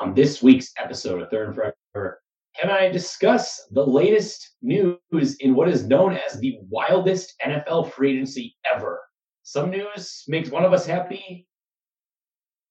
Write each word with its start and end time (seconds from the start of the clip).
On 0.00 0.14
this 0.14 0.42
week's 0.42 0.72
episode 0.78 1.22
of 1.22 1.30
Third 1.30 1.48
and 1.48 1.54
Forever, 1.56 2.20
and 2.62 2.70
I 2.70 2.88
discuss 2.88 3.66
the 3.72 3.84
latest 3.84 4.56
news 4.62 5.36
in 5.40 5.54
what 5.54 5.68
is 5.68 5.86
known 5.86 6.16
as 6.16 6.38
the 6.38 6.58
wildest 6.68 7.34
NFL 7.44 7.90
free 7.92 8.12
agency 8.12 8.56
ever. 8.72 9.00
Some 9.42 9.70
news 9.70 10.24
makes 10.28 10.50
one 10.50 10.64
of 10.64 10.72
us 10.72 10.86
happy, 10.86 11.48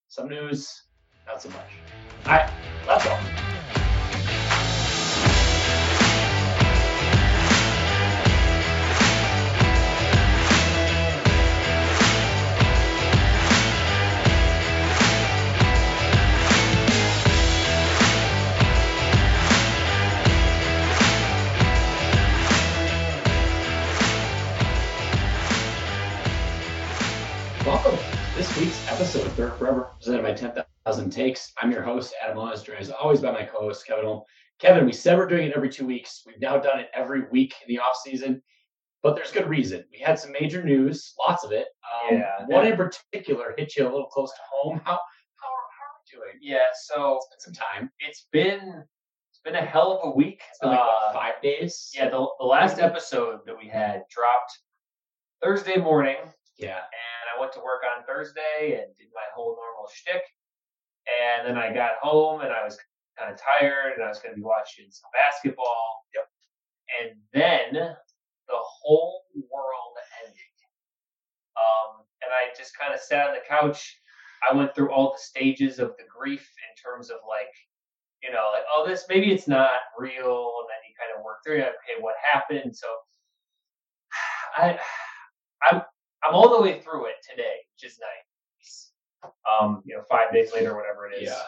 some 0.07 0.29
news 0.29 0.71
not 1.25 1.41
so 1.41 1.49
much. 1.49 1.71
All 2.25 2.31
right, 2.31 2.49
let's 2.87 3.03
go. 3.03 3.56
Welcome 27.67 27.97
to 27.97 28.33
this 28.33 28.55
week's 28.55 28.81
episode 28.87 29.27
of 29.27 29.35
Third 29.35 29.57
Forever, 29.57 29.91
presented 29.99 30.23
by 30.23 30.33
10,000 30.33 31.09
Takes. 31.09 31.51
I'm 31.61 31.69
your 31.71 31.81
host, 31.81 32.13
Adam 32.23 32.37
Owens, 32.37 32.63
joined 32.63 32.79
as 32.79 32.89
always 32.91 33.19
by 33.19 33.31
my 33.31 33.43
co-host, 33.43 33.85
Kevin 33.85 34.05
Holm. 34.05 34.21
Kevin, 34.59 34.85
we 34.85 34.93
said 34.93 35.17
we're 35.17 35.27
doing 35.27 35.47
it 35.47 35.53
every 35.55 35.69
two 35.69 35.85
weeks. 35.85 36.23
We've 36.25 36.39
now 36.39 36.57
done 36.59 36.79
it 36.79 36.89
every 36.93 37.23
week 37.29 37.53
in 37.61 37.67
the 37.73 37.79
off 37.81 37.97
season, 38.01 38.41
but 39.03 39.15
there's 39.15 39.31
good 39.31 39.49
reason. 39.49 39.83
We 39.91 39.99
had 39.99 40.17
some 40.17 40.31
major 40.31 40.63
news, 40.63 41.13
lots 41.19 41.43
of 41.43 41.51
it. 41.51 41.67
Um, 42.09 42.17
Yeah. 42.19 42.45
One 42.47 42.65
in 42.67 42.77
particular 42.77 43.53
hit 43.57 43.75
you 43.75 43.83
a 43.83 43.91
little 43.91 44.07
close 44.07 44.31
to 44.31 44.41
home. 44.51 44.77
How 44.85 44.93
how, 44.93 45.49
how 45.49 45.49
are 45.49 45.99
we 46.05 46.17
doing? 46.19 46.39
Yeah, 46.41 46.59
so 46.85 47.17
It's 47.17 47.45
been 47.45 47.53
some 47.53 47.65
time. 47.65 47.91
it's 47.99 48.27
been 48.31 48.83
it's 49.29 49.39
been 49.43 49.55
a 49.55 49.65
hell 49.65 49.91
of 50.01 50.09
a 50.13 50.15
week. 50.15 50.41
It's 50.49 50.59
been 50.59 50.69
like 50.69 50.79
what, 50.79 51.09
Uh, 51.09 51.13
five 51.13 51.41
days. 51.43 51.91
Yeah, 51.93 52.09
the, 52.09 52.25
the 52.39 52.45
last 52.45 52.79
episode 52.79 53.41
that 53.45 53.57
we 53.57 53.67
had 53.67 54.03
dropped 54.09 54.57
Thursday 55.43 55.75
morning, 55.77 56.15
Yeah. 56.57 56.79
I 57.37 57.39
went 57.39 57.53
to 57.53 57.59
work 57.59 57.83
on 57.85 58.03
Thursday 58.05 58.81
and 58.81 58.95
did 58.97 59.07
my 59.13 59.27
whole 59.35 59.55
normal 59.55 59.89
shtick. 59.93 60.23
And 61.05 61.47
then 61.47 61.57
I 61.57 61.73
got 61.73 62.01
home 62.01 62.41
and 62.41 62.51
I 62.51 62.63
was 62.65 62.77
kind 63.17 63.31
of 63.31 63.39
tired, 63.39 63.93
and 63.95 64.03
I 64.03 64.09
was 64.09 64.19
going 64.19 64.33
to 64.33 64.37
be 64.37 64.43
watching 64.43 64.85
some 64.89 65.09
basketball. 65.13 66.05
Yep. 66.13 66.27
And 67.01 67.09
then 67.33 67.73
the 67.73 68.59
whole 68.59 69.23
world 69.33 69.97
ended. 70.25 70.55
Um, 71.57 72.05
and 72.21 72.31
I 72.31 72.55
just 72.57 72.77
kind 72.77 72.93
of 72.93 72.99
sat 72.99 73.27
on 73.29 73.33
the 73.33 73.41
couch. 73.47 74.01
I 74.49 74.55
went 74.55 74.75
through 74.75 74.91
all 74.91 75.13
the 75.13 75.21
stages 75.21 75.79
of 75.79 75.97
the 75.97 76.05
grief 76.05 76.41
in 76.41 76.71
terms 76.77 77.09
of 77.09 77.17
like, 77.27 77.53
you 78.21 78.31
know, 78.31 78.49
like, 78.53 78.63
oh, 78.69 78.85
this 78.87 79.05
maybe 79.09 79.31
it's 79.31 79.47
not 79.47 79.71
real, 79.97 80.53
and 80.61 80.67
then 80.69 80.81
you 80.85 80.93
kind 80.97 81.13
of 81.17 81.23
work 81.23 81.37
through 81.45 81.57
it. 81.57 81.73
Okay, 81.81 82.01
what 82.01 82.15
happened? 82.21 82.75
So 82.75 82.87
I, 84.57 84.79
I'm 85.71 85.81
I'm 86.23 86.33
all 86.35 86.49
the 86.57 86.61
way 86.61 86.79
through 86.79 87.05
it 87.05 87.15
today, 87.29 87.55
which 87.73 87.89
is 87.91 87.99
nice. 87.99 88.91
Um, 89.49 89.81
you 89.85 89.95
know, 89.95 90.03
five 90.09 90.31
days 90.33 90.51
later, 90.53 90.75
whatever 90.75 91.07
it 91.07 91.21
is. 91.21 91.29
Yeah. 91.29 91.41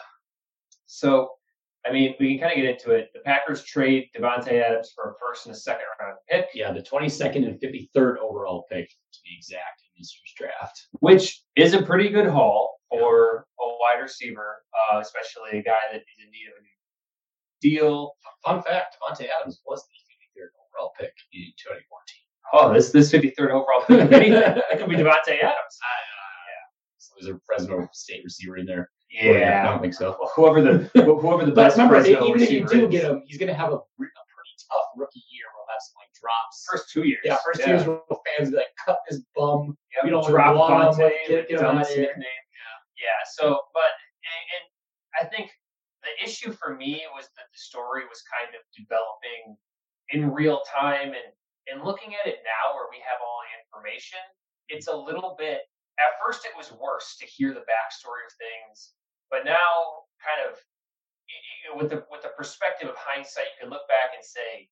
So, 0.86 1.30
I 1.86 1.92
mean, 1.92 2.14
we 2.20 2.30
can 2.30 2.38
kind 2.48 2.52
of 2.52 2.56
get 2.64 2.70
into 2.74 2.92
it. 2.92 3.10
The 3.14 3.20
Packers 3.20 3.64
trade 3.64 4.08
Davante 4.16 4.52
Adams 4.52 4.92
for 4.94 5.10
a 5.10 5.14
first 5.20 5.46
and 5.46 5.54
a 5.54 5.58
second 5.58 5.86
round 6.00 6.16
pick, 6.28 6.48
Yeah, 6.54 6.72
the 6.72 6.82
22nd 6.82 7.46
and 7.46 7.60
53rd 7.60 8.18
overall 8.18 8.66
pick 8.70 8.88
to 8.88 9.18
be 9.24 9.30
exact 9.36 9.82
in 9.82 10.00
this 10.00 10.14
year's 10.16 10.50
draft. 10.50 10.86
which 11.00 11.42
is 11.56 11.74
a 11.74 11.82
pretty 11.82 12.08
good 12.10 12.26
haul 12.26 12.80
for 12.90 13.46
a 13.60 13.66
wide 13.66 14.02
receiver, 14.02 14.62
uh, 14.92 14.98
especially 14.98 15.58
a 15.58 15.62
guy 15.62 15.78
that 15.92 15.98
is 16.00 16.18
in 16.24 16.30
need 16.30 16.48
of 16.48 16.58
a 16.58 16.62
new 16.62 16.68
deal. 17.60 18.12
Fun 18.44 18.62
fact, 18.62 18.96
Davante 19.00 19.26
Adams 19.40 19.60
was 19.66 19.82
the 19.86 20.40
53rd 20.42 20.48
overall 20.58 20.92
pick 20.98 21.12
in 21.32 21.52
2014. 21.56 21.86
Oh, 22.52 22.72
this 22.72 22.90
this 22.90 23.12
53rd 23.12 23.50
overall 23.50 23.82
pick, 23.86 24.00
could 24.00 24.10
be 24.10 24.16
anything. 24.16 24.62
it 24.72 24.78
could 24.78 24.88
be 24.88 24.96
Davante 24.96 25.38
Adams. 25.42 25.78
So 26.98 27.12
there's 27.20 27.36
a 27.36 27.40
Fresno 27.46 27.88
State 27.92 28.22
receiver 28.24 28.56
in 28.58 28.66
there. 28.66 28.90
Or, 29.24 29.44
I 29.44 29.64
don't 29.64 29.80
think 29.80 29.94
so. 29.94 30.16
Whoever 30.36 30.60
the 30.62 30.90
whoever 31.02 31.44
the 31.44 31.52
best 31.52 31.76
remember, 31.76 31.96
Fresno 32.00 32.26
even 32.28 32.42
if 32.42 32.50
you 32.50 32.64
do 32.66 32.86
is. 32.86 32.90
get 32.90 33.04
him, 33.04 33.22
he's 33.26 33.38
going 33.38 33.48
to 33.48 33.54
have 33.54 33.70
a, 33.72 33.76
a 33.76 33.82
pretty 33.96 34.10
tough 34.70 34.86
rookie 34.96 35.22
year. 35.32 35.46
We'll 35.56 35.66
have 35.68 35.80
some 35.82 35.98
like 35.98 36.10
drops. 36.20 36.66
first 36.70 36.90
two 36.92 37.02
years. 37.08 37.20
yeah, 37.24 37.36
first 37.44 37.66
years 37.66 37.86
where 37.86 38.00
fans 38.38 38.50
be 38.50 38.56
like, 38.56 38.70
cut 38.84 38.98
this 39.08 39.20
bum. 39.34 39.76
Yep, 39.96 40.04
we 40.04 40.10
don't 40.10 40.26
drop 40.28 40.56
want 40.56 40.94
him, 40.96 41.06
Vontae, 41.06 41.10
get- 41.28 41.48
get 41.48 41.58
him 41.60 41.66
out 41.66 41.82
of 41.82 41.88
here. 41.88 42.02
nickname. 42.02 42.42
Yeah. 42.98 43.18
So, 43.32 43.58
but 43.74 43.90
and, 44.30 44.42
and 44.54 45.26
I 45.26 45.30
think 45.34 45.50
the 46.02 46.24
issue 46.24 46.52
for 46.52 46.76
me 46.76 47.02
was 47.14 47.24
that 47.36 47.46
the 47.52 47.58
story 47.58 48.02
was 48.08 48.22
kind 48.30 48.54
of 48.54 48.60
developing 48.76 49.56
in 50.10 50.30
real 50.32 50.60
time, 50.70 51.08
and 51.08 51.32
and 51.70 51.84
looking 51.84 52.14
at 52.18 52.26
it 52.26 52.42
now, 52.42 52.74
where 52.74 52.90
we 52.90 52.98
have 53.00 53.22
all 53.22 53.40
the 53.46 53.54
information, 53.62 54.20
it's 54.68 54.88
a 54.88 54.94
little 54.94 55.34
bit. 55.38 55.62
At 55.98 56.18
first, 56.18 56.44
it 56.44 56.56
was 56.56 56.72
worse 56.72 57.16
to 57.20 57.26
hear 57.26 57.52
the 57.52 57.66
backstory 57.66 58.24
of 58.26 58.32
things, 58.36 58.94
but 59.30 59.44
now, 59.44 60.06
kind 60.18 60.48
of, 60.48 60.58
with 61.78 61.90
the 61.90 62.04
with 62.10 62.22
the 62.22 62.32
perspective 62.36 62.88
of 62.88 62.96
hindsight, 62.98 63.46
you 63.54 63.66
can 63.66 63.70
look 63.70 63.86
back 63.86 64.16
and 64.16 64.24
say 64.24 64.68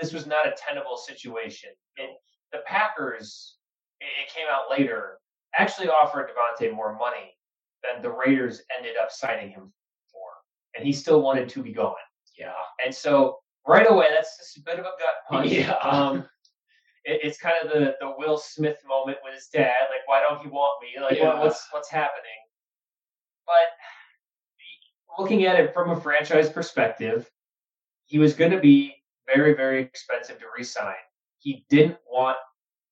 this 0.00 0.12
was 0.12 0.26
not 0.26 0.46
a 0.46 0.54
tenable 0.56 0.96
situation. 0.96 1.70
It, 1.96 2.10
the 2.52 2.60
Packers, 2.66 3.56
it, 4.00 4.10
it 4.20 4.32
came 4.34 4.46
out 4.50 4.70
later, 4.70 5.18
actually 5.56 5.88
offered 5.88 6.28
Davante 6.28 6.74
more 6.74 6.96
money 6.98 7.36
than 7.82 8.02
the 8.02 8.10
Raiders 8.10 8.62
ended 8.76 8.96
up 9.00 9.10
signing 9.10 9.50
him 9.50 9.72
for, 10.10 10.28
and 10.76 10.84
he 10.84 10.92
still 10.92 11.22
wanted 11.22 11.48
to 11.50 11.62
be 11.62 11.72
going. 11.72 11.94
Yeah. 12.38 12.52
And 12.84 12.94
so 12.94 13.38
right 13.66 13.88
away, 13.88 14.06
that's 14.14 14.36
just 14.38 14.56
a 14.56 14.60
bit 14.60 14.78
of 14.78 14.86
a 14.86 14.92
gut 14.98 15.16
punch. 15.28 15.50
Yeah. 15.52 15.74
Um, 15.76 16.26
it, 17.04 17.20
it's 17.24 17.38
kind 17.38 17.54
of 17.62 17.70
the 17.70 17.94
the 18.00 18.14
Will 18.18 18.38
Smith 18.38 18.78
moment 18.86 19.18
with 19.24 19.34
his 19.34 19.48
dad, 19.52 19.88
like, 19.90 20.06
why 20.06 20.20
don't 20.20 20.40
he 20.42 20.48
want 20.48 20.82
me? 20.82 21.00
Like, 21.00 21.12
what, 21.12 21.18
Yeah. 21.18 21.40
what's 21.40 21.66
what's 21.72 21.90
happening? 21.90 22.30
But 23.46 25.22
looking 25.22 25.44
at 25.46 25.58
it 25.60 25.74
from 25.74 25.90
a 25.90 26.00
franchise 26.00 26.48
perspective, 26.48 27.30
he 28.04 28.18
was 28.18 28.34
going 28.34 28.50
to 28.52 28.60
be 28.60 28.94
very, 29.26 29.54
very 29.54 29.80
expensive 29.80 30.38
to 30.38 30.44
re-sign. 30.56 30.94
He 31.38 31.64
didn't 31.68 31.98
want 32.10 32.36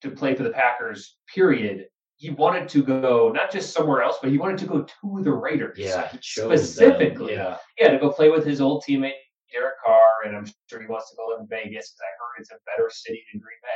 to 0.03 0.11
play 0.11 0.35
for 0.35 0.43
the 0.43 0.51
Packers. 0.51 1.17
Period. 1.33 1.87
He 2.17 2.31
wanted 2.31 2.69
to 2.71 2.83
go 2.83 3.31
not 3.35 3.51
just 3.51 3.73
somewhere 3.73 4.03
else, 4.03 4.19
but 4.21 4.31
he 4.31 4.39
wanted 4.39 4.59
to 4.59 4.67
go 4.67 4.83
to 4.83 5.23
the 5.23 5.33
Raiders. 5.33 5.79
Yeah, 5.79 6.09
he 6.09 6.19
chose 6.19 6.49
them. 6.49 6.59
Specifically. 6.59 7.33
Yeah. 7.35 7.57
yeah, 7.79 7.89
to 7.93 7.99
go 7.99 8.11
play 8.11 8.29
with 8.29 8.45
his 8.45 8.61
old 8.61 8.85
teammate 8.87 9.13
Derek 9.53 9.75
Carr, 9.85 10.25
and 10.27 10.37
I'm 10.37 10.47
sure 10.69 10.81
he 10.81 10.87
wants 10.87 11.11
to 11.11 11.17
go 11.17 11.27
live 11.29 11.41
in 11.41 11.49
Vegas 11.49 11.91
because 11.93 12.03
I 12.03 12.11
heard 12.19 12.41
it's 12.41 12.51
a 12.51 12.59
better 12.67 12.89
city 12.91 13.23
than 13.33 13.41
Green 13.41 13.59
Bay. 13.63 13.69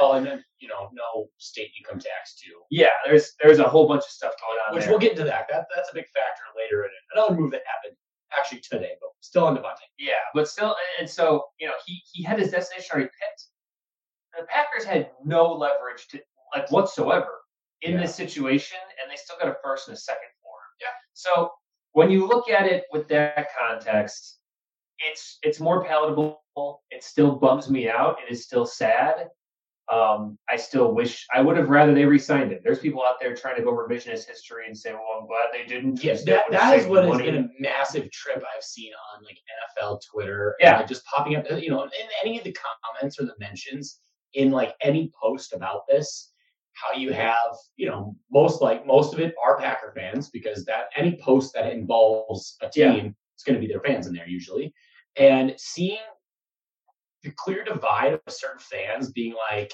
Well, 0.00 0.14
and 0.14 0.24
then, 0.26 0.42
you 0.58 0.68
know, 0.68 0.88
no 0.94 1.28
state 1.36 1.68
income 1.78 2.00
tax 2.00 2.34
too. 2.40 2.62
yeah, 2.70 2.88
there's 3.04 3.32
there's 3.42 3.58
a 3.58 3.68
whole 3.68 3.86
bunch 3.86 4.04
of 4.04 4.10
stuff 4.10 4.32
going 4.40 4.58
on 4.66 4.74
Which 4.74 4.84
there. 4.84 4.90
we'll 4.90 4.98
get 4.98 5.12
into 5.12 5.24
that. 5.24 5.46
that. 5.50 5.66
That's 5.74 5.90
a 5.90 5.94
big 5.94 6.06
factor 6.14 6.42
later 6.56 6.84
in 6.84 6.88
it. 6.90 7.02
Another 7.14 7.34
move 7.38 7.50
that 7.52 7.60
happened 7.66 7.94
actually 8.36 8.60
today, 8.60 8.92
but 9.02 9.10
still 9.20 9.44
on 9.44 9.54
Davante. 9.54 9.84
Yeah, 9.98 10.14
but 10.32 10.48
still, 10.48 10.74
and 10.98 11.08
so 11.08 11.44
you 11.60 11.66
know, 11.66 11.74
he 11.84 12.00
he 12.10 12.22
had 12.22 12.38
his 12.38 12.50
destination 12.50 12.88
already 12.94 13.10
picked. 13.20 13.44
The 14.38 14.46
Packers 14.46 14.84
had 14.84 15.10
no 15.22 15.52
leverage 15.52 16.08
to 16.12 16.20
like 16.56 16.70
whatsoever 16.70 17.40
in 17.82 17.92
Yeah. 17.92 18.00
this 18.00 18.14
situation, 18.14 18.78
and 19.02 19.10
they 19.12 19.16
still 19.16 19.36
got 19.38 19.48
a 19.48 19.56
first 19.62 19.88
and 19.88 19.96
a 19.96 20.00
second 20.00 20.28
for 20.42 20.54
him. 20.56 20.72
Yeah. 20.80 20.94
So 21.12 21.50
when 21.92 22.10
you 22.10 22.26
look 22.26 22.48
at 22.48 22.64
it 22.66 22.84
with 22.92 23.08
that 23.08 23.48
context, 23.60 24.38
it's 25.10 25.38
it's 25.42 25.60
more 25.60 25.84
palatable. 25.84 26.40
It 26.90 27.02
still 27.02 27.36
bums 27.36 27.70
me 27.70 27.88
out. 27.88 28.16
It 28.26 28.32
is 28.32 28.44
still 28.44 28.66
sad. 28.66 29.28
Um, 29.92 30.38
I 30.48 30.56
still 30.56 30.94
wish 30.94 31.26
I 31.34 31.40
would 31.42 31.56
have 31.56 31.68
rather 31.68 31.92
they 31.92 32.04
re-signed 32.04 32.52
him. 32.52 32.60
There's 32.64 32.78
people 32.78 33.02
out 33.02 33.16
there 33.20 33.34
trying 33.34 33.56
to 33.56 33.62
go 33.62 33.72
revisionist 33.72 34.26
history 34.26 34.66
and 34.66 34.76
say, 34.78 34.92
"Well, 34.92 35.02
I'm 35.20 35.26
glad 35.26 35.46
they 35.52 35.66
didn't." 35.66 36.02
Yes, 36.02 36.24
that, 36.24 36.44
that 36.50 36.78
is 36.78 36.86
what 36.86 37.04
has 37.04 37.18
been 37.18 37.36
a 37.36 37.48
massive 37.58 38.10
trip 38.10 38.42
I've 38.56 38.62
seen 38.62 38.92
on 39.14 39.24
like 39.24 39.38
NFL 39.82 40.00
Twitter. 40.10 40.56
Yeah. 40.60 40.70
and, 40.70 40.78
like, 40.80 40.88
just 40.88 41.04
popping 41.06 41.36
up, 41.36 41.44
you 41.60 41.70
know, 41.70 41.82
in 41.82 41.90
any 42.24 42.38
of 42.38 42.44
the 42.44 42.56
comments 42.92 43.20
or 43.20 43.24
the 43.24 43.34
mentions 43.38 43.98
in 44.34 44.50
like 44.50 44.74
any 44.82 45.10
post 45.20 45.52
about 45.52 45.82
this. 45.88 46.30
How 46.74 46.96
you 46.98 47.12
have, 47.12 47.54
you 47.76 47.86
know, 47.86 48.16
most 48.30 48.62
like 48.62 48.86
most 48.86 49.12
of 49.12 49.20
it 49.20 49.34
are 49.44 49.58
Packer 49.58 49.92
fans 49.94 50.30
because 50.30 50.64
that 50.64 50.86
any 50.96 51.16
post 51.16 51.52
that 51.54 51.70
involves 51.70 52.56
a 52.62 52.70
Yeah. 52.74 52.94
team, 52.94 53.16
it's 53.34 53.44
going 53.44 53.60
to 53.60 53.64
be 53.64 53.70
their 53.70 53.82
fans 53.82 54.06
in 54.06 54.14
there 54.14 54.26
usually, 54.26 54.72
and 55.16 55.54
seeing 55.58 55.98
the 57.22 57.30
clear 57.36 57.64
divide 57.64 58.14
of 58.14 58.20
certain 58.28 58.58
fans 58.58 59.12
being 59.12 59.34
like, 59.50 59.72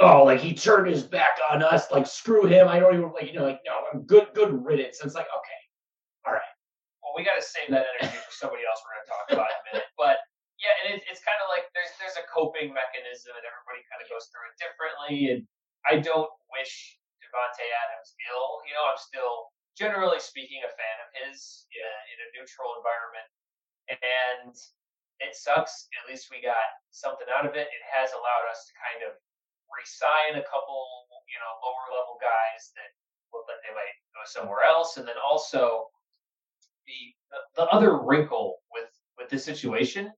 oh, 0.00 0.24
like 0.24 0.40
he 0.40 0.54
turned 0.54 0.88
his 0.88 1.02
back 1.02 1.38
on 1.50 1.62
us, 1.62 1.90
like 1.90 2.06
screw 2.06 2.46
him. 2.46 2.68
I 2.68 2.78
don't 2.78 2.94
even 2.94 3.12
like, 3.12 3.26
you 3.26 3.34
know, 3.34 3.44
like 3.44 3.60
no, 3.66 3.74
I'm 3.92 4.06
good, 4.06 4.28
good 4.34 4.52
riddance. 4.64 5.00
And 5.00 5.08
it's 5.08 5.16
like, 5.18 5.28
okay, 5.28 5.60
all 6.26 6.32
right. 6.32 6.52
well, 7.02 7.12
we 7.16 7.26
got 7.26 7.36
to 7.36 7.44
save 7.44 7.70
that 7.74 7.86
energy 7.98 8.16
for 8.16 8.34
somebody 8.34 8.62
else 8.64 8.80
we're 8.84 8.94
going 8.96 9.04
to 9.04 9.10
talk 9.10 9.26
about 9.34 9.50
in 9.50 9.58
a 9.58 9.64
minute. 9.74 9.90
But 9.98 10.22
yeah, 10.58 10.74
and 10.82 10.98
it, 10.98 11.06
it's 11.06 11.22
kind 11.22 11.38
of 11.42 11.50
like 11.50 11.70
there's 11.74 11.92
there's 11.98 12.18
a 12.18 12.26
coping 12.30 12.74
mechanism, 12.74 13.34
and 13.34 13.44
everybody 13.44 13.82
kind 13.90 14.00
of 14.02 14.08
goes 14.10 14.26
through 14.30 14.46
it 14.50 14.56
differently. 14.58 15.34
And 15.34 15.40
I 15.86 16.00
don't 16.02 16.30
wish 16.50 16.98
Davante 17.22 17.66
Adams 17.86 18.14
ill. 18.30 18.62
You 18.66 18.74
know, 18.74 18.86
I'm 18.88 18.98
still 18.98 19.50
generally 19.78 20.18
speaking, 20.18 20.58
a 20.66 20.72
fan 20.74 20.96
of 21.06 21.08
his 21.22 21.66
in 21.70 21.78
a, 21.78 21.94
in 22.10 22.18
a 22.18 22.28
neutral 22.34 22.74
environment, 22.82 23.28
and 23.90 24.54
it 25.20 25.34
sucks. 25.34 25.88
At 25.98 26.08
least 26.10 26.28
we 26.30 26.40
got 26.42 26.56
something 26.90 27.26
out 27.32 27.46
of 27.46 27.54
it. 27.54 27.66
It 27.66 27.84
has 27.90 28.10
allowed 28.12 28.46
us 28.50 28.66
to 28.68 28.72
kind 28.78 29.00
of 29.10 29.16
resign 29.68 30.40
a 30.40 30.44
couple, 30.46 30.84
you 31.28 31.38
know, 31.40 31.52
lower 31.64 31.86
level 31.98 32.16
guys 32.20 32.72
that 32.76 32.90
look 33.32 33.44
like 33.48 33.60
they 33.66 33.74
might 33.74 33.96
go 34.14 34.22
somewhere 34.24 34.64
else, 34.64 34.96
and 34.96 35.06
then 35.06 35.18
also 35.24 35.86
the 36.86 37.14
the, 37.30 37.62
the 37.62 37.66
other 37.68 37.98
wrinkle 37.98 38.56
with 38.72 38.88
with 39.18 39.28
this 39.28 39.44
situation 39.44 40.12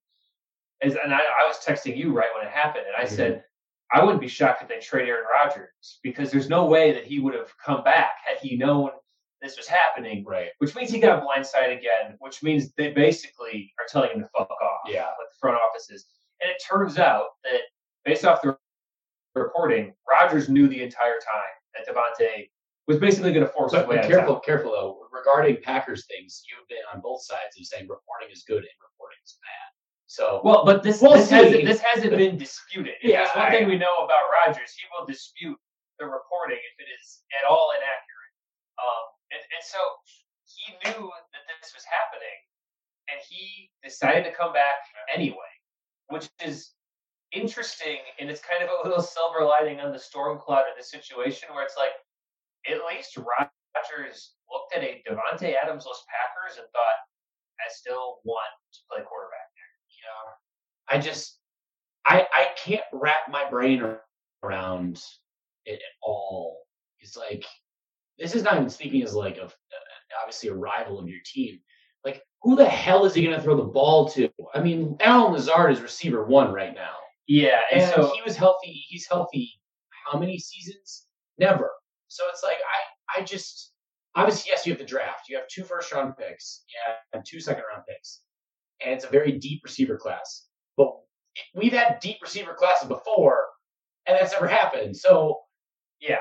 is, 0.82 0.96
and 1.02 1.12
I, 1.14 1.18
I 1.20 1.46
was 1.48 1.58
texting 1.64 1.96
you 1.96 2.12
right 2.12 2.28
when 2.36 2.46
it 2.46 2.52
happened, 2.52 2.84
and 2.86 2.96
I 2.96 3.08
Mhm. 3.08 3.16
said. 3.16 3.44
I 3.92 4.04
wouldn't 4.04 4.20
be 4.20 4.28
shocked 4.28 4.62
if 4.62 4.68
they 4.68 4.78
trade 4.78 5.08
Aaron 5.08 5.24
Rodgers 5.28 5.98
because 6.04 6.30
there's 6.30 6.48
no 6.48 6.64
way 6.64 6.92
that 6.92 7.04
he 7.04 7.18
would 7.18 7.34
have 7.34 7.52
come 7.58 7.82
back 7.82 8.12
had 8.24 8.38
he 8.38 8.56
known 8.56 8.92
this 9.42 9.56
was 9.56 9.66
happening 9.66 10.24
Right. 10.26 10.50
which 10.58 10.74
means 10.74 10.90
he 10.90 11.00
got 11.00 11.22
blindsided 11.22 11.76
again, 11.78 12.16
which 12.18 12.42
means 12.42 12.72
they 12.74 12.92
basically 12.92 13.72
are 13.78 13.86
telling 13.88 14.10
him 14.10 14.20
to 14.20 14.28
fuck 14.36 14.50
off. 14.50 14.80
Yeah. 14.86 15.04
Like 15.06 15.28
the 15.30 15.36
front 15.40 15.58
offices. 15.68 16.06
And 16.42 16.50
it 16.50 16.62
turns 16.62 16.98
out 16.98 17.26
that 17.44 17.60
based 18.04 18.24
off 18.24 18.42
the 18.42 18.56
reporting, 19.34 19.94
Rodgers 20.08 20.48
knew 20.48 20.68
the 20.68 20.82
entire 20.82 21.18
time 21.20 21.54
that 21.74 21.86
Davante 21.88 22.50
was 22.86 22.98
basically 22.98 23.32
going 23.32 23.46
to 23.46 23.52
force 23.52 23.72
his 23.72 23.80
But 23.82 23.88
way 23.88 23.96
be 23.96 24.02
out 24.02 24.08
careful, 24.08 24.36
of 24.36 24.42
careful 24.42 24.72
though. 24.72 25.06
Regarding 25.12 25.56
Packers 25.62 26.06
things, 26.06 26.42
you've 26.48 26.66
been 26.68 26.82
on 26.94 27.00
both 27.00 27.22
sides 27.22 27.56
of 27.58 27.66
saying 27.66 27.84
reporting 27.88 28.28
is 28.32 28.42
good 28.46 28.58
and 28.64 28.76
reporting 28.82 29.18
is 29.24 29.38
bad. 29.42 29.68
So 30.06 30.40
Well, 30.42 30.64
but 30.64 30.82
this 30.82 31.00
We'll 31.00 31.12
this, 31.14 31.28
see. 31.28 31.34
hasn't, 31.36 31.64
this 31.64 31.80
hasn't 31.80 32.16
been 32.16 32.36
disputed. 32.36 32.94
If 33.02 33.10
Yeah, 33.10 33.28
one 33.36 33.46
I- 33.46 33.50
thing 33.50 33.68
we 33.68 33.78
know 33.78 33.94
about 34.04 34.26
Rodgers, 34.44 34.72
he 34.74 34.82
will 34.90 35.06
dispute 35.06 35.56
the 35.98 36.06
reporting 36.06 36.58
if 36.58 36.74
it 36.84 36.88
is 37.00 37.22
at 37.40 37.48
all 37.48 37.70
inaccurate. 37.76 38.34
Um, 38.80 39.04
and, 39.30 39.40
and 39.40 39.64
so 39.64 39.78
he 40.44 40.72
knew 40.84 41.06
that 41.06 41.44
this 41.60 41.72
was 41.74 41.84
happening, 41.86 42.38
and 43.10 43.18
he 43.22 43.70
decided 43.82 44.24
to 44.24 44.32
come 44.32 44.52
back 44.52 44.82
anyway, 45.14 45.52
which 46.08 46.28
is 46.44 46.72
interesting. 47.32 47.98
And 48.18 48.28
it's 48.30 48.42
kind 48.42 48.62
of 48.62 48.70
a 48.70 48.88
little 48.88 49.02
silver 49.02 49.44
lining 49.44 49.80
on 49.80 49.92
the 49.92 49.98
storm 49.98 50.38
cloud 50.38 50.66
of 50.70 50.76
the 50.76 50.84
situation, 50.84 51.48
where 51.54 51.64
it's 51.64 51.76
like 51.76 51.94
at 52.68 52.82
least 52.88 53.16
Rodgers 53.16 54.34
looked 54.50 54.76
at 54.76 54.82
a 54.82 55.02
Davante 55.08 55.54
Adams-less 55.54 56.02
Packers 56.10 56.58
and 56.58 56.66
thought, 56.72 56.98
"I 57.60 57.70
still 57.70 58.20
want 58.24 58.52
to 58.72 58.78
play 58.90 59.02
quarterback." 59.04 59.48
there. 59.54 59.72
yeah, 60.02 60.96
I 60.96 61.00
just 61.00 61.38
I 62.06 62.26
I 62.32 62.48
can't 62.56 62.84
wrap 62.92 63.30
my 63.30 63.48
brain 63.48 63.82
around 64.42 65.02
it 65.66 65.74
at 65.74 65.96
all. 66.02 66.66
It's 67.00 67.16
like 67.16 67.44
this 68.20 68.34
is 68.34 68.42
not 68.42 68.54
even 68.56 68.68
speaking 68.68 69.02
as 69.02 69.14
like 69.14 69.38
a 69.38 69.44
uh, 69.44 69.50
obviously 70.20 70.50
a 70.50 70.54
rival 70.54 70.98
of 70.98 71.08
your 71.08 71.20
team. 71.24 71.58
Like 72.04 72.22
who 72.42 72.54
the 72.54 72.68
hell 72.68 73.04
is 73.04 73.14
he 73.14 73.24
going 73.24 73.34
to 73.34 73.42
throw 73.42 73.56
the 73.56 73.64
ball 73.64 74.08
to? 74.10 74.28
I 74.54 74.60
mean, 74.60 74.96
Allen 75.00 75.32
Lazard 75.32 75.72
is 75.72 75.80
receiver 75.80 76.24
one 76.24 76.52
right 76.52 76.74
now, 76.74 76.94
Yeah, 77.26 77.60
and, 77.72 77.82
and 77.82 77.92
so 77.92 78.12
he 78.14 78.22
was 78.22 78.36
healthy. 78.36 78.84
He's 78.88 79.06
healthy. 79.06 79.50
How 80.06 80.18
many 80.18 80.38
seasons? 80.38 81.06
Never. 81.38 81.70
So 82.08 82.24
it's 82.30 82.42
like 82.42 82.58
I 83.16 83.20
I 83.20 83.24
just 83.24 83.72
obviously 84.14 84.50
yes 84.52 84.66
you 84.66 84.72
have 84.72 84.80
the 84.80 84.86
draft. 84.86 85.28
You 85.28 85.36
have 85.36 85.48
two 85.48 85.64
first 85.64 85.92
round 85.92 86.16
picks. 86.16 86.64
Yeah, 86.68 86.94
and 87.12 87.24
two 87.26 87.40
second 87.40 87.64
round 87.72 87.84
picks, 87.88 88.20
and 88.84 88.92
it's 88.94 89.04
a 89.04 89.08
very 89.08 89.32
deep 89.32 89.62
receiver 89.64 89.96
class. 89.96 90.46
But 90.76 90.92
we've 91.54 91.72
had 91.72 92.00
deep 92.00 92.18
receiver 92.22 92.54
classes 92.54 92.88
before, 92.88 93.44
and 94.06 94.16
that's 94.18 94.32
never 94.32 94.48
happened. 94.48 94.96
So 94.96 95.38
yeah, 96.00 96.18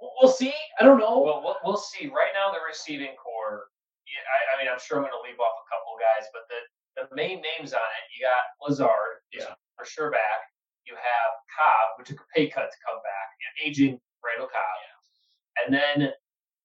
we'll 0.00 0.30
see. 0.32 0.52
I 0.80 0.84
don't 0.84 0.98
know. 0.98 1.20
well, 1.20 1.42
we'll 1.44 1.56
we'll 1.64 1.76
see. 1.80 2.06
Right 2.08 2.32
now, 2.34 2.52
the 2.52 2.58
receiving 2.66 3.14
corps. 3.16 3.66
Yeah, 4.06 4.24
I, 4.24 4.38
I 4.56 4.62
mean, 4.62 4.72
I'm 4.72 4.80
sure 4.80 4.96
I'm 4.96 5.04
going 5.04 5.12
to 5.12 5.20
leave 5.28 5.38
off 5.38 5.52
a 5.60 5.66
couple 5.68 5.92
guys, 6.00 6.26
but 6.32 6.48
the 6.48 6.60
the 6.98 7.04
main 7.14 7.42
names 7.44 7.72
on 7.74 7.84
it, 7.84 8.04
you 8.10 8.24
got 8.26 8.42
Lazard, 8.58 9.22
Yeah. 9.32 9.54
for 9.76 9.84
sure 9.84 10.10
back. 10.10 10.40
You 10.86 10.94
have 10.96 11.30
Cobb, 11.54 11.86
who 11.98 12.02
took 12.04 12.20
a 12.24 12.28
pay 12.34 12.48
cut 12.48 12.70
to 12.72 12.78
come 12.86 12.98
back, 13.04 13.28
and 13.44 13.68
aging 13.68 14.00
Randall 14.24 14.48
Cobb, 14.48 14.76
yeah. 14.82 15.64
and 15.64 15.68
then 15.74 16.10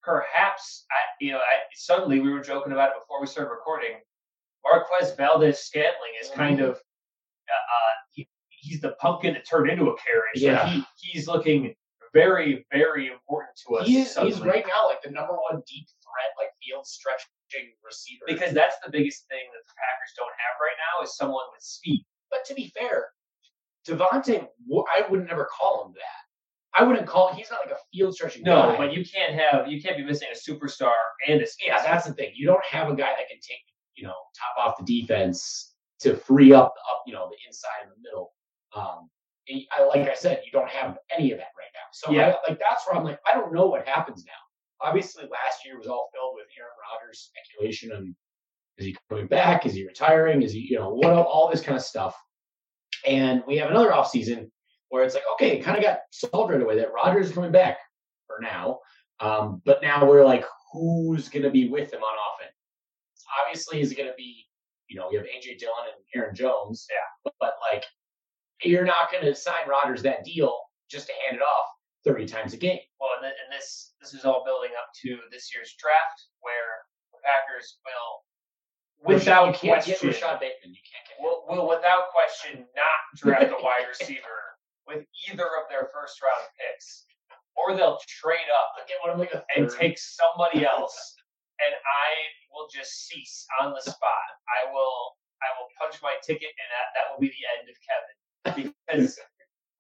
perhaps 0.02 0.86
I, 0.92 0.96
you 1.20 1.32
know, 1.34 1.40
I, 1.40 1.64
suddenly 1.76 2.20
we 2.20 2.32
were 2.32 2.42
joking 2.42 2.72
about 2.74 2.90
it 2.90 2.96
before 3.02 3.22
we 3.22 3.28
started 3.28 3.52
recording. 3.52 4.00
Marquez 4.64 5.14
Valdes 5.16 5.60
Scantling 5.60 6.14
is 6.22 6.30
kind 6.30 6.60
Mhm. 6.60 6.70
of 6.70 6.76
uh, 6.76 7.52
uh, 7.52 7.94
he, 8.12 8.28
he's 8.48 8.80
the 8.82 8.92
pumpkin 9.00 9.34
that 9.34 9.46
turned 9.48 9.70
into 9.70 9.90
a 9.90 9.98
carriage. 9.98 10.36
Like, 10.36 10.42
Yeah. 10.44 10.68
he 10.68 10.84
he's 11.02 11.28
looking 11.28 11.76
very 12.14 12.66
very 12.72 13.08
important 13.08 13.52
to 13.68 13.76
us. 13.78 13.88
he 13.88 13.98
is 14.02 14.16
he's 14.18 14.40
right 14.42 14.66
now 14.68 14.88
like 14.88 15.02
the 15.04 15.12
number 15.12 15.34
one 15.34 15.62
deep 15.68 15.88
threat, 16.02 16.32
like 16.38 16.50
field 16.64 16.86
stretching 16.86 17.74
receiver. 17.84 18.24
because 18.28 18.54
that's 18.54 18.76
the 18.86 18.92
biggest 18.92 19.28
thing 19.28 19.42
that 19.52 19.64
the 19.68 19.74
Packers 19.76 20.14
don't 20.18 20.34
have 20.38 20.56
right 20.62 20.78
now 20.78 21.04
is 21.04 21.16
someone 21.18 21.46
with 21.54 21.62
speed. 21.64 22.06
But 22.32 22.46
to 22.46 22.54
be 22.54 22.72
fair, 22.78 23.08
Davante, 23.88 24.48
I 24.96 25.04
would 25.10 25.28
never 25.28 25.46
call 25.52 25.86
him 25.86 25.94
that. 25.94 26.80
I 26.80 26.84
wouldn't 26.84 27.06
call. 27.06 27.34
He's 27.34 27.52
not 27.52 27.60
like 27.66 27.76
a 27.76 27.82
field 27.94 28.16
stretching 28.16 28.44
No, 28.44 28.72
guy. 28.72 28.78
but 28.78 28.94
you 28.94 29.06
can't 29.06 29.34
have 29.34 29.68
you 29.68 29.82
can't 29.82 29.98
be 29.98 30.04
missing 30.04 30.30
a 30.34 30.38
superstar 30.38 30.92
and 31.28 31.42
a 31.42 31.48
speed. 31.48 31.68
yeah, 31.68 31.84
that's 31.84 32.08
the 32.08 32.14
thing. 32.14 32.32
You 32.34 32.48
don't 32.48 32.64
have 32.66 32.88
a 32.90 32.96
guy 32.96 33.10
that 33.18 33.28
can 33.30 33.38
take 33.42 33.60
you 33.96 34.04
know 34.06 34.16
top 34.38 34.66
off 34.68 34.78
the 34.84 35.02
defense 35.02 35.74
to 36.00 36.16
free 36.16 36.52
up 36.54 36.74
up 36.92 37.04
you 37.06 37.14
know 37.14 37.30
the 37.30 37.38
inside 37.48 37.84
and 37.84 37.92
the 37.92 37.98
middle. 38.02 38.34
Um, 38.76 39.10
I 39.50 39.86
like 39.86 40.08
I 40.08 40.14
said, 40.14 40.42
you 40.46 40.52
don't 40.52 40.70
have 40.70 40.98
any 41.16 41.32
of 41.32 41.38
that 41.38 41.52
right 41.58 41.72
now. 41.74 41.88
So 41.92 42.12
Yeah. 42.12 42.36
I, 42.46 42.50
like 42.50 42.60
that's 42.60 42.86
where 42.88 42.98
I'm 42.98 43.04
like 43.04 43.20
I 43.30 43.34
don't 43.34 43.54
know 43.54 43.68
what 43.68 43.88
happens 43.88 44.26
now. 44.26 44.88
Obviously, 44.88 45.24
last 45.24 45.66
year 45.66 45.78
was 45.78 45.88
all 45.88 46.10
filled 46.14 46.36
with 46.36 46.48
Aaron 46.58 46.72
Rodgers 46.92 47.32
speculation 47.32 47.92
and 47.92 48.16
is 48.78 48.88
he 48.88 48.98
coming 49.10 49.28
back? 49.28 49.66
Is 49.66 49.74
he 49.74 49.86
retiring? 49.86 50.42
Is 50.42 50.54
he 50.54 50.60
you 50.60 50.80
know 50.80 50.90
what 50.94 51.12
all 51.14 51.50
this 51.50 51.62
kind 51.62 51.78
of 51.78 51.84
stuff. 51.84 52.16
And 53.06 53.44
we 53.48 53.58
have 53.58 53.70
another 53.70 53.92
offseason 53.92 54.50
where 54.94 55.04
it's 55.04 55.16
like, 55.16 55.24
okay, 55.34 55.58
it 55.58 55.64
kind 55.64 55.76
of 55.76 55.84
got 55.84 56.02
solved 56.12 56.54
right 56.54 56.62
away 56.62 56.78
that 56.78 56.94
Rodgers 56.94 57.30
is 57.30 57.34
coming 57.34 57.52
back 57.52 57.78
for 58.28 58.38
now. 58.42 58.80
Um, 59.20 59.60
but 59.66 59.82
now 59.82 60.08
we're 60.08 60.24
like, 60.24 60.46
who's 60.72 61.30
going 61.30 61.42
to 61.42 61.50
be 61.50 61.68
with 61.68 61.92
him 61.92 62.02
on 62.02 62.14
offense? 62.14 62.56
Obviously, 63.44 63.82
is 63.82 63.92
it 63.92 63.96
going 63.96 64.10
to 64.10 64.16
be, 64.16 64.46
you 64.88 64.98
know, 64.98 65.10
you 65.12 65.18
have 65.18 65.26
AJ 65.26 65.58
Dillon 65.58 65.86
and 65.88 66.04
Aaron 66.16 66.36
Jones. 66.36 66.86
Yeah. 66.92 66.98
But, 67.24 67.34
but 67.40 67.54
like, 67.74 67.84
you're 68.66 68.86
not 68.86 69.12
going 69.12 69.26
to 69.26 69.36
sign 69.36 69.68
Rodgers 69.68 70.02
that 70.04 70.24
deal 70.24 70.58
just 70.90 71.08
to 71.08 71.14
hand 71.26 71.38
it 71.38 71.42
off 71.42 71.68
30 72.06 72.26
times 72.26 72.54
a 72.54 72.58
game. 72.58 72.80
Well, 73.00 73.16
and, 73.20 73.24
th- 73.24 73.38
and 73.40 73.50
this 73.52 73.96
this 74.02 74.14
is 74.14 74.26
all 74.26 74.44
building 74.44 74.72
up 74.76 74.92
to 75.04 75.20
this 75.32 75.52
year's 75.54 75.76
draft 75.80 76.28
where 76.44 76.84
the 77.16 77.20
Packers 77.24 77.80
will, 77.88 78.12
without 79.08 79.56
you 79.64 79.72
can't 79.72 79.84
question, 79.84 80.12
get 80.12 80.22
Rashod 80.22 80.40
Bateman. 80.40 80.76
You 80.76 80.84
can't 80.84 81.06
get 81.08 81.18
will, 81.24 81.48
will 81.48 81.68
without 81.68 82.12
question 82.12 82.68
not 82.76 83.00
draft 83.16 83.52
a 83.52 83.60
wide 83.64 83.88
receiver 83.92 84.60
with 84.88 85.08
either 85.32 85.48
of 85.56 85.72
their 85.72 85.88
first 85.96 86.20
round 86.20 86.44
picks, 86.60 87.08
or 87.56 87.76
they'll 87.76 88.00
trade 88.08 88.52
up 88.52 88.76
I'll 88.76 88.88
get 88.88 89.00
one 89.00 89.16
like 89.16 89.32
a 89.32 89.44
and 89.56 89.72
take 89.72 89.96
somebody 89.96 90.66
else, 90.74 90.96
and 91.64 91.72
I 91.72 92.10
will 92.52 92.68
just 92.68 93.08
cease 93.08 93.48
on 93.64 93.72
the 93.72 93.84
spot. 93.84 94.28
I 94.60 94.68
will 94.68 95.16
I 95.40 95.50
will 95.56 95.72
punch 95.80 96.04
my 96.04 96.16
ticket, 96.24 96.52
and 96.52 96.70
that 96.76 96.88
that 97.00 97.06
will 97.12 97.24
be 97.24 97.32
the 97.32 97.46
end 97.60 97.72
of 97.72 97.76
Kevin. 97.80 98.18
Because 98.46 99.20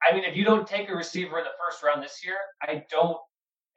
I 0.07 0.13
mean, 0.13 0.23
if 0.25 0.35
you 0.35 0.43
don't 0.43 0.67
take 0.67 0.89
a 0.89 0.95
receiver 0.95 1.37
in 1.39 1.43
the 1.45 1.51
first 1.59 1.81
round 1.83 2.03
this 2.03 2.23
year, 2.25 2.37
I 2.61 2.83
don't 2.89 3.17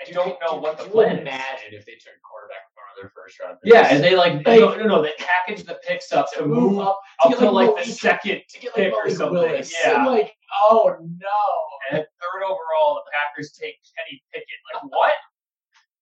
I 0.00 0.04
You 0.08 0.14
don't 0.14 0.38
could- 0.38 0.46
know 0.46 0.54
you- 0.56 0.60
what 0.62 0.76
the 0.76 0.84
you 0.84 0.90
plan 0.90 1.18
imagine 1.18 1.72
if 1.72 1.86
they 1.86 1.94
took 1.94 2.12
quarterback 2.22 2.68
one 2.76 2.84
their 3.00 3.10
first 3.16 3.40
round. 3.40 3.58
Yeah, 3.64 3.88
and 3.92 4.02
they 4.04 4.14
like 4.16 4.34
Like- 4.46 4.60
no, 4.60 4.74
no, 4.76 4.84
no, 4.84 5.02
they 5.02 5.14
package 5.18 5.64
the 5.64 5.76
picks 5.86 6.12
up 6.12 6.30
to 6.34 6.44
move 6.46 6.78
up, 6.80 7.00
to 7.22 7.26
up 7.28 7.32
get 7.32 7.38
to 7.40 7.50
like 7.50 7.68
Malik- 7.70 7.84
the 7.86 7.92
second 7.92 8.42
to 8.48 8.58
get 8.60 8.74
pick 8.74 8.92
like 8.92 9.00
or 9.00 9.04
Malik 9.04 9.16
something. 9.16 9.38
Willis. 9.40 9.72
Yeah. 9.84 9.94
I'm 9.96 10.06
like, 10.06 10.36
oh 10.68 10.96
no. 11.00 11.42
and 11.90 11.98
third 12.20 12.42
overall, 12.44 12.96
the 13.04 13.10
Packers 13.12 13.52
take 13.52 13.76
Kenny 13.96 14.22
Pickett. 14.32 14.60
Like 14.74 14.82
what? 14.92 15.12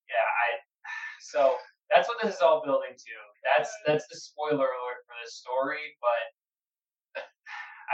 Yeah, 0.09 0.15
I. 0.17 0.59
So 1.21 1.57
that's 1.91 2.07
what 2.09 2.19
this 2.23 2.35
is 2.37 2.41
all 2.43 2.63
building 2.65 2.95
to. 2.95 3.13
That's 3.43 3.71
that's 3.87 4.07
the 4.09 4.17
spoiler 4.17 4.67
alert 4.71 5.01
for 5.07 5.15
this 5.23 5.35
story. 5.37 5.83
But 6.01 7.25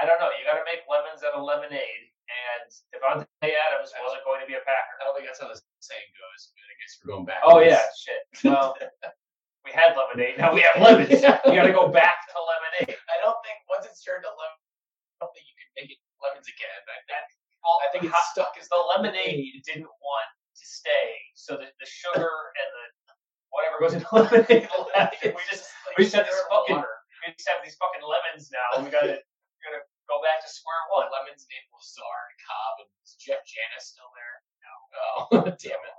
I 0.00 0.06
don't 0.06 0.20
know. 0.20 0.28
You 0.38 0.44
got 0.44 0.56
to 0.60 0.64
make 0.68 0.84
lemons 0.88 1.24
out 1.24 1.32
of 1.34 1.42
lemonade, 1.44 2.04
and 2.28 2.68
Davante 2.94 3.26
Adams 3.42 3.90
wasn't 3.96 4.24
going 4.28 4.40
to 4.40 4.48
be 4.48 4.54
a 4.54 4.62
Packer. 4.62 4.94
I 5.00 5.08
don't 5.08 5.14
think 5.16 5.26
that's 5.26 5.40
how 5.40 5.48
the 5.48 5.56
saying 5.80 6.10
goes, 6.14 6.52
but 6.54 6.62
I 6.68 6.74
guess 6.78 6.92
we're 7.00 7.10
going 7.16 7.24
back. 7.26 7.39
Oh 7.50 7.60
yeah, 7.60 7.82
shit. 7.98 8.22
Well, 8.46 8.78
we 9.66 9.70
had 9.74 9.92
lemonade. 9.98 10.38
Now 10.38 10.54
we 10.54 10.62
have 10.64 10.78
lemons. 10.80 11.10
You 11.10 11.20
got 11.20 11.66
to 11.68 11.74
go 11.76 11.90
back 11.90 12.24
to 12.30 12.36
lemonade. 12.38 12.94
I 13.10 13.16
don't 13.20 13.36
think 13.44 13.58
once 13.68 13.84
it's 13.84 14.00
turned 14.00 14.22
to 14.24 14.32
lemon, 14.32 14.60
I 15.18 15.26
don't 15.26 15.32
think 15.36 15.44
you 15.50 15.56
can 15.58 15.68
make 15.76 15.90
it 15.92 16.00
lemons 16.22 16.46
again. 16.48 16.80
I 16.88 16.98
think, 17.04 17.26
Well, 17.60 17.76
I 17.84 17.86
think 17.92 18.02
it's 18.08 18.14
how- 18.16 18.32
stuck 18.32 18.54
as 18.56 18.70
the 18.72 18.80
lemonade 18.80 19.60
didn't 19.66 19.90
want 20.00 20.28
to 20.56 20.64
stay, 20.64 21.12
so 21.36 21.58
the, 21.60 21.68
the 21.82 21.88
sugar 21.88 22.32
and 22.56 22.68
the 22.72 22.84
whatever 23.52 23.76
goes 23.82 23.92
into 23.98 24.08
lemonade 24.16 24.70
left. 24.96 25.20
and 25.26 25.34
we 25.36 25.42
just 25.50 25.66
we 25.98 26.06
just 26.08 26.16
have 26.16 26.24
this 26.24 26.40
fucking 26.48 26.80
we 26.80 27.26
just 27.36 27.48
have 27.50 27.60
these 27.66 27.76
fucking 27.76 28.00
lemons 28.06 28.48
now. 28.54 28.80
We 28.80 28.88
gotta 28.88 29.20
we 29.20 29.58
gotta 29.66 29.84
go 30.08 30.22
back 30.24 30.40
to 30.40 30.48
square 30.48 30.80
one. 30.94 31.04
What 31.10 31.20
lemons 31.20 31.44
named 31.52 31.68
Lazard, 31.74 32.32
Cobb, 32.46 32.74
and 32.86 32.90
is 33.04 33.12
Jeff 33.20 33.42
Janis 33.44 33.92
still 33.92 34.08
there? 34.16 34.34
No. 34.64 35.06
Oh, 35.36 35.44
damn 35.60 35.78
it. 35.84 35.94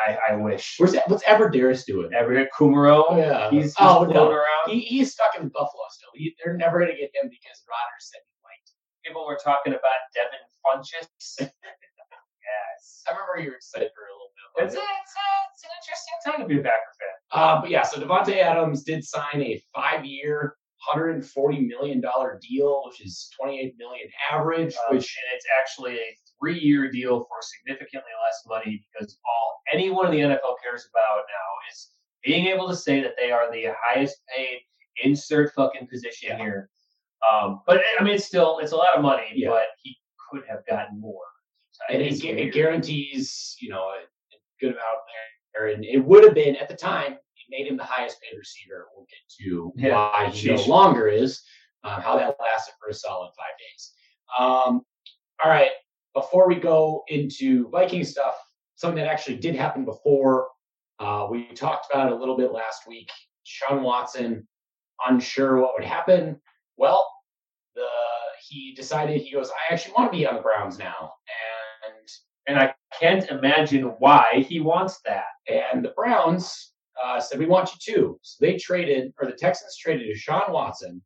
I 0.00 0.32
I, 0.60 0.62
I 0.62 0.64
wish. 0.64 0.74
Where's 0.78 0.92
that, 0.92 1.08
what's 1.08 1.24
Everderis 1.24 1.84
doing? 1.86 2.10
Everett 2.14 2.50
Kumaro, 2.58 3.04
Oh, 3.10 3.16
yeah. 3.16 3.50
he's, 3.50 3.64
he's 3.64 3.74
oh 3.80 4.04
no, 4.04 4.30
around. 4.30 4.66
he, 4.68 4.80
he's 4.80 5.12
stuck 5.12 5.32
in 5.38 5.48
Buffalo 5.48 5.84
still. 5.90 6.10
He, 6.14 6.34
they're 6.44 6.56
never 6.56 6.78
gonna 6.80 6.92
get 6.92 7.10
him 7.14 7.28
because 7.30 7.62
Rodgers 7.68 8.10
said 8.12 8.20
he 8.24 8.34
liked. 8.44 8.70
People 9.04 9.26
were 9.26 9.38
talking 9.42 9.72
about 9.72 10.00
Devin 10.14 10.44
Funchess. 10.64 11.50
yes. 11.80 13.02
I 13.08 13.12
remember 13.12 13.42
you 13.44 13.50
were 13.50 13.56
excited 13.56 13.90
for 13.94 14.04
a 14.04 14.12
little 14.12 14.30
bit. 14.56 14.64
It's, 14.66 14.74
a, 14.74 14.78
it's, 14.78 15.14
a, 15.16 15.28
it's 15.54 15.64
an 15.64 15.70
interesting 15.80 16.18
time 16.26 16.40
to 16.42 16.46
be 16.46 16.60
a 16.60 16.62
Packer 16.62 16.94
fan. 16.98 17.16
Uh, 17.32 17.60
but 17.60 17.70
yeah, 17.70 17.82
so 17.82 18.00
Davante 18.00 18.36
Adams 18.38 18.82
did 18.82 19.04
sign 19.04 19.40
a 19.40 19.62
five-year, 19.74 20.56
$140 20.94 21.66
million 21.68 22.00
deal, 22.00 22.82
which 22.86 23.00
is 23.04 23.30
28 23.40 23.74
million 23.78 24.08
average, 24.32 24.74
Um, 24.88 24.96
which 24.96 25.16
and 25.16 25.36
it's 25.36 25.46
actually 25.60 25.96
a 25.98 26.16
three-year 26.38 26.90
deal 26.90 27.20
for 27.20 27.36
significantly 27.40 28.10
less 28.26 28.42
money 28.46 28.84
because 28.92 29.18
all 29.24 29.59
anyone 29.72 30.06
in 30.06 30.12
the 30.12 30.20
NFL 30.34 30.54
cares 30.62 30.88
about 30.90 31.18
now 31.18 31.50
is 31.70 31.90
being 32.24 32.46
able 32.46 32.68
to 32.68 32.76
say 32.76 33.00
that 33.00 33.14
they 33.18 33.30
are 33.32 33.50
the 33.50 33.66
highest 33.82 34.18
paid 34.34 34.60
insert 35.02 35.52
fucking 35.54 35.86
position 35.88 36.30
Yeah. 36.30 36.38
here. 36.38 36.70
Um, 37.30 37.60
but 37.66 37.80
I 37.98 38.02
mean, 38.02 38.14
it's 38.14 38.24
still 38.26 38.58
it's 38.58 38.72
a 38.72 38.76
lot 38.76 38.94
of 38.96 39.02
money, 39.02 39.28
Yeah. 39.34 39.50
but 39.50 39.66
he 39.82 39.96
could 40.30 40.42
have 40.48 40.64
gotten 40.66 41.00
more. 41.00 41.24
So 41.72 41.82
and 41.90 42.02
it, 42.02 42.22
it 42.24 42.52
guarantees, 42.52 43.56
you 43.60 43.68
know, 43.70 43.82
a 43.88 44.00
a 44.02 44.38
good 44.60 44.72
amount 44.72 44.98
there. 45.54 45.68
And 45.68 45.84
it 45.84 45.98
would 45.98 46.24
have 46.24 46.34
been 46.34 46.56
at 46.56 46.68
the 46.68 46.76
time, 46.76 47.12
it 47.14 47.46
made 47.50 47.66
him 47.66 47.76
the 47.76 47.84
highest 47.84 48.20
paid 48.22 48.36
receiver. 48.36 48.88
We'll 48.94 49.06
get 49.06 49.46
to 49.46 49.72
Yeah. 49.76 49.94
why 49.94 50.30
he 50.30 50.48
no 50.54 50.62
longer 50.66 51.08
is, 51.08 51.42
uh, 51.84 52.00
how 52.00 52.16
that 52.18 52.36
lasted 52.40 52.74
for 52.80 52.88
a 52.90 52.94
solid 52.94 53.30
five 53.36 53.56
days. 53.58 53.92
Um, 54.38 54.82
all 55.42 55.50
right, 55.50 55.70
before 56.14 56.46
we 56.46 56.54
go 56.56 57.02
into 57.08 57.68
Viking 57.70 58.04
stuff, 58.04 58.36
something 58.80 59.02
that 59.02 59.10
actually 59.10 59.36
did 59.36 59.54
happen 59.54 59.84
before, 59.84 60.48
uh, 61.00 61.26
we 61.30 61.44
talked 61.52 61.86
about 61.92 62.06
it 62.06 62.12
a 62.12 62.16
little 62.16 62.36
bit 62.36 62.50
last 62.50 62.88
week. 62.88 63.10
Sean 63.44 63.82
Watson, 63.82 64.48
unsure 65.06 65.60
what 65.60 65.74
would 65.74 65.84
happen. 65.84 66.40
Well, 66.78 67.06
the 67.74 67.86
he 68.48 68.72
decided 68.74 69.20
he 69.20 69.32
goes, 69.32 69.50
I 69.50 69.74
actually 69.74 69.92
want 69.98 70.10
to 70.10 70.18
be 70.18 70.26
on 70.26 70.34
the 70.34 70.40
Browns 70.40 70.78
now, 70.78 71.12
and 71.86 72.08
and 72.48 72.58
I 72.58 72.74
can't 72.98 73.28
imagine 73.28 73.84
why 73.98 74.46
he 74.48 74.60
wants 74.60 75.00
that. 75.04 75.24
and 75.46 75.84
the 75.84 75.90
Browns 75.90 76.72
uh, 77.02 77.20
said 77.20 77.38
we 77.38 77.46
want 77.46 77.70
you 77.72 77.94
too. 77.94 78.18
So 78.22 78.44
they 78.44 78.56
traded, 78.56 79.12
or 79.20 79.26
the 79.26 79.36
Texans 79.36 79.76
traded 79.76 80.06
to 80.06 80.18
Sean 80.18 80.52
Watson 80.52 81.02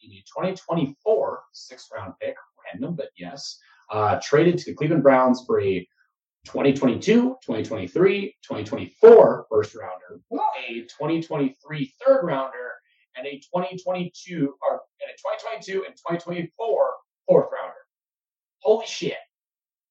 in 0.00 0.12
a 0.12 0.22
2024 0.32 1.42
sixth 1.52 1.88
round 1.92 2.14
pick, 2.20 2.36
random, 2.72 2.94
but 2.94 3.08
yes, 3.16 3.58
uh, 3.90 4.20
traded 4.22 4.58
to 4.58 4.70
the 4.70 4.76
Cleveland 4.76 5.02
Browns 5.02 5.42
for 5.44 5.60
a 5.60 5.86
2022, 6.46 7.36
2023, 7.42 8.36
2024 8.42 9.46
first 9.50 9.74
rounder, 9.74 10.20
a 10.68 10.80
2023 10.82 11.92
third 12.04 12.20
rounder, 12.24 12.72
and 13.16 13.26
a 13.26 13.38
2022 13.40 14.54
or 14.62 14.82
and 15.02 15.10
a 15.10 15.16
2022 15.18 15.84
and 15.84 15.94
2024 15.96 16.50
fourth 17.26 17.48
rounder. 17.52 17.74
Holy 18.62 18.86
shit! 18.86 19.18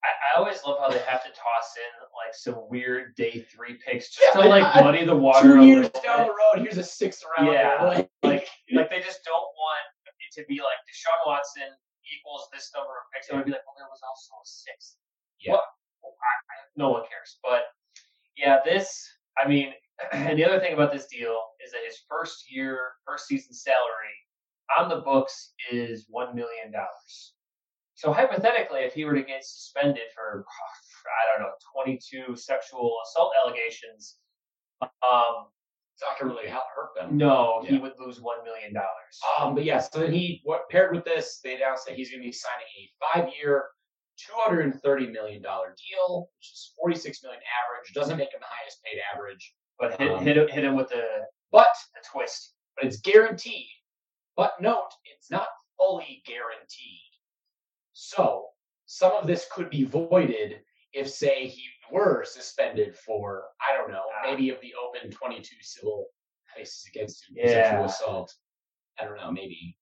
I, 0.03 0.07
I 0.07 0.39
always 0.39 0.63
love 0.65 0.79
how 0.79 0.89
they 0.89 0.99
have 0.99 1.23
to 1.23 1.29
toss 1.29 1.67
in 1.75 1.91
like 2.15 2.33
some 2.33 2.55
weird 2.69 3.15
day 3.15 3.45
three 3.53 3.77
picks 3.85 4.09
just 4.15 4.21
Yeah, 4.35 4.41
to 4.43 4.47
like 4.49 4.63
I- 4.63 4.81
muddy 4.85 5.05
the 5.05 5.15
water. 5.15 5.55
Two 5.59 5.65
years 5.65 5.89
down 6.03 6.27
the 6.27 6.33
road, 6.33 6.63
here's 6.63 6.77
a 6.77 6.83
sixth 6.83 7.23
rounder. 7.37 7.53
Yeah, 7.53 7.83
Like, 7.83 8.09
like 8.23 8.47
like 8.73 8.89
they 8.89 9.01
just 9.01 9.23
don't 9.25 9.49
want 9.59 9.83
it 10.23 10.31
to 10.41 10.45
be 10.47 10.57
like 10.59 10.79
Deshaun 10.87 11.19
Watson 11.27 11.69
equals 12.07 12.47
this 12.53 12.71
number 12.75 12.91
of 12.95 13.03
picks. 13.13 13.27
It 13.29 13.35
would 13.35 13.45
be 13.45 13.51
like, 13.51 13.65
well, 13.65 13.75
there 13.77 13.89
was 13.89 14.01
also 14.05 14.33
a 14.39 14.45
sixth. 14.45 14.95
Yeah. 15.41 15.53
What? 15.53 15.65
Well, 16.25 16.31
I, 16.31 16.53
I, 16.53 16.55
no 16.75 16.89
one 16.89 17.03
cares. 17.09 17.37
But 17.43 17.63
yeah, 18.37 18.59
this. 18.65 18.89
I 19.37 19.47
mean, 19.47 19.73
and 20.11 20.37
the 20.37 20.45
other 20.45 20.59
thing 20.59 20.73
about 20.73 20.91
this 20.91 21.07
deal 21.07 21.37
is 21.65 21.71
that 21.71 21.81
his 21.85 21.97
first 22.09 22.45
year, 22.51 22.79
first 23.05 23.27
season 23.27 23.53
salary 23.53 24.15
on 24.79 24.89
the 24.89 24.97
books 24.97 25.53
is 25.71 26.05
one 26.09 26.35
million 26.35 26.71
dollars. 26.71 27.33
So 27.95 28.11
hypothetically, 28.11 28.79
if 28.81 28.93
he 28.93 29.05
were 29.05 29.15
to 29.15 29.23
get 29.23 29.43
suspended 29.43 30.03
for 30.13 30.43
I 31.05 31.37
don't 31.37 31.47
know, 31.47 31.53
twenty-two 31.73 32.35
sexual 32.35 32.97
assault 33.05 33.31
allegations, 33.43 34.17
um, 34.81 35.47
it's 35.93 36.03
not 36.03 36.19
gonna 36.19 36.33
really 36.33 36.49
hurt 36.49 36.89
them. 36.99 37.15
no, 37.17 37.63
he 37.65 37.77
would 37.77 37.93
lose 37.99 38.19
one 38.19 38.43
million 38.43 38.73
dollars. 38.73 39.19
Um, 39.39 39.55
but 39.55 39.63
yeah, 39.63 39.79
so 39.79 39.99
then 39.99 40.11
he 40.11 40.41
what 40.43 40.67
paired 40.69 40.93
with 40.93 41.05
this, 41.05 41.39
they 41.43 41.55
announced 41.55 41.85
that 41.85 41.95
he's 41.95 42.09
going 42.09 42.21
to 42.21 42.27
be 42.27 42.33
signing 42.33 42.65
a 42.77 42.89
five-year, 43.21 43.63
two 44.17 44.33
hundred 44.35 44.61
and 44.61 44.81
thirty 44.81 45.07
million 45.07 45.41
dollar 45.41 45.75
deal, 45.89 46.29
which 46.37 46.51
is 46.51 46.73
forty-six 46.77 47.21
million 47.23 47.41
average. 47.63 47.93
Doesn't 47.93 48.17
make 48.17 48.33
him 48.33 48.39
the 48.39 48.47
highest 48.49 48.83
paid 48.83 48.99
average, 49.13 49.53
But 49.79 49.99
hit, 49.99 50.11
Um, 50.11 50.23
hit, 50.23 50.37
him- 50.37 50.47
hit 50.47 50.63
him 50.63 50.75
with 50.75 50.89
the, 50.89 51.25
but 51.51 51.67
the 51.93 52.01
twist. 52.11 52.55
but 52.75 52.85
it's 52.85 52.99
guaranteed. 53.01 53.67
But 54.35 54.59
note, 54.61 54.89
it's 55.05 55.29
not 55.31 55.47
fully 55.77 56.21
guaranteed. 56.25 57.11
So 57.93 58.49
some 58.85 59.11
of 59.13 59.27
this 59.27 59.47
could 59.51 59.69
be 59.69 59.83
voided 59.85 60.61
if, 60.93 61.09
say, 61.09 61.47
he 61.47 61.63
were 61.91 62.23
suspended 62.25 62.95
for 62.97 63.45
I 63.67 63.75
don't 63.77 63.91
know, 63.91 64.05
Ah. 64.15 64.21
maybe 64.29 64.49
of 64.49 64.59
the 64.61 64.73
open 64.75 65.11
twenty-two 65.11 65.61
civil 65.61 66.07
cases 66.55 66.85
against 66.87 67.27
him 67.29 67.35
for 67.35 67.41
Yeah. 67.41 67.63
sexual 67.63 67.85
assault. 67.85 68.33
I 68.99 69.03
don't 69.05 69.17
know, 69.17 69.31
maybe 69.31 69.77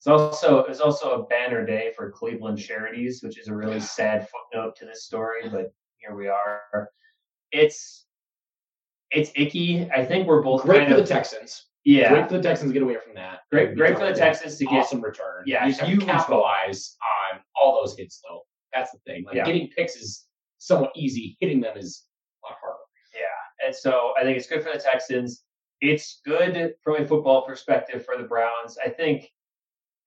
It's 0.00 0.06
also 0.06 0.60
it's 0.64 0.80
also 0.80 1.10
a 1.10 1.26
banner 1.26 1.64
day 1.66 1.92
for 1.94 2.10
Cleveland 2.10 2.58
charities, 2.58 3.22
which 3.22 3.38
is 3.38 3.48
a 3.48 3.54
really 3.54 3.80
sad 3.80 4.26
footnote 4.30 4.74
to 4.76 4.86
this 4.86 5.04
story, 5.04 5.46
but 5.50 5.74
here 5.98 6.16
we 6.16 6.26
are. 6.26 6.88
It's 7.52 8.06
it's 9.10 9.30
icky. 9.36 9.90
I 9.94 10.02
think 10.04 10.26
we're 10.26 10.40
both 10.42 10.62
great 10.62 10.86
kind 10.86 10.94
for 10.94 11.00
the 11.02 11.06
Texans. 11.06 11.66
yeah. 11.84 12.08
Great 12.14 12.28
for 12.28 12.38
the 12.38 12.42
Texans 12.42 12.70
to 12.70 12.72
get 12.72 12.82
away 12.82 12.96
from 13.04 13.14
that. 13.16 13.40
Great, 13.52 13.76
great 13.76 13.98
for 13.98 14.06
the 14.06 14.14
Texans 14.14 14.56
to 14.56 14.64
get 14.64 14.86
some 14.88 15.02
return. 15.02 15.42
Yeah, 15.44 15.64
you 15.66 15.70
just 15.72 15.80
have 15.80 15.88
to 15.90 15.94
huge 15.96 16.06
capitalize 16.06 16.96
on 17.34 17.40
all 17.60 17.78
those 17.82 17.94
hits 17.98 18.22
though. 18.26 18.40
That's 18.72 18.92
the 18.92 18.98
thing. 19.00 19.24
Like 19.26 19.34
Yeah. 19.34 19.44
getting 19.44 19.68
picks 19.76 19.96
is 19.96 20.26
somewhat 20.58 20.92
easy. 20.96 21.36
Hitting 21.40 21.60
them 21.60 21.76
is 21.76 22.06
a 22.42 22.46
lot 22.48 22.56
harder. 22.62 22.78
Yeah, 23.14 23.66
and 23.66 23.74
so 23.76 24.14
I 24.18 24.22
think 24.22 24.38
it's 24.38 24.46
good 24.46 24.62
for 24.62 24.72
the 24.72 24.78
Texans. 24.78 25.44
It's 25.82 26.20
good 26.24 26.74
from 26.82 27.02
a 27.02 27.06
football 27.06 27.44
perspective 27.44 28.02
for 28.04 28.16
the 28.16 28.24
Browns. 28.24 28.78
I 28.82 28.88
think 28.88 29.28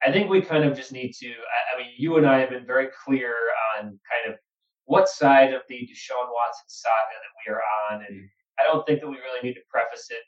I 0.06 0.12
think 0.12 0.30
we 0.30 0.42
kind 0.42 0.64
of 0.64 0.76
just 0.76 0.92
need 0.92 1.14
to 1.22 1.28
I, 1.28 1.76
I 1.76 1.78
mean, 1.80 1.92
you 1.98 2.18
and 2.18 2.26
I 2.26 2.40
have 2.40 2.50
been 2.50 2.66
very 2.66 2.90
clear 3.06 3.36
on 3.78 3.86
kind 3.86 4.34
of 4.34 4.40
what 4.86 5.08
side 5.08 5.54
of 5.54 5.62
the 5.70 5.76
Deshaun 5.76 6.28
Watson 6.28 6.68
saga 6.68 7.16
that 7.16 7.34
we 7.40 7.54
are 7.54 7.64
on. 7.90 8.06
And 8.06 8.16
mm-hmm. 8.18 8.60
I 8.60 8.64
don't 8.64 8.86
think 8.86 9.00
that 9.02 9.08
we 9.08 9.18
really 9.18 9.42
need 9.42 9.56
to 9.56 9.66
preface 9.70 10.08
it 10.10 10.24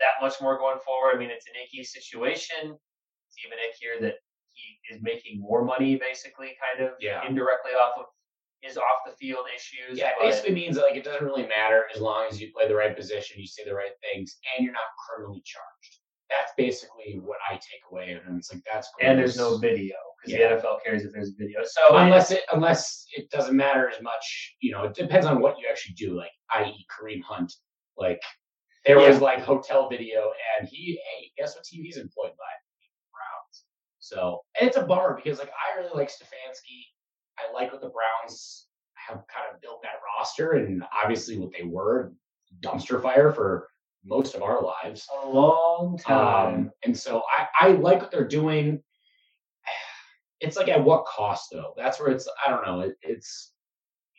that 0.00 0.20
much 0.20 0.40
more 0.40 0.58
going 0.58 0.78
forward. 0.84 1.14
I 1.14 1.18
mean, 1.18 1.30
it's 1.30 1.46
an 1.46 1.54
icky 1.62 1.84
situation. 1.84 2.76
It's 2.76 3.38
even 3.44 3.58
ickier 3.58 4.00
that 4.02 4.16
he 4.52 4.94
is 4.94 5.02
making 5.02 5.40
more 5.40 5.64
money 5.64 5.96
basically 5.96 6.56
kind 6.60 6.88
of 6.88 6.94
Yeah. 7.00 7.26
indirectly 7.26 7.72
off 7.72 7.98
of 7.98 8.06
his 8.60 8.76
off 8.76 9.04
the 9.06 9.12
field 9.12 9.46
issues. 9.54 9.98
Yeah, 9.98 10.10
it 10.10 10.16
basically 10.20 10.54
means 10.54 10.76
that 10.76 10.82
like 10.82 10.96
it 10.96 11.04
doesn't 11.04 11.24
really 11.24 11.46
matter 11.46 11.84
as 11.94 12.00
long 12.00 12.26
as 12.30 12.40
you 12.40 12.50
play 12.52 12.66
the 12.66 12.74
right 12.74 12.96
position, 12.96 13.40
you 13.40 13.46
say 13.46 13.64
the 13.64 13.74
right 13.74 13.92
things, 14.00 14.38
and 14.54 14.64
you're 14.64 14.72
not 14.72 14.88
criminally 15.06 15.42
charged. 15.44 16.00
That's 16.30 16.52
basically 16.56 17.20
what 17.22 17.38
I 17.50 17.54
take 17.54 17.82
away, 17.90 18.18
and 18.26 18.38
it's 18.38 18.52
like 18.52 18.62
that's 18.70 18.88
and 19.00 19.18
there's 19.18 19.36
no 19.36 19.58
video 19.58 19.94
because 20.18 20.38
Yeah. 20.38 20.56
the 20.56 20.62
NFL 20.62 20.82
cares 20.82 21.04
if 21.04 21.12
there's 21.12 21.30
video. 21.38 21.60
So 21.64 21.96
unless 21.96 22.30
it 22.30 22.42
unless 22.52 23.06
it 23.14 23.30
doesn't 23.30 23.56
matter 23.56 23.90
as 23.90 24.00
much. 24.02 24.56
You 24.60 24.72
know, 24.72 24.84
it 24.84 24.94
depends 24.94 25.26
on 25.26 25.40
what 25.40 25.58
you 25.58 25.66
actually 25.68 25.94
do. 25.94 26.16
Like, 26.16 26.30
i.e., 26.54 26.86
Kareem 26.90 27.22
Hunt. 27.22 27.52
Like, 27.98 28.20
there 28.86 28.98
was 28.98 29.20
like 29.20 29.40
hotel 29.40 29.88
video, 29.88 30.30
and 30.58 30.68
he, 30.68 30.98
hey, 31.18 31.30
guess 31.36 31.54
what 31.54 31.64
team 31.64 31.84
he's 31.84 31.98
employed 31.98 32.32
by? 32.32 32.52
Browns. 33.12 33.64
So, 34.00 34.40
and 34.58 34.66
it's 34.68 34.76
a 34.78 34.82
bummer 34.82 35.20
because 35.22 35.38
like 35.38 35.50
I 35.50 35.78
really 35.78 35.92
like 35.94 36.08
Stefanski. 36.08 36.84
I 37.38 37.52
like 37.52 37.72
what 37.72 37.80
the 37.82 37.90
Browns 37.90 38.66
have 38.94 39.22
kind 39.28 39.46
of 39.52 39.60
built 39.60 39.82
that 39.82 40.00
roster, 40.18 40.52
and 40.52 40.82
obviously 41.02 41.38
what 41.38 41.50
they 41.56 41.64
were 41.64 42.12
dumpster 42.60 43.02
fire 43.02 43.32
for 43.32 43.68
most 44.04 44.34
of 44.34 44.42
our 44.42 44.62
lives. 44.62 45.06
a 45.22 45.28
long 45.28 45.98
time. 45.98 46.54
Um, 46.54 46.70
and 46.84 46.96
so 46.96 47.22
I, 47.36 47.46
I 47.66 47.68
like 47.72 48.00
what 48.00 48.10
they're 48.10 48.28
doing. 48.28 48.82
It's 50.40 50.56
like 50.58 50.68
at 50.68 50.82
what 50.84 51.06
cost 51.06 51.48
though? 51.52 51.72
That's 51.76 51.98
where 51.98 52.10
it's 52.10 52.28
I 52.46 52.50
don't 52.50 52.66
know. 52.66 52.80
It, 52.80 52.96
it's 53.02 53.52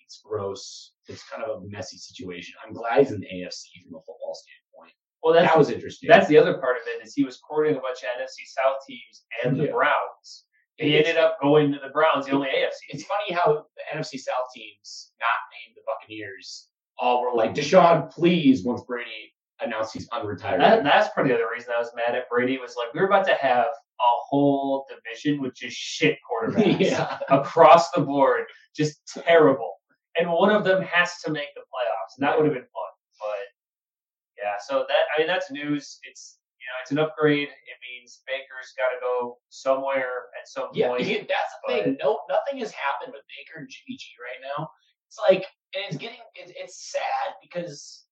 it's 0.04 0.22
gross. 0.24 0.94
It's 1.08 1.24
kind 1.30 1.44
of 1.44 1.62
a 1.62 1.68
messy 1.68 1.98
situation. 1.98 2.56
I'm 2.66 2.74
glad 2.74 3.00
he's 3.00 3.12
in 3.12 3.20
the 3.20 3.28
AFC 3.28 3.84
from 3.84 3.96
a 3.96 4.00
football 4.00 4.34
standpoint. 4.34 4.94
well, 5.24 5.34
that 5.36 5.56
was 5.58 5.70
interesting. 5.70 6.08
that's 6.10 6.28
the 6.28 6.38
other 6.38 6.58
part 6.58 6.78
of 6.78 6.84
it 6.88 7.06
is 7.06 7.14
he 7.14 7.24
was 7.24 7.38
courting 7.38 7.76
a 7.76 7.80
bunch 7.80 8.00
of 8.04 8.10
NFC 8.20 8.46
South 8.48 8.78
teams 8.88 9.24
and 9.44 9.60
the 9.60 9.66
Yeah. 9.66 9.72
Browns. 9.72 10.46
He 10.78 10.98
ended 10.98 11.18
up 11.18 11.38
going 11.42 11.72
to 11.74 11.80
the 11.80 11.90
Browns, 11.94 12.26
the 12.26 12.32
only 12.34 12.48
AFC. 12.48 12.80
It's 12.90 13.04
funny 13.06 13.32
how 13.34 13.66
the 13.78 13.98
NFC 13.98 14.18
South 14.20 14.48
teams, 14.56 15.12
not 15.20 15.28
named 15.54 15.76
the 15.76 15.82
Buccaneers, 15.86 16.70
all 16.98 17.22
were 17.22 17.36
like 17.36 17.54
Deshaun, 17.54 18.10
please. 18.12 18.64
Once 18.64 18.82
Brady 18.88 19.34
announced 19.62 19.94
he's 19.94 20.10
unretired. 20.10 20.60
That, 20.60 20.84
that's 20.84 21.10
probably 21.14 21.32
the 21.34 21.38
other 21.40 21.50
reason 21.54 21.74
I 21.76 21.80
was 21.80 21.92
mad 21.96 22.16
at 22.16 22.30
Brady 22.30 22.58
was 22.58 22.76
like 22.78 22.94
we 22.94 23.00
were 23.00 23.08
about 23.08 23.26
to 23.28 23.36
have 23.36 23.68
a 23.68 24.12
whole 24.28 24.86
division 24.90 25.42
with 25.42 25.56
just 25.56 25.78
shit 25.78 26.18
quarterbacks 26.30 26.80
yeah. 26.92 27.18
across 27.30 27.92
the 27.92 28.02
board, 28.02 28.44
just 28.76 29.00
terrible. 29.08 29.76
and 30.20 30.30
one 30.32 30.50
of 30.50 30.64
them 30.64 30.82
has 30.84 31.20
to 31.24 31.32
make 31.32 31.54
the 31.56 31.62
playoffs, 31.62 32.18
and 32.18 32.28
that 32.28 32.36
would 32.38 32.46
have 32.46 32.54
been 32.54 32.64
fun. 32.64 32.94
But 33.20 34.44
yeah, 34.44 34.54
so 34.68 34.86
that 34.88 35.04
I 35.16 35.20
mean 35.20 35.28
that's 35.28 35.50
news. 35.52 36.00
It's 36.04 36.38
you 36.60 36.66
know 36.68 36.78
it's 36.82 36.92
an 36.92 37.00
upgrade. 37.00 37.48
It 37.48 37.78
means 37.88 38.22
Baker's 38.28 38.74
got 38.78 38.90
to 38.90 39.00
go 39.00 39.38
somewhere 39.50 40.28
at 40.40 40.48
some 40.48 40.68
Yeah, 40.74 40.90
point. 40.90 41.04
he- 41.04 41.20
that's 41.20 41.30
the 41.30 41.60
but- 41.68 41.84
thing. 41.86 41.98
No, 42.04 42.20
nothing 42.30 42.60
has 42.60 42.72
happened 42.72 43.14
with 43.14 43.24
Baker 43.38 43.60
and 43.62 43.70
Jimmy 43.70 43.98
G 43.98 44.06
right 44.20 44.42
now. 44.58 44.70
It's 45.08 45.20
like, 45.30 45.46
and 45.76 45.84
it's 45.88 45.96
getting, 45.98 46.18
it's, 46.34 46.52
it's 46.58 46.92
sad 46.92 47.36
because 47.42 48.04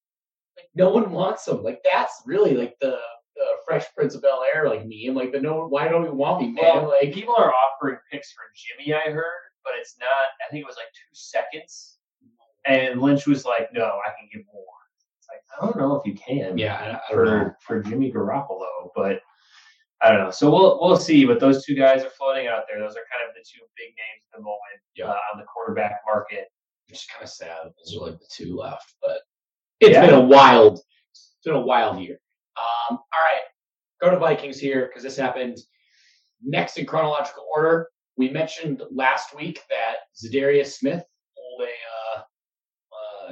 like 0.58 0.66
no 0.76 0.90
one 0.90 1.12
wants 1.12 1.46
them. 1.46 1.64
Like 1.64 1.82
that's 1.84 2.22
really 2.26 2.54
like 2.56 2.76
the 2.82 2.98
the 3.36 3.46
Fresh 3.66 3.86
Prince 3.96 4.14
of 4.16 4.22
Bel 4.22 4.44
Air 4.54 4.70
like 4.70 4.86
meme. 4.86 5.16
Like 5.16 5.32
the 5.32 5.42
no, 5.42 5.66
why 5.68 5.88
don't 5.88 6.06
you 6.06 6.14
want 6.14 6.42
me, 6.42 6.52
man? 6.52 6.64
Well, 6.84 6.90
like 7.02 7.14
people 7.14 7.36
are 7.38 7.52
offering 7.54 7.98
picks 8.12 8.32
for 8.32 8.44
Jimmy. 8.56 8.94
I 8.94 9.10
heard, 9.12 9.24
but 9.64 9.74
it's 9.80 9.96
not. 10.00 10.08
I 10.08 10.52
think 10.52 10.62
it 10.62 10.68
was 10.68 10.76
like 10.78 10.88
two 10.94 11.14
seconds, 11.14 11.98
and 12.66 13.02
Lynch 13.02 13.26
was 13.28 13.46
like, 13.46 13.70
"No, 13.74 13.84
I 13.86 14.10
can 14.20 14.30
give 14.32 14.46
more." 14.54 14.64
It's 15.20 15.28
like 15.30 15.42
I 15.60 15.66
don't 15.66 15.78
know 15.78 15.96
if 15.96 16.06
you 16.06 16.14
can. 16.16 16.58
yeah, 16.58 16.76
I, 17.10 17.12
I 17.14 17.16
don't 17.16 17.26
know. 17.26 17.52
for 17.62 17.82
for 17.82 17.90
Jimmy 17.90 18.12
Garoppolo, 18.12 18.90
but 18.96 19.22
I 20.02 20.12
don't 20.12 20.20
know. 20.20 20.32
So 20.32 20.52
we'll 20.52 20.80
we'll 20.82 20.98
see. 20.98 21.26
But 21.26 21.40
those 21.40 21.66
two 21.66 21.76
guys 21.76 22.04
are 22.04 22.10
floating 22.12 22.48
out 22.48 22.64
there. 22.70 22.78
Those 22.80 22.92
are 22.96 23.08
kind 23.12 23.28
of 23.28 23.34
the 23.34 23.42
two 23.42 23.64
big 23.78 23.88
names 23.88 24.22
at 24.32 24.38
the 24.38 24.44
moment 24.44 24.80
Yeah. 24.96 25.06
uh, 25.08 25.18
on 25.34 25.40
the 25.40 25.46
quarterback 25.46 26.02
market. 26.06 26.50
It's 26.90 27.08
kind 27.08 27.24
of 27.24 27.30
sad. 27.30 27.58
Those 27.80 27.98
are 27.98 28.06
like 28.12 28.20
the 28.20 28.28
two 28.32 28.56
left, 28.56 28.94
but 29.02 29.20
it's 29.84 29.94
Yeah. 29.94 30.06
been 30.06 30.14
a 30.16 30.22
wild, 30.22 30.80
it's 31.12 31.34
been 31.46 31.56
a 31.56 31.60
wild 31.60 32.00
year. 32.00 32.20
Um, 32.58 32.98
all 32.98 33.00
right, 33.00 33.44
go 34.02 34.10
to 34.12 34.18
Vikings 34.20 34.60
here 34.60 34.88
because 34.88 35.04
this 35.04 35.18
happened 35.18 35.58
next 36.44 36.78
in 36.78 36.86
chronological 36.86 37.46
order. 37.56 37.90
We 38.18 38.30
mentioned 38.30 38.82
last 38.92 39.36
week 39.36 39.60
that 39.70 39.96
Zadarius 40.16 40.74
Smith 40.78 41.04
pulled 41.36 41.68
a, 41.68 41.74
uh, 41.98 42.22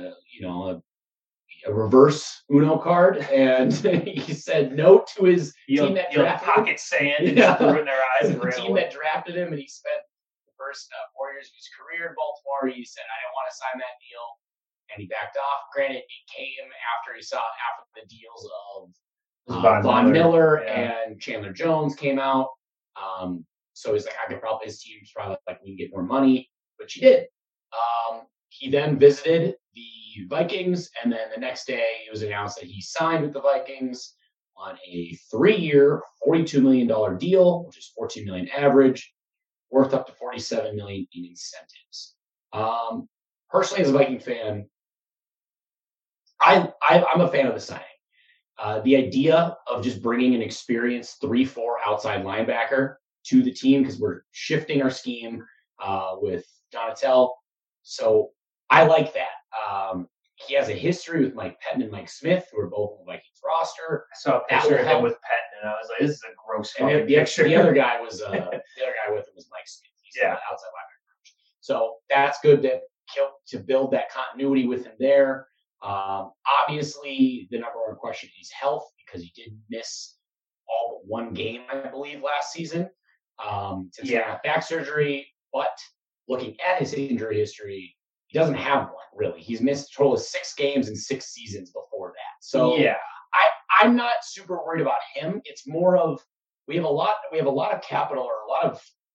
uh, 0.08 0.14
you 0.34 0.42
know, 0.42 0.70
a, 0.70 1.70
a 1.70 1.74
reverse 1.74 2.44
Uno 2.52 2.78
card, 2.78 3.18
and 3.32 3.72
he 4.08 4.34
said 4.34 4.76
no 4.76 5.06
to 5.16 5.26
his 5.26 5.54
He'll, 5.68 5.86
Team 5.88 5.96
that 5.96 6.12
drafted 6.12 6.48
him? 6.50 6.56
pocket 6.56 6.80
sand 6.80 7.28
and 7.28 7.38
Yeah. 7.38 7.56
their 7.58 8.02
eyes 8.20 8.34
the 8.36 8.52
team 8.52 8.74
that 8.76 8.92
drafted 8.92 9.36
him, 9.36 9.50
and 9.54 9.60
he 9.60 9.68
spent 9.68 10.02
the 10.48 10.54
first 10.58 10.90
uh, 10.92 11.06
four 11.16 11.32
years 11.34 11.46
of 11.48 11.54
his 11.56 11.70
career 11.78 12.10
in 12.10 12.16
Baltimore. 12.18 12.74
He 12.74 12.84
said, 12.84 13.06
"I 13.06 13.18
don't 13.22 13.36
want 13.38 13.48
to 13.52 13.56
sign 13.56 13.78
that 13.78 13.96
deal," 14.02 14.26
and 14.94 15.02
he 15.02 15.08
backed 15.08 15.38
off. 15.38 15.62
Granted, 15.74 15.98
it 15.98 16.32
came 16.36 16.68
after 16.96 17.16
he 17.16 17.22
saw 17.22 17.38
after 17.38 17.86
the 17.96 18.08
deals 18.08 18.50
of 18.76 18.90
uh, 19.50 19.82
Von, 19.82 20.12
Miller, 20.12 20.64
yeah. 20.64 20.98
and 21.06 21.20
Chandler 21.20 21.54
Jones 21.54 21.96
came 21.96 22.20
out. 22.20 22.50
Um, 23.02 23.46
so 23.74 23.94
he's 23.94 24.06
like, 24.06 24.16
I 24.24 24.30
could 24.30 24.42
probably 24.42 24.68
his 24.68 24.82
team's 24.82 25.12
probably 25.16 25.38
like 25.48 25.60
we 25.64 25.70
can 25.70 25.78
get 25.78 25.92
more 25.92 26.04
money, 26.04 26.50
which 26.78 26.94
he 26.94 27.02
did. 27.02 27.26
Um, 27.74 28.22
he 28.50 28.70
then 28.70 29.00
visited 29.00 29.56
the 29.74 30.28
Vikings, 30.28 30.90
and 31.02 31.12
then 31.12 31.30
the 31.34 31.40
next 31.40 31.66
day 31.66 32.00
it 32.06 32.12
was 32.12 32.22
announced 32.22 32.60
that 32.60 32.66
he 32.66 32.82
signed 32.82 33.24
with 33.24 33.34
the 33.34 33.42
Vikings 33.42 34.16
on 34.58 34.78
a 34.86 35.18
three-year, 35.32 36.02
forty-two 36.24 36.62
million 36.62 36.88
dollar 36.88 37.16
deal, 37.16 37.66
which 37.66 37.78
is 37.78 37.92
fourteen 37.96 38.26
million 38.26 38.50
average, 38.50 39.14
worth 39.72 39.94
up 39.94 40.06
to 40.08 40.14
forty-seven 40.14 40.76
million 40.76 41.08
in 41.14 41.26
incentives. 41.26 42.16
Um, 42.54 43.08
personally, 43.50 43.84
as 43.84 43.90
a 43.90 43.94
Viking 43.94 44.20
fan, 44.20 44.70
I, 46.42 46.72
I 46.90 47.04
I'm 47.14 47.22
a 47.22 47.28
fan 47.28 47.48
of 47.48 47.54
the 47.54 47.60
signing. 47.60 47.84
Uh, 48.58 48.80
the 48.82 48.96
idea 48.96 49.58
of 49.68 49.84
just 49.84 50.02
bringing 50.04 50.36
an 50.36 50.42
experienced 50.42 51.20
three-four 51.22 51.78
outside 51.86 52.24
linebacker 52.24 52.96
to 53.26 53.42
the 53.42 53.52
team 53.52 53.82
because 53.82 54.00
we're 54.00 54.22
shifting 54.32 54.82
our 54.82 54.90
scheme 54.92 55.44
uh, 55.84 56.16
with 56.20 56.46
Donatell. 56.74 57.32
So 57.84 58.30
I 58.70 58.84
like 58.84 59.14
that. 59.14 59.30
Um, 59.72 60.08
he 60.36 60.54
has 60.56 60.70
a 60.70 60.74
history 60.74 61.24
with 61.24 61.34
Mike 61.36 61.58
Pettine 61.62 61.84
and 61.84 61.92
Mike 61.92 62.10
Smith, 62.10 62.46
who 62.52 62.60
are 62.62 62.68
both 62.68 62.92
on 62.94 62.98
the 63.00 63.12
Vikings 63.12 63.40
roster. 63.46 64.06
I 64.12 64.16
saw 64.18 64.38
a 64.40 64.44
picture 64.48 64.78
of 64.78 64.86
him 64.88 65.02
with 65.04 65.14
Pettine, 65.14 65.62
and 65.62 65.70
I 65.70 65.74
was 65.74 65.90
like, 65.90 66.00
"This 66.00 66.12
is 66.18 66.24
a 66.24 66.34
gross 66.46 66.74
And 66.80 67.08
the, 67.08 67.16
picture." 67.16 67.44
the 67.44 67.56
other 67.56 67.74
guy 67.74 68.00
was 68.00 68.22
uh, 68.22 68.32
the 68.32 68.38
other 68.38 68.52
guy 69.08 69.12
with 69.14 69.28
him 69.28 69.34
was 69.36 69.48
Mike 69.52 69.68
Smith. 69.68 69.92
He's 70.04 70.18
Yeah. 70.22 70.34
outside 70.34 70.68
linebacker. 70.68 71.32
So 71.62 71.96
that's 72.10 72.40
good 72.42 72.62
to 72.64 72.80
to 73.48 73.60
build 73.60 73.92
that 73.92 74.12
continuity 74.12 74.68
with 74.68 74.86
him 74.86 74.94
there. 75.00 75.48
Um, 75.82 76.32
obviously, 76.62 77.48
the 77.52 77.60
number 77.60 77.80
one 77.88 77.96
question 77.96 78.30
is 78.40 78.52
health 78.52 78.92
because 78.98 79.24
he 79.24 79.32
did 79.36 79.58
miss 79.70 80.18
all 80.70 81.02
but 81.02 81.08
one 81.08 81.34
game, 81.34 81.64
I 81.72 81.90
believe, 81.90 82.22
last 82.22 82.54
season. 82.54 82.90
Um, 83.44 83.90
since 83.92 84.10
he 84.10 84.16
Yeah. 84.16 84.32
had 84.32 84.42
back 84.44 84.64
surgery, 84.64 85.28
but 85.52 85.78
looking 86.28 86.56
at 86.62 86.80
his 86.80 86.94
injury 86.94 87.40
history, 87.40 87.96
he 88.28 88.38
doesn't 88.38 88.56
have 88.56 88.84
one 88.84 89.06
really. 89.16 89.42
He's 89.42 89.62
missed 89.62 89.92
a 89.92 89.98
total 89.98 90.14
of 90.14 90.22
six 90.22 90.54
games 90.54 90.88
in 90.88 90.96
six 90.96 91.34
seasons 91.34 91.72
before 91.72 92.14
that. 92.16 92.46
So 92.46 92.78
yeah, 92.78 92.98
I, 93.34 93.84
I'm 93.86 93.96
not 93.96 94.14
super 94.24 94.58
worried 94.64 94.82
about 94.82 95.00
him. 95.16 95.42
It's 95.46 95.68
more 95.68 95.98
of 95.98 96.24
we 96.68 96.76
have 96.76 96.86
a 96.86 96.90
lot 96.90 97.16
we 97.32 97.38
have 97.40 97.48
a 97.48 97.52
lot 97.52 97.74
of 97.74 97.82
capital 97.82 98.24
or 98.24 98.44
a 98.46 98.50
lot 98.50 98.66
of 98.66 98.74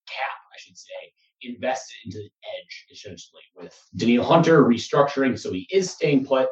cap, 0.08 0.36
I 0.52 0.58
should 0.58 0.76
say, 0.76 1.12
invested 1.54 1.96
into 2.04 2.18
the 2.18 2.30
edge 2.58 2.86
essentially 2.90 3.42
with 3.54 3.78
Danielle 3.96 4.24
Hunter 4.24 4.64
restructuring, 4.64 5.38
so 5.38 5.52
he 5.52 5.66
is 5.70 5.90
staying 5.90 6.26
put. 6.26 6.48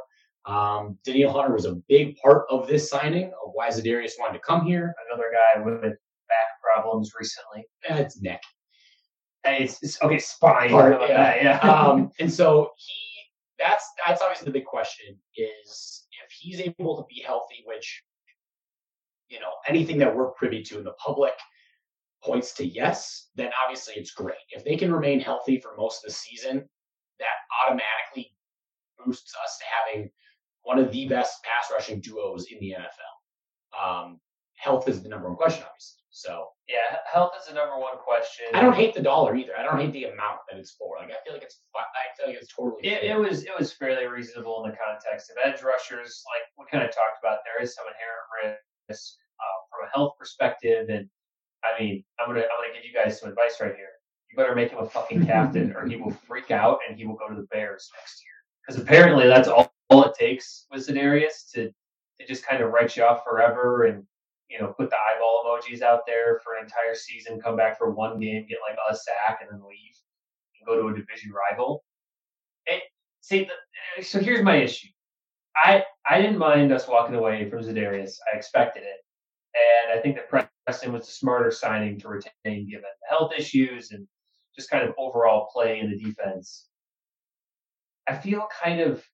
Um, 0.46 0.98
Danielle 1.04 1.32
Hunter 1.32 1.54
was 1.54 1.64
a 1.64 1.76
big 1.88 2.16
part 2.16 2.44
of 2.50 2.68
this 2.68 2.90
signing 2.90 3.26
of 3.26 3.52
why 3.52 3.68
Zadarius 3.68 4.12
wanted 4.18 4.34
to 4.34 4.44
come 4.46 4.66
here. 4.66 4.94
another 5.10 5.30
guy 5.32 5.62
with 5.62 5.82
back 5.82 6.48
problems 6.62 7.12
recently. 7.18 7.66
That's 7.88 8.20
neck. 8.20 8.42
It's, 9.44 9.82
it's 9.82 10.00
okay, 10.02 10.18
spine. 10.18 10.70
Part, 10.70 11.00
yeah. 11.02 11.06
that? 11.08 11.42
yeah. 11.42 11.58
um, 11.58 12.10
and 12.20 12.32
so 12.32 12.70
he 12.76 12.94
that's 13.58 13.86
that's 14.06 14.22
obviously 14.22 14.46
the 14.46 14.52
big 14.52 14.64
question 14.64 15.16
is 15.36 16.06
if 16.24 16.32
he's 16.38 16.60
able 16.60 16.96
to 16.96 17.04
be 17.08 17.22
healthy, 17.22 17.62
which 17.66 18.02
you 19.28 19.40
know 19.40 19.52
anything 19.68 19.98
that 19.98 20.14
we're 20.14 20.30
privy 20.32 20.62
to 20.62 20.78
in 20.78 20.84
the 20.84 20.92
public 20.92 21.34
points 22.24 22.54
to 22.54 22.66
yes, 22.66 23.28
then 23.34 23.50
obviously 23.62 23.94
it's 23.96 24.12
great. 24.12 24.36
If 24.50 24.64
they 24.64 24.76
can 24.76 24.92
remain 24.92 25.20
healthy 25.20 25.60
for 25.60 25.74
most 25.76 26.04
of 26.04 26.08
the 26.08 26.14
season, 26.14 26.68
that 27.18 27.36
automatically 27.64 28.34
boosts 29.04 29.34
us 29.44 29.58
to 29.58 29.64
having 29.64 30.10
one 30.62 30.78
of 30.78 30.90
the 30.90 31.08
best 31.08 31.42
pass 31.44 31.70
rushing 31.72 32.00
duos 32.00 32.46
in 32.50 32.58
the 32.60 32.74
NFL. 32.78 33.14
Um, 33.78 34.20
health 34.56 34.88
is 34.88 35.02
the 35.02 35.08
number 35.08 35.28
one 35.28 35.36
question, 35.36 35.64
obviously. 35.68 36.04
So 36.14 36.54
yeah, 36.68 37.02
health 37.12 37.32
is 37.38 37.48
the 37.48 37.54
number 37.54 37.76
one 37.76 37.98
question. 37.98 38.46
I 38.54 38.62
don't 38.62 38.76
hate 38.76 38.94
the 38.94 39.02
dollar 39.02 39.34
either. 39.34 39.50
I 39.58 39.64
don't 39.64 39.80
hate 39.80 39.92
the 39.92 40.04
amount 40.04 40.46
that 40.48 40.58
it's 40.58 40.70
for. 40.78 40.96
Like 41.02 41.10
I 41.10 41.18
feel 41.24 41.34
like 41.34 41.42
it's 41.42 41.58
I 41.74 41.82
feel 42.16 42.28
like 42.28 42.36
it's 42.36 42.54
totally. 42.54 42.86
It, 42.86 43.02
it 43.02 43.18
was 43.18 43.42
it 43.42 43.50
was 43.58 43.72
fairly 43.72 44.06
reasonable 44.06 44.64
in 44.64 44.70
the 44.70 44.76
context 44.78 45.30
of 45.30 45.42
edge 45.42 45.60
rushers. 45.62 46.22
Like 46.30 46.46
we 46.56 46.70
kind 46.70 46.86
of 46.86 46.94
talked 46.94 47.18
about, 47.20 47.42
there 47.42 47.60
is 47.60 47.74
some 47.74 47.84
inherent 47.90 48.62
risk 48.88 49.18
uh, 49.42 49.58
from 49.66 49.88
a 49.88 49.90
health 49.90 50.14
perspective, 50.16 50.86
and 50.88 51.10
I 51.64 51.80
mean, 51.80 52.04
I'm 52.20 52.28
gonna 52.28 52.40
I'm 52.40 52.62
gonna 52.62 52.74
give 52.74 52.84
you 52.84 52.92
guys 52.92 53.20
some 53.20 53.28
advice 53.30 53.58
right 53.60 53.74
here. 53.74 53.88
You 54.30 54.36
better 54.36 54.54
make 54.54 54.70
him 54.70 54.78
a 54.78 54.88
fucking 54.88 55.26
captain, 55.26 55.74
or 55.74 55.86
he 55.86 55.96
will 55.96 56.10
freak 56.10 56.50
out 56.50 56.78
and 56.88 56.98
he 56.98 57.06
will 57.06 57.16
go 57.16 57.28
to 57.28 57.34
the 57.34 57.46
Bears 57.50 57.90
next 57.96 58.22
year. 58.22 58.32
Because 58.66 58.82
apparently 58.82 59.26
that's 59.26 59.48
all, 59.48 59.72
all 59.90 60.04
it 60.04 60.14
takes 60.18 60.66
with 60.70 60.86
Zadarius 60.86 61.50
to 61.54 61.70
to 62.20 62.26
just 62.26 62.46
kind 62.46 62.62
of 62.62 62.70
write 62.70 62.96
you 62.96 63.04
off 63.04 63.24
forever 63.24 63.84
and 63.84 64.04
you 64.48 64.58
know 64.60 64.68
put 64.68 64.90
the 64.90 64.96
eyeball 64.96 65.44
emojis 65.46 65.82
out 65.82 66.00
there 66.06 66.40
for 66.44 66.54
an 66.54 66.64
entire 66.64 66.94
season, 66.94 67.40
come 67.40 67.56
back 67.56 67.78
for 67.78 67.90
one 67.90 68.18
game, 68.20 68.46
get 68.48 68.58
like 68.68 68.78
a 68.90 68.94
sack, 68.94 69.38
and 69.40 69.50
then 69.50 69.66
leave 69.66 69.94
and 70.58 70.66
go 70.66 70.80
to 70.80 70.88
a 70.88 70.98
division 70.98 71.32
rival. 71.32 71.84
And 72.70 72.80
see, 73.20 73.48
the, 73.96 74.02
so 74.02 74.20
here's 74.20 74.42
my 74.42 74.56
issue. 74.56 74.88
I 75.56 75.84
I 76.08 76.20
didn't 76.20 76.38
mind 76.38 76.72
us 76.72 76.88
walking 76.88 77.14
away 77.14 77.48
from 77.48 77.60
Zadarius. 77.60 78.16
I 78.32 78.36
expected 78.36 78.82
it, 78.82 79.04
and 79.54 79.98
I 79.98 80.02
think 80.02 80.16
that 80.16 80.50
Preston 80.66 80.92
was 80.92 81.08
a 81.08 81.12
smarter 81.12 81.50
signing 81.50 81.98
to 82.00 82.08
retain 82.08 82.68
given 82.68 82.82
the 82.82 83.08
health 83.08 83.32
issues 83.36 83.90
and 83.92 84.06
just 84.56 84.70
kind 84.70 84.86
of 84.88 84.94
overall 84.98 85.48
play 85.52 85.80
in 85.80 85.90
the 85.90 85.98
defense. 85.98 86.68
I 88.08 88.16
feel 88.16 88.48
kind 88.62 88.80
of 88.80 89.04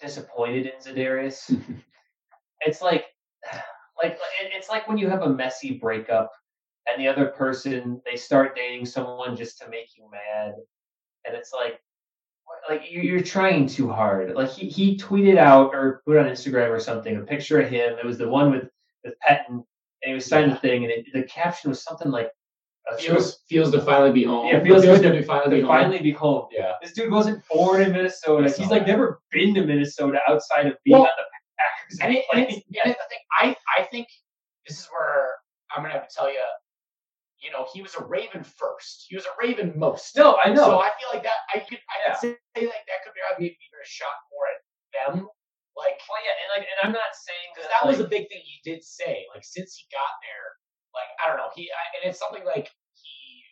disappointed 0.00 0.66
in 0.66 0.72
Zadarius. 0.80 1.56
it's 2.60 2.82
like, 2.82 3.06
like 4.02 4.18
it's 4.54 4.68
like 4.68 4.88
when 4.88 4.98
you 4.98 5.08
have 5.08 5.22
a 5.22 5.28
messy 5.28 5.78
breakup 5.78 6.30
and 6.88 7.00
the 7.00 7.08
other 7.08 7.26
person 7.26 8.00
they 8.10 8.16
start 8.16 8.56
dating 8.56 8.86
someone 8.86 9.36
just 9.36 9.58
to 9.60 9.68
make 9.70 9.88
you 9.96 10.08
mad, 10.10 10.54
and 11.26 11.36
it's 11.36 11.52
like, 11.52 11.80
like 12.68 12.90
you- 12.90 13.02
you're 13.02 13.22
trying 13.22 13.66
too 13.66 13.88
hard. 13.90 14.34
Like 14.34 14.50
he, 14.50 14.68
he 14.68 14.96
tweeted 14.98 15.38
out 15.38 15.74
or 15.74 16.02
put 16.06 16.16
on 16.18 16.26
Instagram 16.26 16.70
or 16.70 16.80
something 16.80 17.16
a 17.16 17.20
picture 17.20 17.60
of 17.60 17.70
him. 17.70 17.98
It 17.98 18.04
was 18.06 18.18
the 18.18 18.28
one 18.28 18.50
with 18.50 18.68
with 19.04 19.14
Pettine, 19.20 19.64
and 20.04 20.10
he 20.10 20.14
was 20.14 20.26
signing 20.26 20.50
the 20.50 20.56
thing, 20.56 20.84
and 20.84 20.92
it, 20.92 21.06
the 21.12 21.22
caption 21.24 21.70
was 21.70 21.82
something 21.82 22.10
like, 22.10 22.30
uh, 22.90 22.96
feels 22.96 23.40
feels 23.48 23.70
to 23.72 23.80
finally 23.80 24.12
be 24.12 24.24
home. 24.24 24.46
Yeah, 24.48 24.62
feels 24.62 24.84
good 24.84 25.00
to 25.02 25.10
to- 25.12 25.18
be 25.18 25.22
finally 25.24 25.56
to 25.56 25.62
be 25.62 25.66
finally 25.66 25.96
home. 25.96 26.04
be 26.04 26.10
home. 26.12 26.48
Yeah, 26.52 26.72
This 26.82 26.92
dude 26.92 27.10
wasn't 27.10 27.42
born 27.48 27.80
in 27.82 27.92
Minnesota. 27.92 28.46
I 28.46 28.50
He's 28.52 28.70
like 28.70 28.86
never 28.86 29.20
been 29.32 29.54
to 29.54 29.64
Minnesota 29.64 30.18
outside 30.28 30.66
of 30.66 30.74
being 30.84 30.98
Well, 30.98 31.02
on 31.02 31.08
the 31.16 31.24
Packers. 31.58 31.98
and, 32.02 32.14
it, 32.14 32.24
and, 32.32 32.42
it's, 32.42 32.52
playing. 32.52 32.62
and 32.84 32.92
the 32.94 33.08
thing. 33.08 33.18
I 33.40 33.56
I 33.78 33.84
think 33.84 34.06
this 34.68 34.78
is 34.78 34.86
where 34.92 35.28
I'm 35.74 35.82
gonna 35.82 35.94
have 35.94 36.06
to 36.08 36.14
tell 36.14 36.28
you. 36.30 36.38
you 37.40 37.50
know, 37.52 37.66
he 37.72 37.80
was 37.82 37.94
a 37.94 38.04
Raven 38.04 38.44
first. 38.44 39.06
He 39.08 39.16
was 39.16 39.24
a 39.24 39.34
Raven 39.40 39.72
most. 39.76 40.16
No, 40.16 40.36
I 40.44 40.48
know. 40.50 40.64
So 40.64 40.78
I 40.80 40.90
feel 40.98 41.08
like 41.12 41.22
that 41.22 41.40
I 41.54 41.58
could 41.60 41.78
I 41.78 41.96
Yeah. 42.08 42.12
could 42.14 42.20
say 42.20 42.66
like 42.66 42.84
that 42.88 42.98
could 43.04 43.14
be 43.14 43.20
maybe 43.38 43.56
even 43.66 43.80
a 43.82 43.88
shot 43.88 44.16
more 44.32 44.46
at 44.52 45.14
them. 45.16 45.28
Like 45.74 45.98
well, 46.06 46.22
yeah, 46.22 46.38
and 46.38 46.48
like, 46.54 46.66
and 46.70 46.78
I'm 46.86 46.94
not 46.94 47.18
saying 47.18 47.50
because 47.50 47.66
that, 47.66 47.82
that 47.82 47.88
was 47.90 47.98
a 47.98 48.06
big 48.06 48.30
thing 48.30 48.42
he 48.46 48.62
did 48.62 48.82
say. 48.84 49.26
Like 49.34 49.42
since 49.42 49.74
he 49.74 49.84
got 49.90 50.14
there, 50.22 50.46
like 50.94 51.10
I 51.18 51.26
don't 51.26 51.36
know, 51.36 51.50
he 51.54 51.66
I, 51.66 51.82
and 51.98 52.10
it's 52.10 52.18
something 52.18 52.46
like 52.46 52.70
he, 52.94 53.42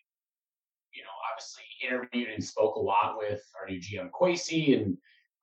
you 0.95 1.03
know, 1.03 1.15
obviously 1.27 1.67
interviewed 1.83 2.31
and 2.31 2.43
spoke 2.43 2.77
a 2.77 2.81
lot 2.81 3.19
with 3.19 3.43
our 3.59 3.67
new 3.67 3.81
GM 3.81 4.11
Kwesi 4.15 4.79
and 4.79 4.97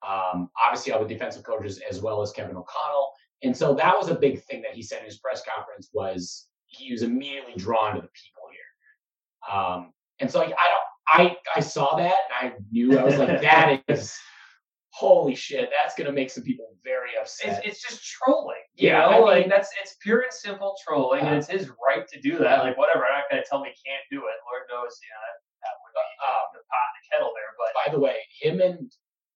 um, 0.06 0.48
obviously 0.56 0.92
all 0.92 1.02
the 1.02 1.12
defensive 1.12 1.44
coaches 1.44 1.80
as 1.90 2.00
well 2.00 2.22
as 2.22 2.32
Kevin 2.32 2.56
O'Connell. 2.56 3.12
And 3.42 3.56
so 3.56 3.74
that 3.74 3.96
was 3.96 4.08
a 4.08 4.14
big 4.14 4.42
thing 4.44 4.62
that 4.62 4.72
he 4.72 4.82
said 4.82 5.00
in 5.00 5.04
his 5.04 5.18
press 5.18 5.42
conference 5.44 5.90
was 5.92 6.48
he 6.66 6.92
was 6.92 7.02
immediately 7.02 7.54
drawn 7.56 7.94
to 7.96 8.00
the 8.00 8.08
people 8.08 8.42
here. 8.50 9.54
Um, 9.54 9.92
and 10.20 10.30
so 10.30 10.38
like 10.38 10.52
I 10.52 10.68
don't 10.70 11.36
I 11.36 11.36
I 11.56 11.60
saw 11.60 11.96
that 11.96 12.16
and 12.40 12.52
I 12.52 12.54
knew 12.70 12.98
I 12.98 13.04
was 13.04 13.18
like 13.18 13.40
that 13.42 13.82
is 13.88 14.16
holy 15.00 15.34
shit 15.34 15.70
that's 15.72 15.94
gonna 15.96 16.12
make 16.12 16.28
some 16.30 16.44
people 16.44 16.76
very 16.84 17.10
upset. 17.20 17.64
it's, 17.64 17.66
it's 17.66 17.80
just 17.82 18.04
trolling. 18.04 18.60
You 18.76 18.88
Yeah, 18.92 19.08
know, 19.08 19.24
I 19.24 19.40
like 19.40 19.40
mean- 19.46 19.48
that's 19.48 19.70
it's 19.80 19.96
pure 20.04 20.20
and 20.20 20.32
simple 20.32 20.76
trolling, 20.84 21.24
and 21.24 21.34
it's 21.40 21.48
his 21.48 21.70
right 21.80 22.04
to 22.12 22.20
do 22.20 22.36
that. 22.38 22.60
Like 22.64 22.76
whatever, 22.76 23.04
I'm 23.08 23.20
not 23.20 23.30
gonna 23.30 23.44
tell 23.48 23.60
him 23.64 23.72
he 23.72 23.76
can't 23.88 24.04
do 24.10 24.18
it. 24.28 24.36
Lord 24.48 24.64
knows, 24.68 24.92
you 25.00 25.08
know, 25.12 25.22
that, 25.64 25.74
would 25.80 25.94
be 25.96 26.04
Um, 26.24 26.46
the 26.56 26.62
pot 26.68 26.86
and 26.88 26.96
the 27.00 27.04
kettle 27.10 27.32
there. 27.36 27.52
But 27.60 27.70
by 27.80 27.86
the 27.92 28.00
way, 28.00 28.16
him 28.40 28.60
and 28.60 28.90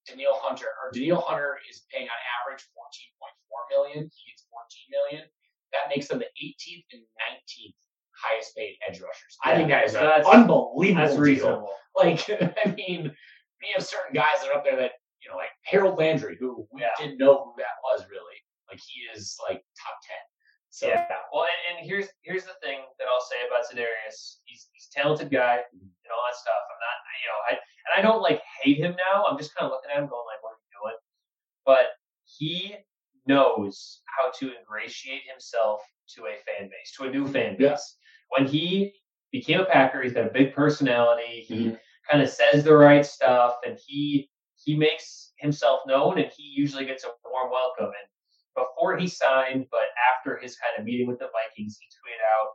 Danielle 0.07 0.37
Hunter, 0.45 0.69
or 0.85 0.93
Danielle 0.93 1.21
Hunter 1.25 1.57
is 1.69 1.85
paying 1.91 2.09
on 2.09 2.21
average 2.45 2.61
14.4 2.77 3.73
million. 3.73 4.05
He 4.13 4.23
gets 4.31 4.45
14 4.53 4.69
million. 4.93 5.25
That 5.73 5.89
makes 5.89 6.09
them 6.09 6.19
the 6.21 6.29
18th 6.41 6.85
and 6.93 7.03
19th 7.25 7.75
highest 8.17 8.55
paid 8.57 8.77
edge 8.87 9.01
rushers. 9.01 9.37
I 9.45 9.57
think 9.57 9.69
that 9.69 9.87
is 9.87 9.93
So 9.93 10.01
that's- 10.01 10.27
unbelievable 10.27 11.01
that's 11.03 11.15
deal. 11.15 11.21
reasonable. 11.23 11.73
Like, 11.97 12.21
I 12.65 12.69
mean, 12.77 13.11
we 13.61 13.67
have 13.75 13.85
certain 13.85 14.13
guys 14.15 14.41
that 14.43 14.51
are 14.51 14.59
up 14.59 14.65
there 14.65 14.77
that, 14.77 14.93
you 15.25 15.31
know, 15.31 15.37
like 15.37 15.51
Harold 15.65 15.97
Landry, 15.99 16.37
who 16.39 16.69
we 16.71 16.83
Yeah. 16.83 16.91
didn't 16.99 17.19
know 17.19 17.45
who 17.45 17.55
that 17.59 17.81
was 17.83 18.07
really. 18.11 18.37
Like, 18.71 18.81
he 18.87 19.01
is 19.17 19.37
like 19.49 19.65
top 19.81 19.97
10. 20.07 20.17
So, 20.71 20.89
Yeah. 20.89 21.07
Well, 21.33 21.45
and, 21.45 21.79
and 21.79 21.87
here's 21.87 22.09
here's 22.23 22.45
the 22.45 22.55
thing 22.63 22.81
that 22.99 23.07
I'll 23.09 23.21
say 23.21 23.37
about 23.47 23.65
Zadarius. 23.65 24.41
He's 24.45 24.69
he's 24.73 24.89
a 24.91 25.01
talented 25.01 25.31
guy 25.31 25.63
and 25.73 26.11
all 26.13 26.23
that 26.29 26.37
stuff. 26.37 26.63
I'm 26.71 26.81
not, 26.83 26.97
you 27.23 27.29
know, 27.31 27.41
I 27.49 27.53
and 27.53 27.93
I 27.97 28.03
don't 28.03 28.23
like 28.23 28.43
hate 28.63 28.79
him 28.79 28.97
now. 28.97 29.25
I'm 29.25 29.39
just 29.39 29.55
kind 29.55 29.67
of 29.67 29.73
looking 29.73 29.91
at 29.91 29.99
him, 29.99 30.09
going 30.09 30.25
like, 30.27 30.43
what 30.43 30.51
are 30.53 30.61
you 30.61 30.73
doing? 30.83 30.99
But 31.65 31.87
he 32.25 32.75
knows 33.27 34.03
how 34.19 34.31
to 34.33 34.53
ingratiate 34.59 35.23
himself 35.31 35.81
to 36.17 36.27
a 36.27 36.35
fan 36.45 36.69
base, 36.69 36.93
to 36.99 37.05
a 37.05 37.11
new 37.11 37.27
fan 37.27 37.57
base. 37.57 37.61
Yeah. 37.61 37.77
When 38.37 38.47
he 38.47 38.95
became 39.33 39.61
a 39.61 39.65
Packer, 39.65 40.03
he's 40.03 40.13
got 40.13 40.27
a 40.27 40.31
big 40.31 40.55
personality. 40.55 41.45
He 41.47 41.67
Mhm. 41.69 41.81
kind 42.11 42.23
of 42.23 42.29
says 42.29 42.65
the 42.65 42.75
right 42.77 43.05
stuff, 43.07 43.57
and 43.65 43.79
he 43.87 44.29
he 44.65 44.77
makes 44.77 45.33
himself 45.39 45.81
known, 45.87 46.19
and 46.19 46.31
he 46.37 46.43
usually 46.45 46.85
gets 46.87 47.05
a 47.05 47.09
warm 47.31 47.51
welcome. 47.51 47.87
And 47.87 48.09
before 48.57 48.97
he 48.97 49.07
signed, 49.09 49.67
but 49.71 49.89
after 50.17 50.37
his 50.39 50.57
kind 50.57 50.79
of 50.79 50.85
meeting 50.85 51.07
with 51.09 51.19
the 51.19 51.27
Vikings, 51.33 51.77
he 51.81 51.87
tweeted 51.87 52.23
out, 52.39 52.49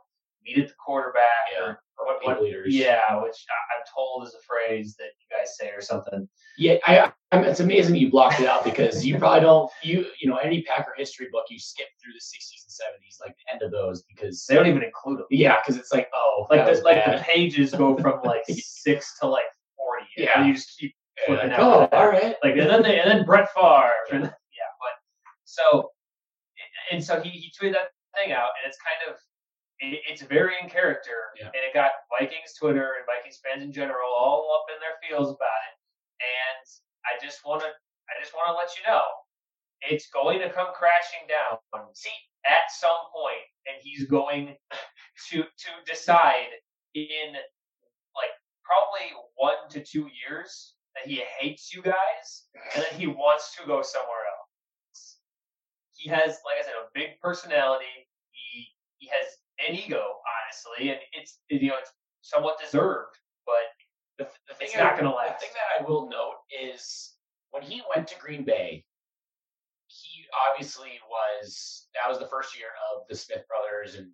"Meet 0.44 0.62
at 0.64 0.68
the 0.68 0.74
quarterback." 0.84 1.24
Yeah. 1.52 1.60
Or, 1.64 1.82
what, 2.06 2.24
what, 2.24 2.42
leaders. 2.42 2.74
yeah, 2.74 3.14
which 3.22 3.36
I, 3.50 3.76
I'm 3.76 3.84
told 3.94 4.26
is 4.26 4.32
a 4.34 4.40
phrase 4.46 4.96
that 4.98 5.10
you 5.20 5.36
guys 5.36 5.54
say 5.58 5.68
or 5.68 5.82
something. 5.82 6.26
Yeah, 6.56 6.76
I, 6.86 7.12
I, 7.30 7.40
it's 7.42 7.60
amazing 7.60 7.96
you 7.96 8.10
blocked 8.10 8.40
it 8.40 8.46
out 8.48 8.64
because 8.64 9.04
you 9.04 9.18
probably 9.18 9.40
don't. 9.42 9.70
You 9.82 10.06
you 10.18 10.30
know 10.30 10.36
any 10.38 10.62
Packer 10.62 10.94
history 10.96 11.28
book, 11.30 11.44
you 11.50 11.58
skip 11.58 11.88
through 12.02 12.14
the 12.14 12.18
'60s 12.18 12.64
and 12.64 12.72
'70s, 12.72 13.20
like 13.20 13.36
the 13.36 13.52
end 13.52 13.62
of 13.62 13.70
those, 13.70 14.02
because 14.04 14.46
They 14.48 14.54
don't 14.54 14.66
even 14.66 14.82
include 14.82 15.18
them. 15.18 15.26
yeah, 15.30 15.56
because 15.60 15.78
it's 15.78 15.92
like 15.92 16.08
oh, 16.14 16.46
Like 16.48 16.66
like 16.82 17.04
bad. 17.04 17.18
the 17.18 17.22
pages 17.24 17.72
go 17.72 17.94
from 17.98 18.20
like 18.24 18.44
six 18.48 19.18
to 19.20 19.26
like 19.26 19.44
forty. 19.76 20.06
You 20.16 20.24
know, 20.24 20.32
Yeah. 20.36 20.44
you 20.46 20.54
just 20.54 20.78
keep 20.78 20.94
Like, 21.28 21.52
oh, 21.58 21.86
all 21.92 22.08
right. 22.08 22.36
like 22.42 22.56
and 22.56 22.68
then 22.70 22.82
they, 22.82 22.98
and 23.00 23.10
then 23.10 23.24
Brett 23.24 23.48
Favre. 23.54 23.92
And, 24.12 24.22
yeah, 24.24 24.70
but 24.80 24.94
so 25.44 25.90
and 26.90 27.02
so 27.02 27.20
he, 27.20 27.30
he 27.30 27.52
tweeted 27.52 27.74
that 27.74 27.90
thing 28.16 28.32
out, 28.32 28.50
and 28.58 28.64
it's 28.68 28.78
kind 28.80 29.12
of 29.12 29.20
it, 29.80 30.00
it's 30.08 30.22
very 30.22 30.54
in 30.62 30.68
character, 30.68 31.32
Yeah. 31.38 31.46
and 31.46 31.62
it 31.62 31.74
got 31.74 31.92
Vikings 32.18 32.54
Twitter 32.58 32.96
and 32.98 33.04
Vikings 33.06 33.40
fans 33.44 33.62
in 33.62 33.72
general 33.72 34.08
all 34.18 34.50
up 34.56 34.74
in 34.74 34.80
their 34.80 34.96
feels 35.04 35.28
about 35.28 35.60
it. 35.68 35.74
And 36.20 36.64
I 37.06 37.16
just 37.24 37.40
want 37.44 37.62
to 37.62 37.68
I 37.68 38.12
just 38.20 38.34
want 38.34 38.48
to 38.48 38.56
let 38.56 38.72
you 38.76 38.82
know 38.88 39.04
it's 39.88 40.08
going 40.12 40.40
to 40.40 40.50
come 40.50 40.68
crashing 40.74 41.24
down. 41.28 41.58
See, 41.94 42.10
at 42.44 42.68
some 42.78 43.08
point, 43.14 43.44
and 43.68 43.76
he's 43.80 44.04
going 44.08 44.56
to 45.30 45.36
to 45.42 45.70
decide 45.86 46.48
in 46.94 47.32
like 48.16 48.34
probably 48.64 49.12
one 49.36 49.68
to 49.70 49.84
two 49.84 50.08
years 50.26 50.74
that 50.96 51.10
he 51.10 51.22
hates 51.40 51.72
you 51.74 51.82
guys 51.82 52.46
and 52.74 52.82
that 52.84 52.92
he 52.92 53.06
wants 53.06 53.56
to 53.56 53.66
go 53.66 53.82
somewhere 53.82 54.24
else. 54.38 55.18
He 55.94 56.08
has, 56.10 56.38
like 56.46 56.58
I 56.60 56.64
said, 56.64 56.74
a 56.80 56.88
big 56.94 57.20
personality. 57.20 57.84
He 58.32 58.68
he 58.98 59.08
has 59.08 59.26
an 59.68 59.74
ego, 59.76 60.02
honestly, 60.02 60.90
and 60.90 61.00
it's 61.12 61.38
you 61.50 61.68
know 61.68 61.76
it's 61.80 61.92
somewhat 62.22 62.58
deserved. 62.62 63.16
But 63.46 63.54
The, 64.18 64.30
the 64.48 64.54
thing 64.54 64.68
It's 64.68 64.76
not 64.76 64.96
gonna 64.96 65.14
last. 65.14 65.40
The 65.40 65.46
thing 65.46 65.54
that 65.54 65.80
I 65.84 65.88
will 65.88 66.08
note 66.08 66.36
is 66.62 67.16
when 67.50 67.62
he 67.62 67.82
went 67.94 68.08
to 68.08 68.18
Green 68.18 68.44
Bay, 68.44 68.84
he 69.88 70.24
obviously 70.50 70.98
was 71.08 71.88
that 71.94 72.08
was 72.08 72.18
the 72.18 72.28
first 72.28 72.58
year 72.58 72.68
of 72.94 73.02
the 73.08 73.16
Smith 73.16 73.44
brothers, 73.48 73.96
and 73.96 74.10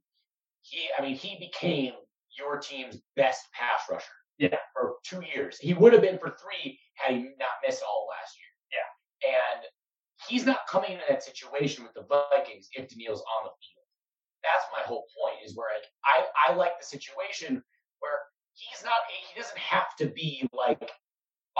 he 0.62 0.88
I 0.98 1.02
mean 1.02 1.16
he 1.16 1.38
became 1.38 1.92
your 2.38 2.58
team's 2.58 2.98
best 3.16 3.46
pass 3.52 3.82
rusher. 3.90 4.12
Yeah. 4.38 4.56
For 4.72 4.96
two 5.04 5.22
years, 5.34 5.58
he 5.58 5.74
would 5.74 5.92
have 5.92 6.02
been 6.02 6.18
for 6.18 6.36
three 6.36 6.78
had 6.94 7.14
he 7.14 7.22
not 7.38 7.60
missed 7.66 7.82
all 7.86 8.06
last 8.10 8.36
year. 8.36 8.80
Yeah. 8.80 9.30
And 9.32 9.62
he's 10.28 10.44
not 10.46 10.66
coming 10.68 10.92
into 10.92 11.04
that 11.08 11.22
situation 11.22 11.84
with 11.84 11.94
the 11.94 12.04
Vikings 12.08 12.68
if 12.72 12.88
Danielle's 12.88 13.22
on 13.22 13.44
the 13.44 13.50
field. 13.50 13.86
That's 14.42 14.64
my 14.72 14.82
whole 14.86 15.06
point. 15.16 15.44
Is 15.44 15.56
where 15.56 15.68
like 15.74 15.86
I 16.04 16.52
I 16.52 16.54
like 16.54 16.78
the 16.78 16.86
situation 16.86 17.62
where 18.00 18.18
he's 18.56 18.84
not 18.84 18.94
he 19.08 19.40
doesn't 19.40 19.58
have 19.58 19.94
to 19.98 20.06
be 20.06 20.48
like 20.52 20.80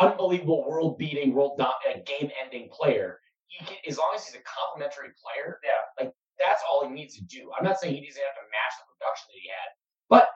unbelievable 0.00 0.64
world 0.68 0.98
beating 0.98 1.32
world 1.34 1.60
uh, 1.60 1.72
game 2.04 2.30
ending 2.42 2.68
player 2.72 3.20
he 3.48 3.64
can, 3.64 3.76
as 3.88 3.96
long 3.96 4.12
as 4.14 4.26
he's 4.26 4.36
a 4.36 4.44
complimentary 4.44 5.12
player 5.16 5.60
Yeah. 5.64 5.80
like 6.00 6.12
that's 6.38 6.62
all 6.68 6.86
he 6.86 6.92
needs 6.92 7.16
to 7.16 7.24
do 7.24 7.50
i'm 7.56 7.64
not 7.64 7.80
saying 7.80 7.94
he 7.94 8.04
doesn't 8.04 8.20
have 8.20 8.36
to 8.36 8.46
match 8.52 8.74
the 8.76 8.84
production 8.92 9.24
that 9.32 9.40
he 9.40 9.48
had 9.48 9.68
but 10.08 10.28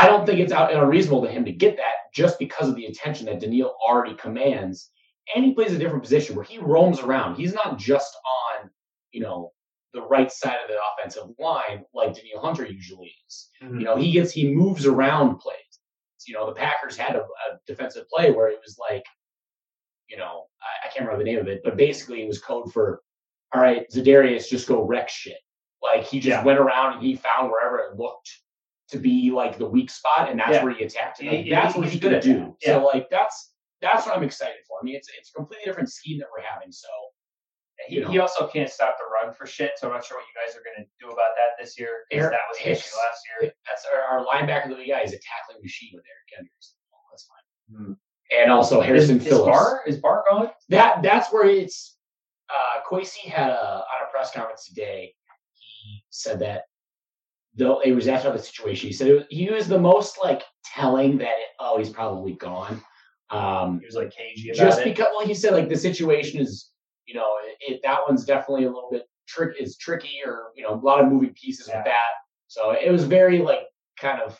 i 0.00 0.06
don't 0.06 0.26
think 0.26 0.40
it's 0.40 0.52
out 0.52 0.72
unreasonable 0.72 1.22
to 1.22 1.30
him 1.30 1.44
to 1.44 1.52
get 1.52 1.76
that 1.76 1.94
just 2.14 2.38
because 2.38 2.68
of 2.68 2.74
the 2.74 2.86
attention 2.86 3.26
that 3.26 3.40
Danielle 3.40 3.76
already 3.86 4.14
commands 4.14 4.90
and 5.34 5.44
he 5.44 5.54
plays 5.54 5.72
a 5.72 5.78
different 5.78 6.02
position 6.02 6.34
where 6.34 6.44
he 6.44 6.58
roams 6.58 7.00
around 7.00 7.36
he's 7.36 7.54
not 7.54 7.78
just 7.78 8.16
on 8.60 8.70
you 9.12 9.20
know 9.20 9.52
the 9.92 10.02
right 10.02 10.30
side 10.30 10.56
of 10.62 10.68
the 10.68 10.76
offensive 10.98 11.34
line 11.38 11.84
like 11.94 12.14
Daniil 12.14 12.40
Hunter 12.40 12.66
usually 12.66 13.12
is 13.28 13.48
mm-hmm. 13.62 13.78
you 13.78 13.84
know, 13.84 13.96
he 13.96 14.12
gets 14.12 14.32
he 14.32 14.54
moves 14.54 14.86
around 14.86 15.38
plays. 15.38 15.56
You 16.26 16.34
know, 16.34 16.46
the 16.46 16.54
Packers 16.54 16.96
had 16.96 17.16
a, 17.16 17.20
a 17.22 17.58
defensive 17.66 18.08
play 18.08 18.30
where 18.30 18.48
it 18.48 18.58
was 18.64 18.76
like, 18.78 19.04
you 20.08 20.16
know, 20.16 20.44
I, 20.62 20.86
I 20.86 20.90
can't 20.92 21.06
remember 21.06 21.24
the 21.24 21.30
name 21.30 21.40
of 21.40 21.48
it, 21.48 21.62
but 21.64 21.76
basically 21.76 22.22
it 22.22 22.28
was 22.28 22.38
code 22.40 22.72
for, 22.72 23.00
all 23.54 23.60
right, 23.62 23.86
Zadarius, 23.90 24.48
just 24.48 24.68
go 24.68 24.82
wreck 24.84 25.08
shit. 25.08 25.38
Like 25.82 26.04
he 26.04 26.20
just 26.20 26.28
Yeah. 26.28 26.44
went 26.44 26.58
around 26.58 26.94
and 26.94 27.02
he 27.02 27.16
found 27.16 27.50
wherever 27.50 27.78
it 27.78 27.96
looked 27.98 28.30
to 28.90 28.98
be 28.98 29.30
like 29.30 29.58
the 29.58 29.66
weak 29.66 29.90
spot, 29.90 30.28
and 30.30 30.38
that's 30.38 30.52
Yeah. 30.52 30.64
where 30.64 30.74
he 30.74 30.84
attacked. 30.84 31.22
Like, 31.22 31.48
that's 31.48 31.74
what 31.76 31.88
he's 31.88 32.00
gonna 32.00 32.20
do. 32.20 32.56
Yeah. 32.62 32.74
So 32.78 32.84
like 32.84 33.08
that's 33.10 33.52
that's 33.80 34.06
what 34.06 34.16
I'm 34.16 34.22
excited 34.22 34.60
for. 34.68 34.78
I 34.80 34.84
mean, 34.84 34.96
it's 34.96 35.08
it's 35.18 35.30
a 35.30 35.32
completely 35.34 35.64
different 35.64 35.90
scheme 35.90 36.18
that 36.18 36.28
we're 36.36 36.42
having. 36.44 36.70
So 36.72 36.88
he, 37.88 37.96
you 37.96 38.00
know. 38.02 38.10
he 38.10 38.18
also 38.18 38.46
can't 38.46 38.68
stop 38.68 38.96
the 38.98 39.04
run 39.04 39.32
for 39.32 39.46
shit. 39.46 39.72
So 39.78 39.86
I'm 39.88 39.94
not 39.94 40.04
sure 40.04 40.18
what 40.18 40.24
you 40.26 40.34
guys 40.36 40.54
are 40.54 40.62
going 40.62 40.84
to 40.84 40.90
do 41.00 41.06
about 41.10 41.32
that 41.36 41.56
this 41.58 41.78
year. 41.78 42.04
'cause 42.10 42.18
Eric 42.18 42.32
that 42.32 42.40
was 42.50 42.58
the 42.58 42.70
issue 42.70 42.96
last 42.96 43.20
year. 43.40 43.52
that's 43.66 43.86
our, 43.94 44.00
our 44.02 44.26
linebacker 44.26 44.68
that 44.68 44.76
we 44.76 44.86
got. 44.88 45.00
He's 45.00 45.14
a 45.14 45.18
tackling 45.18 45.62
machine 45.62 45.92
with 45.94 46.04
Eric 46.04 46.26
Kendricks. 46.36 46.74
That's 47.10 47.24
fine. 47.26 47.84
Hmm. 47.86 47.92
And 48.38 48.52
also 48.52 48.80
Harrison 48.82 49.16
is, 49.16 49.22
is 49.22 49.28
Phillips. 49.28 49.46
Barr 49.56 49.80
is 49.86 49.96
Barr 49.96 50.24
gone? 50.30 50.50
that 50.68 51.02
that's 51.02 51.32
where 51.32 51.48
it's 51.48 51.96
uh 52.50 52.80
Kwesi 52.88 53.28
had 53.30 53.48
a 53.50 53.76
on 53.78 54.06
a 54.06 54.10
press 54.10 54.30
conference 54.32 54.66
today 54.66 55.14
he 55.54 56.04
said 56.10 56.38
that 56.40 56.64
though 57.56 57.80
it 57.80 57.92
was 57.92 58.08
asked 58.08 58.24
about 58.24 58.36
the 58.36 58.42
situation 58.42 58.88
he 58.88 58.92
said 58.92 59.08
it 59.08 59.14
was, 59.14 59.24
he 59.30 59.50
was 59.50 59.68
the 59.68 59.78
most 59.78 60.18
like 60.22 60.42
telling 60.64 61.18
that 61.18 61.28
it, 61.38 61.46
oh 61.58 61.78
he's 61.78 61.90
probably 61.90 62.32
gone 62.34 62.80
um 63.30 63.80
He 63.80 63.86
was 63.86 63.96
like 63.96 64.12
cagey 64.12 64.50
about 64.50 64.58
just 64.58 64.80
it. 64.80 64.84
because 64.84 65.08
well 65.16 65.26
he 65.26 65.34
said 65.34 65.52
like 65.52 65.68
the 65.68 65.76
situation 65.76 66.40
is 66.40 66.70
you 67.06 67.14
know 67.14 67.28
it, 67.44 67.56
it 67.74 67.80
that 67.84 68.00
one's 68.06 68.24
definitely 68.24 68.64
a 68.64 68.70
little 68.70 68.88
bit 68.90 69.06
trick 69.26 69.56
is 69.60 69.76
tricky 69.76 70.18
or 70.24 70.52
you 70.56 70.62
know 70.62 70.74
a 70.74 70.80
lot 70.80 71.00
of 71.02 71.10
moving 71.10 71.32
pieces 71.34 71.68
Yeah. 71.68 71.78
with 71.78 71.84
that 71.86 72.12
so 72.48 72.70
it 72.72 72.90
was 72.90 73.04
very 73.04 73.38
like 73.40 73.60
kind 73.98 74.20
of 74.20 74.38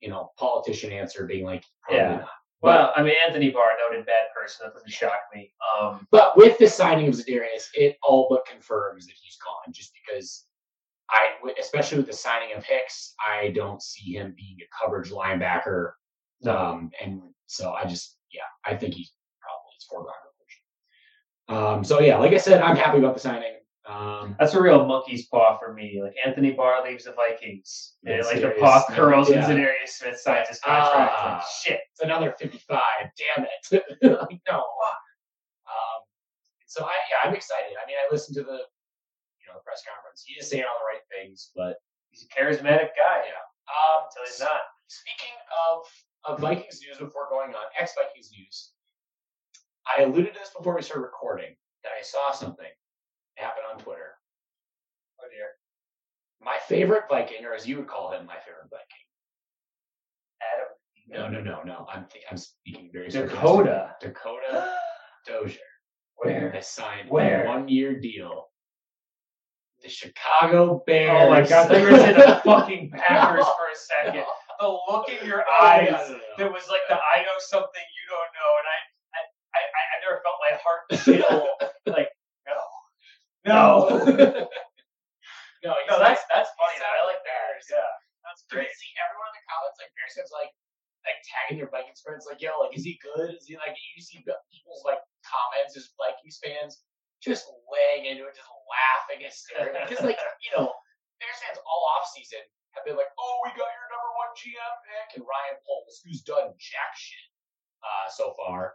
you 0.00 0.08
know 0.10 0.30
politician 0.38 0.92
answer 0.92 1.26
being 1.26 1.44
like 1.44 1.64
Yeah. 1.90 2.16
not. 2.18 2.28
well, 2.60 2.92
I 2.96 3.02
mean, 3.02 3.14
Anthony 3.26 3.50
Barr, 3.50 3.72
noted 3.88 4.06
bad 4.06 4.26
person. 4.36 4.64
That 4.66 4.72
doesn't 4.74 4.90
shock 4.92 5.18
me. 5.34 5.52
Um, 5.80 6.06
But 6.12 6.36
with 6.36 6.58
the 6.58 6.68
signing 6.68 7.08
of 7.08 7.14
Zadarius, 7.14 7.66
it 7.74 7.96
all 8.04 8.28
but 8.30 8.46
confirms 8.46 9.06
that 9.06 9.14
he's 9.20 9.36
gone, 9.44 9.72
just 9.72 9.92
because 9.98 10.46
I, 11.12 11.50
especially 11.60 11.98
with 11.98 12.06
the 12.06 12.12
signing 12.12 12.56
of 12.56 12.64
Hicks, 12.64 13.14
I 13.26 13.50
don't 13.50 13.82
see 13.82 14.14
him 14.14 14.34
being 14.36 14.56
a 14.60 14.84
coverage 14.84 15.10
linebacker. 15.10 15.92
Um, 16.46 16.90
and 17.00 17.22
so 17.46 17.72
I 17.72 17.84
just, 17.84 18.16
yeah, 18.32 18.40
I 18.64 18.76
think 18.76 18.94
he's 18.94 19.12
probably 19.40 19.72
his 19.76 19.86
foregone 19.88 20.14
conclusion. 21.46 21.78
Um, 21.78 21.84
so 21.84 22.00
yeah, 22.00 22.16
like 22.16 22.32
I 22.32 22.38
said, 22.38 22.62
I'm 22.62 22.76
happy 22.76 22.98
about 22.98 23.14
the 23.14 23.20
signing. 23.20 23.52
Um, 23.88 24.36
That's 24.38 24.54
a 24.54 24.62
real 24.62 24.86
monkey's 24.86 25.26
paw 25.26 25.58
for 25.58 25.74
me. 25.74 26.00
Like 26.02 26.14
Anthony 26.24 26.52
Barr 26.52 26.84
leaves 26.84 27.04
the 27.04 27.12
Vikings, 27.12 27.94
and 28.04 28.24
like 28.24 28.40
the 28.40 28.48
Zadarius 28.48 28.60
paw 28.60 28.84
curls 28.90 29.28
yeah. 29.28 29.44
and 29.44 29.58
Zadarius 29.58 29.88
Smith 29.88 30.18
signs 30.18 30.48
his 30.48 30.60
contract. 30.60 31.12
Like, 31.24 31.42
shit. 31.62 31.80
it's 31.90 32.00
another 32.00 32.34
55. 32.38 32.80
Damn 33.36 33.44
it. 33.44 33.82
like, 34.02 34.40
no. 34.48 34.58
Um, 34.58 36.00
so 36.66 36.84
I, 36.84 36.92
yeah, 37.10 37.28
I'm 37.28 37.34
excited. 37.34 37.72
I 37.72 37.86
mean, 37.86 37.96
I 37.96 38.12
listened 38.12 38.36
to 38.36 38.44
the, 38.44 38.60
know, 39.52 39.60
the 39.60 39.64
press 39.68 39.84
conference. 39.84 40.24
He 40.24 40.40
is 40.40 40.48
saying 40.48 40.64
all 40.64 40.80
the 40.80 40.88
right 40.88 41.04
things, 41.12 41.52
but 41.54 41.76
He's 42.10 42.24
a 42.24 42.32
charismatic 42.32 42.92
guy. 42.96 43.24
yeah. 43.24 43.44
Um, 43.68 44.04
Until 44.08 44.24
he's 44.26 44.40
not. 44.40 44.68
Speaking 44.88 45.32
of, 45.68 45.84
of 46.24 46.40
Vikings 46.40 46.80
news 46.86 46.98
before 46.98 47.28
going 47.30 47.50
on, 47.54 47.64
ex 47.78 47.94
Vikings 47.96 48.30
news, 48.36 48.72
I 49.88 50.02
alluded 50.02 50.34
to 50.34 50.38
this 50.38 50.50
before 50.56 50.74
we 50.76 50.82
started 50.82 51.02
recording 51.04 51.56
that 51.84 51.92
I 51.98 52.02
saw 52.02 52.32
something 52.32 52.68
happen 53.36 53.62
on 53.72 53.78
Twitter. 53.80 54.12
Oh 55.20 55.26
dear. 55.32 55.48
My 56.42 56.58
favorite 56.68 57.04
Viking, 57.08 57.44
or 57.46 57.54
as 57.54 57.66
you 57.66 57.76
would 57.78 57.86
call 57.88 58.12
him, 58.12 58.26
my 58.26 58.36
favorite 58.44 58.68
Viking. 58.70 59.06
Adam. 60.52 60.68
No, 61.08 61.28
no, 61.28 61.40
no, 61.42 61.62
no. 61.62 61.86
I'm 61.90 62.04
th- 62.12 62.24
I'm 62.30 62.36
speaking 62.36 62.90
very 62.92 63.08
Dakota. 63.08 63.94
Dakota 64.00 64.68
Dozier 65.26 65.58
Where? 66.16 66.50
has 66.50 66.68
signed 66.68 67.08
Where? 67.08 67.44
a 67.44 67.48
one-year 67.48 68.00
deal. 68.00 68.48
The 69.82 69.88
Chicago 69.90 70.82
Bears. 70.86 71.10
Oh 71.26 71.30
my 71.30 71.42
god, 71.42 71.66
they 71.68 71.82
were 71.82 71.90
in 71.90 72.14
the 72.14 72.40
fucking 72.46 72.90
Packers 72.94 73.42
No. 73.42 73.52
for 73.58 73.66
a 73.66 73.76
second. 73.76 74.24
The 74.60 74.68
look 74.88 75.08
in 75.10 75.26
your 75.26 75.42
eyes. 75.48 75.90
no, 75.90 76.14
no, 76.38 76.46
no. 76.46 76.52
Was 76.54 76.70
like 76.70 76.86
the 76.88 76.94
I 76.94 77.22
know 77.26 77.34
something 77.50 77.82
you 77.98 78.04
don't 78.06 78.30
know, 78.30 78.50
and 78.62 78.66
I 78.70 78.78
I 79.18 79.20
I, 79.58 79.82
I 79.82 79.96
never 80.06 80.16
felt 80.22 80.38
my 80.38 80.54
heart 80.62 80.82
chill. 81.02 81.42
like 81.94 82.10
no, 82.46 82.62
no, 83.42 83.58
no, 85.66 85.70
no. 85.88 85.94
That's 85.98 86.22
that's 86.30 86.50
funny. 86.54 86.76
though. 86.78 86.94
I 86.94 87.02
like 87.10 87.22
Bears. 87.26 87.66
Yeah, 87.66 87.90
that's 88.22 88.46
Did 88.46 88.54
you 88.54 88.62
great. 88.62 88.70
see 88.78 88.90
everyone 89.02 89.30
in 89.34 89.36
the 89.42 89.44
comments 89.50 89.78
like 89.82 89.90
Bears 89.98 90.14
fans 90.14 90.30
like 90.30 90.52
like 91.02 91.18
tagging 91.26 91.58
their 91.58 91.70
Vikings 91.74 91.98
friends 92.06 92.22
like 92.30 92.38
yo 92.38 92.54
like 92.62 92.70
is 92.78 92.86
he 92.86 92.94
good 93.02 93.34
is 93.34 93.50
he 93.50 93.58
like 93.58 93.74
you 93.74 93.98
see 93.98 94.22
pe- 94.22 94.38
people's 94.54 94.86
like 94.86 95.02
comments 95.26 95.74
as 95.74 95.90
Vikings 95.98 96.38
fans 96.38 96.86
just 97.22 97.46
laying 97.70 98.10
into 98.10 98.26
it 98.26 98.34
just 98.34 98.50
laughing 98.68 99.22
hysterically 99.24 99.80
because 99.88 100.04
like 100.04 100.18
you 100.44 100.50
know 100.58 100.68
Bears 101.22 101.38
fans 101.40 101.58
all 101.64 101.82
off 101.96 102.10
season 102.10 102.42
have 102.74 102.84
been 102.84 102.96
like 102.98 103.10
oh 103.18 103.34
we 103.46 103.50
got 103.54 103.70
your 103.70 103.88
number 103.88 104.10
one 104.18 104.30
GM 104.34 104.74
pick 104.84 105.08
and 105.16 105.24
Ryan 105.24 105.56
Poles 105.64 106.02
who's 106.04 106.22
done 106.22 106.50
jack 106.58 106.92
shit 106.98 107.26
uh, 107.84 108.06
so 108.10 108.34
far 108.36 108.74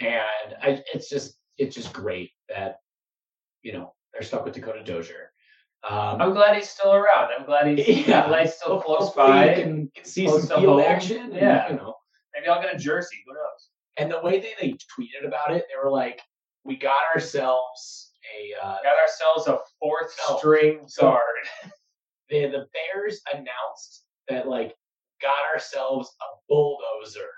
and 0.00 0.56
I, 0.62 0.82
it's 0.92 1.08
just 1.08 1.38
it's 1.58 1.74
just 1.74 1.92
great 1.92 2.30
that 2.48 2.80
you 3.62 3.72
know 3.72 3.94
they're 4.12 4.22
stuck 4.22 4.44
with 4.44 4.54
Dakota 4.54 4.82
Dozier. 4.84 5.32
Um, 5.88 6.20
I'm 6.20 6.32
glad 6.32 6.56
he's 6.56 6.68
still 6.68 6.92
around. 6.94 7.30
I'm 7.38 7.46
glad 7.46 7.66
he's 7.78 8.06
yeah, 8.08 8.22
I'm 8.22 8.28
glad 8.28 8.46
he's 8.46 8.54
still 8.54 8.80
close 8.80 9.04
hopefully 9.14 9.26
by. 9.26 9.54
Can, 9.54 9.90
can 9.94 10.04
see 10.04 10.26
some 10.28 10.60
field 10.60 10.80
action. 10.80 11.22
and, 11.22 11.34
Yeah. 11.34 11.68
you 11.70 11.76
know. 11.76 11.94
Maybe 12.34 12.48
I'll 12.48 12.60
get 12.60 12.74
a 12.74 12.78
jersey. 12.78 13.16
Who 13.26 13.34
knows? 13.34 13.70
And 13.98 14.10
the 14.10 14.20
way 14.20 14.40
they, 14.40 14.52
they 14.60 14.72
tweeted 14.72 15.26
about 15.26 15.52
it, 15.54 15.64
they 15.70 15.76
were 15.82 15.90
like, 15.90 16.20
"We 16.66 16.76
got 16.76 17.02
ourselves 17.14 18.12
a." 18.36 18.54
Uh, 18.66 18.76
Got 18.82 18.96
ourselves 18.98 19.46
a 19.48 19.58
fourth 19.80 20.14
No. 20.28 20.36
string 20.38 20.84
So- 20.88 21.02
guard. 21.02 21.46
the 22.28 22.46
the 22.46 22.66
Bears 22.72 23.20
announced 23.32 24.04
that 24.28 24.48
like 24.48 24.74
got 25.22 25.36
ourselves 25.54 26.12
a 26.20 26.24
bulldozer. 26.48 27.30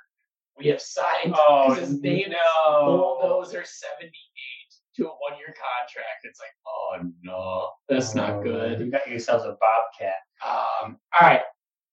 We 0.56 0.66
have 0.68 0.80
signed 0.80 1.34
Oh 1.36 1.72
his 1.78 2.00
name 2.00 2.30
no! 2.30 2.84
bulldozer 3.20 3.64
seventy 3.64 4.06
eight 4.08 4.74
to 4.96 5.04
a 5.04 5.08
one 5.10 5.38
year 5.38 5.48
contract. 5.54 6.24
It's 6.24 6.40
like, 6.40 6.50
oh 6.66 7.10
no, 7.22 7.70
that's 7.88 8.14
not 8.14 8.30
Oh, 8.36 8.42
good. 8.42 8.80
You 8.80 8.90
got 8.90 9.06
yourselves 9.08 9.44
a 9.44 9.56
bobcat. 9.60 10.14
Um, 10.44 10.98
all 11.20 11.28
right. 11.28 11.42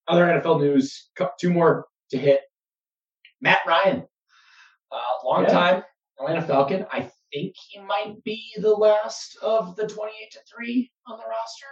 Other 0.08 0.26
NFL 0.26 0.62
news. 0.62 1.10
Two 1.40 1.52
more 1.52 1.88
to 2.12 2.18
hit. 2.18 2.42
Matt 3.42 3.60
Ryan, 3.68 4.08
uh, 4.92 5.26
long 5.26 5.44
Yeah. 5.44 5.50
time 5.50 5.84
Atlanta 6.20 6.42
Falcon. 6.42 6.86
I 6.92 7.12
think 7.36 7.56
he 7.70 7.80
might 7.82 8.24
be 8.24 8.42
the 8.58 8.70
last 8.72 9.38
of 9.42 9.76
the 9.76 9.88
twenty-eight 9.88 10.32
to 10.32 10.40
three 10.54 10.92
on 11.08 11.18
the 11.18 11.24
roster. 11.26 11.66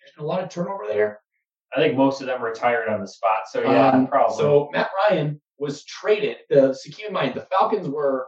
There's 0.00 0.14
been 0.16 0.24
a 0.24 0.28
lot 0.28 0.42
of 0.42 0.48
turnover 0.48 0.84
there. 0.88 1.20
I 1.76 1.80
think 1.80 1.96
most 1.96 2.20
of 2.20 2.26
them 2.26 2.42
retired 2.42 2.88
on 2.88 3.00
the 3.00 3.08
spot. 3.08 3.42
So 3.50 3.62
yeah, 3.62 3.90
Um, 3.90 4.06
probably. 4.06 4.36
So 4.36 4.68
Matt 4.72 4.90
Ryan 5.08 5.40
was 5.58 5.84
traded. 5.84 6.38
The 6.50 6.72
so 6.74 6.90
keep 6.90 7.06
in 7.06 7.12
mind 7.12 7.34
the 7.34 7.46
Falcons 7.50 7.88
were 7.88 8.26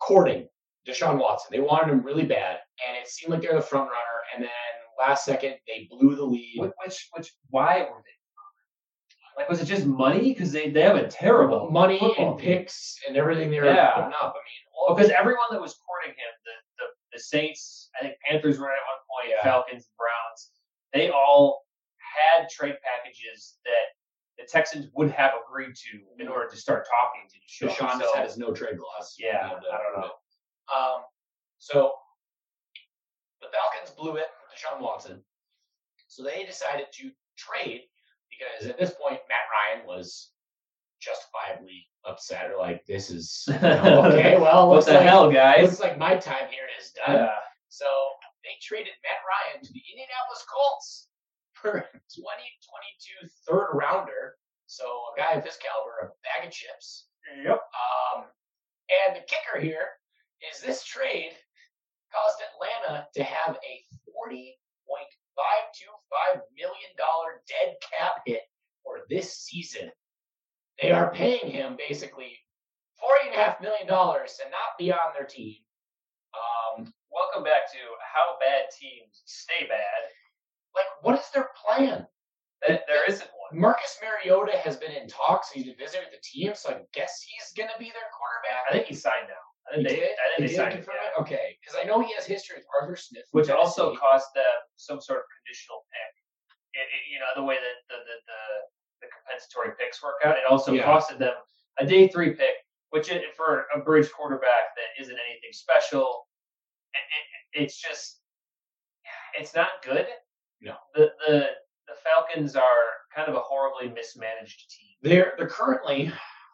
courting 0.00 0.48
Deshaun 0.86 1.18
Watson. 1.18 1.48
They 1.52 1.60
wanted 1.60 1.92
him 1.92 2.02
really 2.02 2.24
bad, 2.24 2.58
and 2.86 2.96
it 2.96 3.08
seemed 3.08 3.32
like 3.32 3.42
they're 3.42 3.54
the 3.54 3.60
front 3.62 3.88
runner. 3.88 4.18
And 4.34 4.42
then 4.44 4.50
last 4.98 5.24
second 5.24 5.54
they 5.66 5.88
blew 5.90 6.14
the 6.14 6.24
lead. 6.24 6.56
Wh- 6.58 6.84
which 6.86 7.08
which 7.16 7.32
why 7.50 7.80
were 7.80 8.02
they? 8.04 8.10
Like 9.42 9.48
was 9.48 9.60
it 9.62 9.64
just 9.66 9.86
money? 9.86 10.32
Because 10.32 10.52
they, 10.52 10.70
they 10.70 10.82
have 10.82 10.96
a 10.96 11.08
terrible 11.08 11.70
money 11.70 11.98
football 11.98 12.32
and 12.32 12.38
team. 12.38 12.58
picks 12.58 12.98
and 13.08 13.16
everything 13.16 13.50
they 13.50 13.60
were 13.60 13.66
Yeah. 13.66 13.92
putting 13.94 14.12
up. 14.12 14.16
I 14.22 14.26
mean, 14.26 14.34
Well, 14.34 14.36
all 14.36 14.61
because 14.88 15.10
everyone 15.10 15.46
that 15.50 15.60
was 15.60 15.76
courting 15.86 16.10
him, 16.10 16.32
the, 16.44 16.56
the 16.78 16.86
the 17.12 17.20
Saints, 17.20 17.90
I 18.00 18.04
think 18.04 18.16
Panthers 18.26 18.58
were 18.58 18.66
at 18.66 18.80
one 18.88 19.02
point, 19.08 19.34
Yeah. 19.36 19.42
Falcons, 19.42 19.88
Browns, 19.98 20.50
they 20.92 21.10
all 21.10 21.62
had 21.98 22.48
trade 22.48 22.76
packages 22.82 23.56
that 23.64 23.92
the 24.38 24.44
Texans 24.50 24.86
would 24.94 25.10
have 25.10 25.32
agreed 25.46 25.74
to 25.76 26.00
in 26.22 26.28
order 26.28 26.48
to 26.48 26.56
start 26.56 26.86
talking 26.88 27.28
to 27.28 27.66
Deshaun. 27.66 27.70
Deshaun 27.76 27.92
So, 27.92 27.98
just 28.00 28.14
had 28.16 28.26
his 28.26 28.38
no 28.38 28.52
trade 28.52 28.78
clause. 28.78 29.14
Yeah, 29.18 29.46
I 29.46 29.50
don't 29.50 30.00
know. 30.00 30.10
Um, 30.74 31.02
so 31.58 31.92
the 33.40 33.48
Falcons 33.52 33.94
blew 33.96 34.12
it 34.12 34.14
with 34.14 34.56
Deshaun 34.56 34.80
Watson. 34.80 35.22
So 36.08 36.22
they 36.24 36.44
decided 36.44 36.86
to 36.92 37.10
trade 37.36 37.82
because 38.30 38.68
at 38.68 38.78
this 38.78 38.90
point 38.90 39.20
Matt 39.28 39.46
Ryan 39.52 39.86
was 39.86 40.31
justifiably 41.02 41.86
upset 42.06 42.50
or 42.50 42.56
like 42.58 42.86
this 42.86 43.10
is 43.10 43.44
you 43.48 43.54
know, 43.62 44.06
okay. 44.06 44.38
Well, 44.38 44.70
what 44.70 44.86
the 44.86 44.94
like, 44.94 45.02
hell, 45.02 45.30
guys? 45.30 45.62
looks 45.62 45.80
like 45.80 45.98
my 45.98 46.16
time 46.16 46.46
here 46.50 46.66
is 46.78 46.92
done. 46.94 47.16
Yeah. 47.26 47.34
So 47.68 47.86
they 48.44 48.54
traded 48.62 48.92
Matt 49.02 49.18
Ryan 49.26 49.64
to 49.64 49.72
the 49.72 49.82
Indianapolis 49.90 50.44
Colts 50.46 51.08
for 51.54 51.70
a 51.82 51.98
2022 52.14 53.26
third 53.46 53.70
rounder. 53.74 54.36
So 54.66 54.84
a 54.84 55.18
guy 55.18 55.32
of 55.34 55.44
his 55.44 55.58
caliber, 55.58 56.06
a 56.06 56.08
bag 56.22 56.46
of 56.46 56.52
chips. 56.54 57.06
Yep. 57.44 57.58
Um, 57.58 58.24
and 58.90 59.16
the 59.16 59.22
kicker 59.26 59.58
here 59.60 59.88
is 60.50 60.60
this 60.60 60.84
trade 60.84 61.32
caused 62.12 62.38
Atlanta 62.44 63.06
to 63.14 63.22
have 63.22 63.56
a 63.56 63.74
$40.525 64.10 66.42
million 66.56 66.92
dead 67.48 67.76
cap 67.80 68.22
hit 68.26 68.42
for 68.84 69.00
this 69.08 69.38
season. 69.38 69.90
They 70.80 70.90
are 70.90 71.12
paying 71.12 71.50
him 71.50 71.76
basically 71.76 72.38
$40.5 73.34 73.60
million 73.60 73.86
to 73.86 74.44
not 74.50 74.78
be 74.78 74.92
on 74.92 75.12
their 75.16 75.26
team. 75.26 75.56
Um, 76.34 76.92
Welcome 77.12 77.44
back 77.44 77.68
to 77.70 77.78
how 78.00 78.40
bad 78.40 78.72
teams 78.72 79.20
stay 79.26 79.68
bad. 79.68 80.00
like, 80.74 80.88
what 81.04 81.18
is 81.20 81.28
their 81.34 81.50
plan? 81.60 82.06
There, 82.66 82.80
there 82.88 83.04
isn't 83.04 83.28
one. 83.36 83.60
Marcus 83.60 84.00
Mariota 84.00 84.56
has 84.64 84.80
been 84.80 84.92
in 84.96 85.08
talks. 85.12 85.52
He's 85.52 85.68
been 85.68 85.76
visiting 85.76 86.08
the 86.08 86.22
team, 86.24 86.56
so 86.56 86.72
I 86.72 86.80
guess 86.96 87.20
he's 87.20 87.52
going 87.52 87.68
to 87.68 87.76
be 87.76 87.92
their 87.92 88.08
quarterback. 88.16 88.64
I 88.64 88.72
think 88.72 88.86
he 88.88 88.96
signed 88.96 89.28
now. 89.28 89.44
I 89.68 89.76
think 89.76 89.88
He 89.92 89.92
they, 89.92 90.00
did? 90.00 90.16
I 90.16 90.24
think 90.32 90.40
They 90.40 90.46
they, 90.48 90.56
signed 90.56 90.72
yeah. 90.80 91.12
it? 91.12 91.20
Okay, 91.20 91.46
because 91.60 91.76
I 91.76 91.84
know 91.84 92.00
he 92.00 92.08
has 92.16 92.24
history 92.24 92.56
with 92.56 92.64
Arthur 92.80 92.96
Smith, 92.96 93.28
which 93.36 93.52
also 93.52 93.92
Tennessee. 93.92 94.00
cost 94.00 94.32
them 94.32 94.56
some 94.80 95.00
sort 95.04 95.20
of 95.20 95.26
conditional 95.36 95.84
pick. 95.92 96.12
It, 96.80 96.88
it, 96.88 97.02
you 97.12 97.20
know 97.20 97.28
the 97.36 97.44
way 97.44 97.60
that 97.60 97.76
the, 97.92 97.98
the 98.08 98.16
the 98.24 98.40
the 99.02 99.08
compensatory 99.12 99.76
picks 99.78 100.02
work 100.02 100.16
out. 100.24 100.36
It 100.36 100.44
also 100.48 100.72
Yeah. 100.72 100.84
costed 100.86 101.18
them 101.18 101.34
a 101.78 101.84
day 101.86 102.08
three 102.08 102.30
pick, 102.30 102.54
which 102.90 103.10
it, 103.10 103.22
for 103.36 103.66
a 103.74 103.80
bridge 103.80 104.10
quarterback 104.12 104.74
that 104.76 105.02
isn't 105.02 105.14
anything 105.28 105.52
special. 105.52 106.26
It, 106.94 107.58
it, 107.58 107.62
it's 107.64 107.80
just 107.80 108.20
it's 109.38 109.54
not 109.54 109.68
good. 109.82 110.06
No. 110.60 110.74
the 110.94 111.10
the 111.26 111.46
the 111.88 111.94
Falcons 112.04 112.54
are 112.56 112.84
kind 113.14 113.28
of 113.28 113.34
a 113.34 113.40
horribly 113.40 113.88
mismanaged 113.92 114.70
team. 114.70 114.90
They're 115.02 115.32
they're 115.36 115.48
currently, 115.48 116.12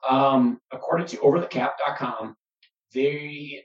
um, 0.09 0.61
according 0.73 1.07
to 1.09 1.17
OverTheCap.com, 1.19 2.35
the 2.93 3.61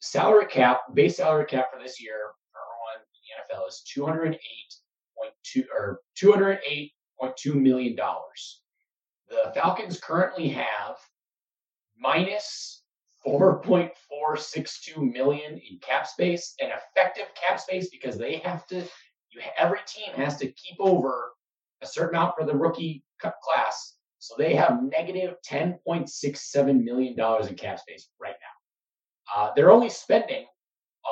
salary 0.00 0.46
cap, 0.46 0.82
base 0.94 1.16
salary 1.16 1.46
cap 1.46 1.68
for 1.72 1.82
this 1.82 2.00
year 2.00 2.30
for 2.52 2.60
everyone 2.60 3.02
in 3.02 3.56
the 3.56 3.56
NFL 3.56 3.68
is 3.68 3.82
two 3.92 4.04
hundred 4.06 4.34
eight 4.34 4.74
point 5.18 5.32
two 5.42 5.64
or 5.76 6.00
two 6.16 6.30
hundred 6.30 6.60
eight 6.66 6.92
point 7.20 7.36
two 7.36 7.54
million 7.54 7.96
dollars. 7.96 8.62
The 9.28 9.52
Falcons 9.54 10.00
currently 10.00 10.48
have 10.48 10.96
minus 11.98 12.82
four 13.22 13.60
point 13.60 13.92
four 14.08 14.36
six 14.36 14.80
two 14.80 15.04
million 15.04 15.54
in 15.54 15.78
cap 15.80 16.06
space 16.06 16.54
and 16.60 16.70
effective 16.70 17.26
cap 17.34 17.60
space 17.60 17.90
because 17.90 18.16
they 18.16 18.36
have 18.36 18.66
to 18.68 18.82
you 19.30 19.40
every 19.56 19.80
team 19.86 20.12
has 20.14 20.36
to 20.38 20.50
keep 20.52 20.76
over 20.78 21.32
a 21.82 21.86
certain 21.86 22.16
amount 22.16 22.34
for 22.36 22.46
the 22.46 22.54
rookie 22.54 23.04
cup 23.20 23.40
class. 23.42 23.96
So 24.20 24.34
they 24.36 24.54
have 24.54 24.72
$10.67 24.72 26.84
million 26.84 27.14
in 27.18 27.54
cap 27.54 27.78
space 27.78 28.08
right 28.20 28.34
now. 28.40 29.36
Uh, 29.36 29.52
they're 29.54 29.70
only 29.70 29.90
spending 29.90 30.44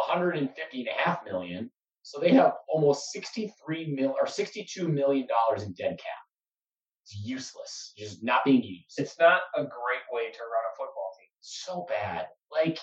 150 0.08 0.80
and 0.80 0.88
a 0.88 0.92
half 0.92 1.24
million. 1.24 1.70
So 2.06 2.20
they 2.20 2.30
have 2.34 2.52
almost 2.68 3.10
63 3.10 3.92
mil 3.92 4.14
or 4.20 4.28
62 4.28 4.88
million 4.88 5.26
dollars 5.26 5.64
in 5.64 5.72
dead 5.72 5.98
cap. 5.98 6.22
It's 7.02 7.16
useless, 7.16 7.94
just 7.98 8.22
not 8.22 8.44
being 8.44 8.62
used. 8.62 8.94
It's 8.96 9.18
not 9.18 9.40
a 9.56 9.62
great 9.62 10.06
way 10.12 10.30
to 10.30 10.38
run 10.38 10.62
a 10.72 10.76
football 10.76 11.10
team. 11.18 11.28
So 11.40 11.84
bad. 11.88 12.26
Like 12.52 12.78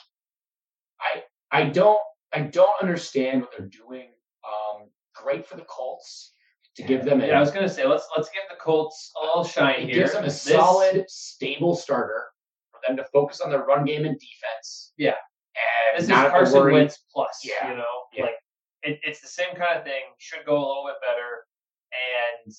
I 0.99 1.23
I 1.57 1.69
don't 1.69 2.01
I 2.33 2.41
don't 2.41 2.81
understand 2.81 3.39
what 3.39 3.51
they're 3.57 3.69
doing. 3.69 4.09
Um, 4.45 4.89
great 5.15 5.47
for 5.47 5.55
the 5.55 5.65
Colts 5.69 6.33
to 6.75 6.83
give 6.83 7.05
them. 7.05 7.21
A, 7.21 7.27
yeah, 7.27 7.37
I 7.37 7.39
was 7.39 7.51
gonna 7.51 7.69
say 7.69 7.87
let's 7.87 8.09
let's 8.17 8.27
give 8.27 8.43
the 8.49 8.57
Colts 8.61 9.13
a 9.21 9.25
little 9.25 9.45
shine 9.45 9.83
it 9.83 9.89
here. 9.89 10.01
Gives 10.01 10.11
them 10.11 10.23
a 10.23 10.27
this, 10.27 10.41
solid, 10.41 11.05
stable 11.09 11.77
starter 11.77 12.25
for 12.73 12.81
them 12.85 12.97
to 12.97 13.05
focus 13.13 13.39
on 13.39 13.51
their 13.51 13.63
run 13.63 13.85
game 13.85 14.03
and 14.03 14.19
defense. 14.19 14.91
Yeah, 14.97 15.15
and 15.55 16.03
this 16.03 16.09
is 16.09 16.13
Carson 16.13 16.73
Wentz 16.73 17.05
plus. 17.09 17.39
Yeah, 17.41 17.69
you 17.71 17.77
know, 17.77 17.85
yeah. 18.13 18.23
like 18.23 18.35
it, 18.83 18.99
it's 19.03 19.21
the 19.21 19.27
same 19.31 19.55
kind 19.55 19.77
of 19.77 19.83
thing. 19.83 20.03
Should 20.19 20.45
go 20.45 20.55
a 20.55 20.65
little 20.67 20.85
bit 20.85 20.99
better, 21.01 21.47
and 21.91 22.53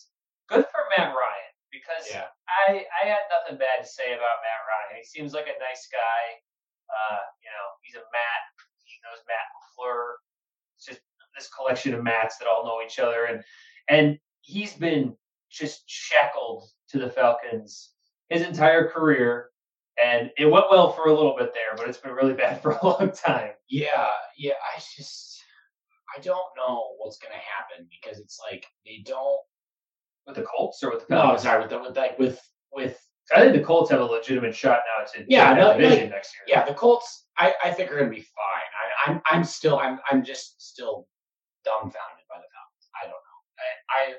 good 0.49 0.65
for 0.73 0.83
Matt 0.97 1.13
Ryan 1.15 1.53
because 1.71 2.09
yeah. 2.11 2.33
I 2.49 2.85
I 3.03 3.09
had 3.09 3.27
nothing 3.31 3.59
bad 3.59 3.83
to 3.83 3.89
say 3.89 4.13
about 4.15 4.43
Matt 4.43 4.63
Ryan. 4.65 5.03
He 5.03 5.05
seems 5.05 5.33
like 5.33 5.47
a 5.47 5.59
nice 5.61 5.89
guy. 5.93 6.23
Uh, 6.89 7.23
you 7.43 7.51
know, 7.51 7.67
he's 7.83 7.97
a 7.97 8.05
Matt. 8.13 8.43
He 8.85 8.97
knows 9.05 9.21
Matt 9.27 9.49
LaFleur. 9.57 10.21
It's 10.77 10.87
just 10.87 11.01
this 11.37 11.51
collection 11.53 11.95
of 11.95 12.05
Matts 12.05 12.39
that 12.39 12.49
all 12.49 12.65
know 12.65 12.85
each 12.85 12.99
other, 12.99 13.27
and 13.27 13.43
and 13.89 14.19
he's 14.41 14.75
been 14.75 15.17
just 15.51 15.85
shackled 15.87 16.65
to 16.91 16.99
the 16.99 17.11
Falcons 17.11 17.91
his 18.29 18.43
entire 18.43 18.89
career. 18.89 19.51
And 20.03 20.31
it 20.37 20.47
went 20.47 20.65
well 20.73 20.91
for 20.93 21.07
a 21.07 21.15
little 21.15 21.37
bit 21.39 21.55
there, 21.55 21.77
but 21.77 21.89
it's 21.89 21.99
been 21.99 22.13
really 22.13 22.35
bad 22.45 22.61
for 22.61 22.73
a 22.73 22.85
long 22.85 23.13
time. 23.13 23.51
Yeah, 23.69 24.09
yeah. 24.37 24.55
I 24.77 24.81
just 24.97 25.34
I 26.17 26.21
don't 26.21 26.51
know 26.57 26.95
what's 26.99 27.19
gonna 27.19 27.35
happen 27.35 27.89
because 27.91 28.21
it's 28.21 28.39
like 28.51 28.67
they 28.87 29.03
don't 29.05 29.41
with 30.27 30.37
the 30.37 30.43
Colts 30.43 30.83
or 30.83 30.91
with 30.91 31.07
the 31.07 31.15
no, 31.15 31.37
sorry, 31.37 31.63
with 31.63 31.71
the, 31.71 31.79
with 31.81 31.97
like 31.97 32.19
with 32.19 32.41
with. 32.73 33.01
I 33.35 33.41
think 33.41 33.55
the 33.55 33.65
Colts 33.65 33.91
have 33.91 34.01
a 34.01 34.05
legitimate 34.05 34.55
shot 34.55 34.81
now 34.99 35.05
to 35.13 35.25
yeah, 35.29 35.55
no, 35.55 35.77
division 35.77 36.11
next 36.11 36.35
year. 36.35 36.59
Yeah, 36.59 36.67
the 36.67 36.75
Colts, 36.75 37.27
I, 37.39 37.55
I 37.65 37.71
think 37.71 37.91
are 37.91 37.97
going 37.99 38.11
to 38.11 38.15
be 38.15 38.21
fine. 38.21 39.07
I, 39.07 39.11
I'm 39.11 39.23
I'm 39.31 39.45
still 39.45 39.79
I'm 39.79 39.99
I'm 40.11 40.23
just 40.23 40.61
still 40.61 41.07
dumbfounded 41.65 42.25
by 42.29 42.37
the 42.37 42.49
Falcons. 42.53 42.89
I 43.03 43.05
don't 43.05 43.13
know. 43.13 43.39
I, 43.59 44.11
I 44.11 44.15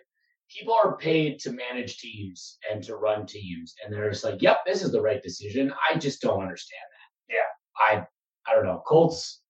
people 0.49 0.73
are 0.73 0.97
paid 0.97 1.39
to 1.39 1.51
manage 1.51 1.97
teams 1.97 2.57
and 2.71 2.83
to 2.83 2.95
run 2.95 3.27
teams, 3.27 3.75
and 3.83 3.93
they're 3.93 4.09
just 4.09 4.23
like, 4.23 4.41
yep, 4.41 4.59
this 4.65 4.83
is 4.83 4.91
the 4.91 5.01
right 5.01 5.21
decision. 5.21 5.71
I 5.89 5.97
just 5.97 6.21
don't 6.21 6.41
understand 6.41 6.81
that. 7.29 7.35
Yeah, 7.35 7.49
I 7.77 8.07
I 8.51 8.55
don't 8.55 8.65
know. 8.65 8.81
Colts. 8.87 9.41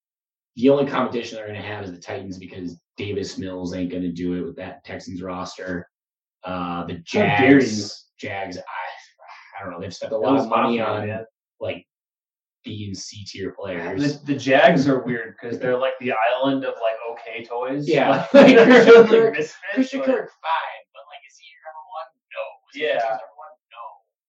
The 0.56 0.70
only 0.70 0.90
competition 0.90 1.36
they're 1.36 1.48
going 1.48 1.60
to 1.60 1.68
have 1.68 1.84
is 1.84 1.92
the 1.92 1.98
Titans 1.98 2.38
because 2.38 2.80
Davis 2.98 3.38
Mills 3.38 3.74
ain't 3.74 3.92
going 3.92 4.04
to 4.04 4.12
do 4.12 4.34
it 4.34 4.42
with 4.42 4.56
that 4.56 4.84
Texans 4.86 5.22
roster. 5.22 5.90
Uh, 6.44 6.86
the 6.86 6.96
Jags, 7.04 8.06
Jags, 8.20 8.58
I, 8.58 8.62
I 8.62 9.64
don't 9.64 9.74
know. 9.74 9.82
They've 9.82 9.94
spent 9.94 10.14
a 10.14 10.18
lot 10.18 10.40
of 10.40 10.48
money 10.48 10.80
on 10.80 11.08
man. 11.08 11.26
like 11.60 11.86
B 12.64 12.86
and 12.86 12.98
C 12.98 13.26
tier 13.26 13.54
players. 13.54 14.22
The, 14.22 14.34
the, 14.34 14.40
Jags 14.40 14.90
are 14.90 15.06
weird 15.06 15.38
because 15.38 15.60
they're 15.60 15.78
like 15.78 15.94
the 16.00 16.14
island 16.14 16.66
of 16.66 16.74
like 16.82 16.98
okay 17.14 17.46
toys. 17.46 17.88
Yeah, 17.88 18.26
like, 18.34 18.58
like 18.58 18.58
Christian, 18.58 19.08
Kirk, 19.08 19.34
Christian 19.74 20.02
Kirk, 20.02 20.34
fine, 20.42 20.84
but 20.94 21.06
like 21.10 21.24
is 21.30 21.38
he 21.38 21.46
your 21.50 21.62
number 21.66 21.86
one? 21.94 22.10
No. 22.34 22.46
Is 22.70 22.76
yeah. 22.78 23.06
Number 23.06 23.34
one? 23.38 23.54
No. 23.70 23.84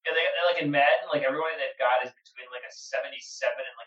Yeah, 0.04 0.12
they, 0.12 0.24
like 0.52 0.60
in 0.62 0.68
Madden, 0.68 1.08
like 1.08 1.24
everybody 1.24 1.56
they've 1.56 1.80
got 1.80 2.04
is 2.04 2.12
between 2.12 2.48
like 2.52 2.64
a 2.64 2.72
seventy-seven 2.72 3.60
and 3.60 3.76
like 3.80 3.85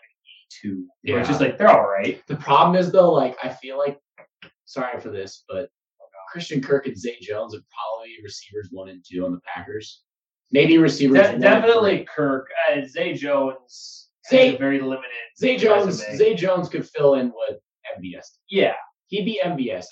eighty-two. 0.50 0.86
Yeah, 1.02 1.18
it's 1.20 1.28
just 1.28 1.40
like 1.40 1.58
they're 1.58 1.68
all 1.68 1.88
right. 1.88 2.22
The 2.26 2.36
problem 2.36 2.76
is 2.76 2.92
though, 2.92 3.12
like 3.12 3.36
I 3.42 3.48
feel 3.48 3.78
like, 3.78 3.98
sorry 4.64 5.00
for 5.00 5.10
this, 5.10 5.44
but 5.48 5.68
Christian 6.30 6.60
Kirk 6.60 6.86
and 6.86 6.96
Zay 6.96 7.16
Jones 7.20 7.54
are 7.54 7.62
probably 7.72 8.14
receivers 8.22 8.68
one 8.70 8.88
and 8.88 9.04
two 9.08 9.24
on 9.24 9.32
the 9.32 9.40
Packers. 9.40 10.02
Maybe 10.52 10.78
receivers. 10.78 11.18
De- 11.18 11.38
definitely 11.38 12.06
Kirk. 12.14 12.48
Uh, 12.70 12.86
Zay 12.86 13.14
Jones. 13.14 14.08
Zay 14.28 14.56
very 14.56 14.80
limited. 14.80 15.04
Zay 15.38 15.56
Jones. 15.56 16.00
Resume. 16.00 16.16
Zay 16.16 16.34
Jones 16.34 16.68
could 16.68 16.88
fill 16.88 17.14
in 17.14 17.32
with 17.34 17.58
MBS. 17.98 18.26
Yeah, 18.48 18.74
he'd 19.08 19.24
be 19.24 19.40
MBS. 19.44 19.86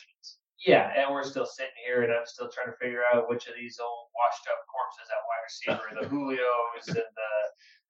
Yeah, 0.67 0.91
and 0.97 1.15
we're 1.15 1.23
still 1.23 1.47
sitting 1.47 1.71
here, 1.87 2.03
and 2.03 2.13
I'm 2.13 2.27
still 2.27 2.51
trying 2.51 2.67
to 2.67 2.77
figure 2.83 3.03
out 3.15 3.29
which 3.29 3.47
of 3.47 3.55
these 3.59 3.79
old 3.81 4.09
washed 4.15 4.47
up 4.51 4.59
corpses 4.67 5.09
at 5.09 5.23
wide 5.25 5.47
receiver, 5.47 6.03
the 6.03 6.09
Julios 6.15 6.89
and 6.89 6.97
the 6.97 7.33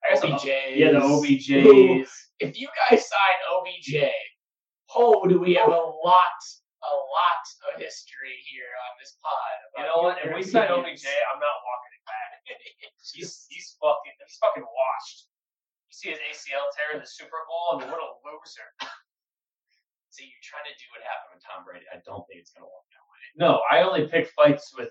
I 0.05 0.13
guess 0.13 0.23
OBJs. 0.23 0.75
Yeah, 0.75 0.91
the 0.91 0.99
OBJs. 0.99 2.07
if 2.39 2.59
you 2.59 2.67
guys 2.89 3.03
sign 3.03 3.37
OBJ, 3.51 4.11
oh, 4.95 5.27
do 5.27 5.39
we 5.39 5.53
have 5.55 5.69
a 5.69 5.83
lot 6.03 6.39
a 6.79 6.95
lot 6.95 7.43
of 7.67 7.71
history 7.75 8.39
here 8.47 8.71
on 8.87 8.91
this 8.99 9.19
pod. 9.19 9.55
You 9.75 9.83
know 9.91 9.99
what? 9.99 10.15
If 10.23 10.31
we 10.31 10.43
sign 10.43 10.71
OBJ, 10.71 11.05
I'm 11.27 11.41
not 11.43 11.57
walking 11.67 11.93
it 11.95 12.05
back. 12.07 12.29
he's 13.15 13.45
he's 13.51 13.75
fucking 13.79 14.15
he's 14.15 14.39
fucking 14.39 14.63
washed. 14.63 15.27
You 15.91 15.93
see 15.93 16.09
his 16.15 16.21
ACL 16.23 16.71
tear 16.71 16.95
in 16.95 16.99
the 17.03 17.09
Super 17.09 17.43
Bowl. 17.49 17.75
I 17.75 17.83
mean, 17.83 17.89
what 17.91 17.99
a 17.99 18.09
loser. 18.23 18.69
See, 20.15 20.25
you're 20.25 20.47
trying 20.47 20.65
to 20.65 20.75
do 20.79 20.87
what 20.89 21.05
happened 21.05 21.37
with 21.37 21.43
Tom 21.45 21.61
Brady. 21.67 21.85
I 21.91 22.01
don't 22.01 22.25
think 22.25 22.41
it's 22.41 22.49
gonna 22.55 22.65
work 22.65 22.87
that 22.95 23.05
way. 23.05 23.21
No, 23.37 23.61
I 23.69 23.85
only 23.85 24.07
pick 24.07 24.31
fights 24.33 24.73
with 24.73 24.89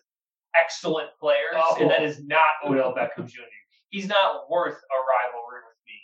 excellent 0.55 1.11
players, 1.19 1.57
oh. 1.57 1.81
and 1.81 1.91
that 1.91 2.05
is 2.05 2.23
not 2.23 2.63
Odell 2.63 2.95
Beckham 2.95 3.27
Jr. 3.27 3.59
He's 3.91 4.07
not 4.07 4.51
worth 4.51 4.77
a 4.77 4.99
rivalry 5.01 5.61
with 5.65 5.79
me. 5.87 5.99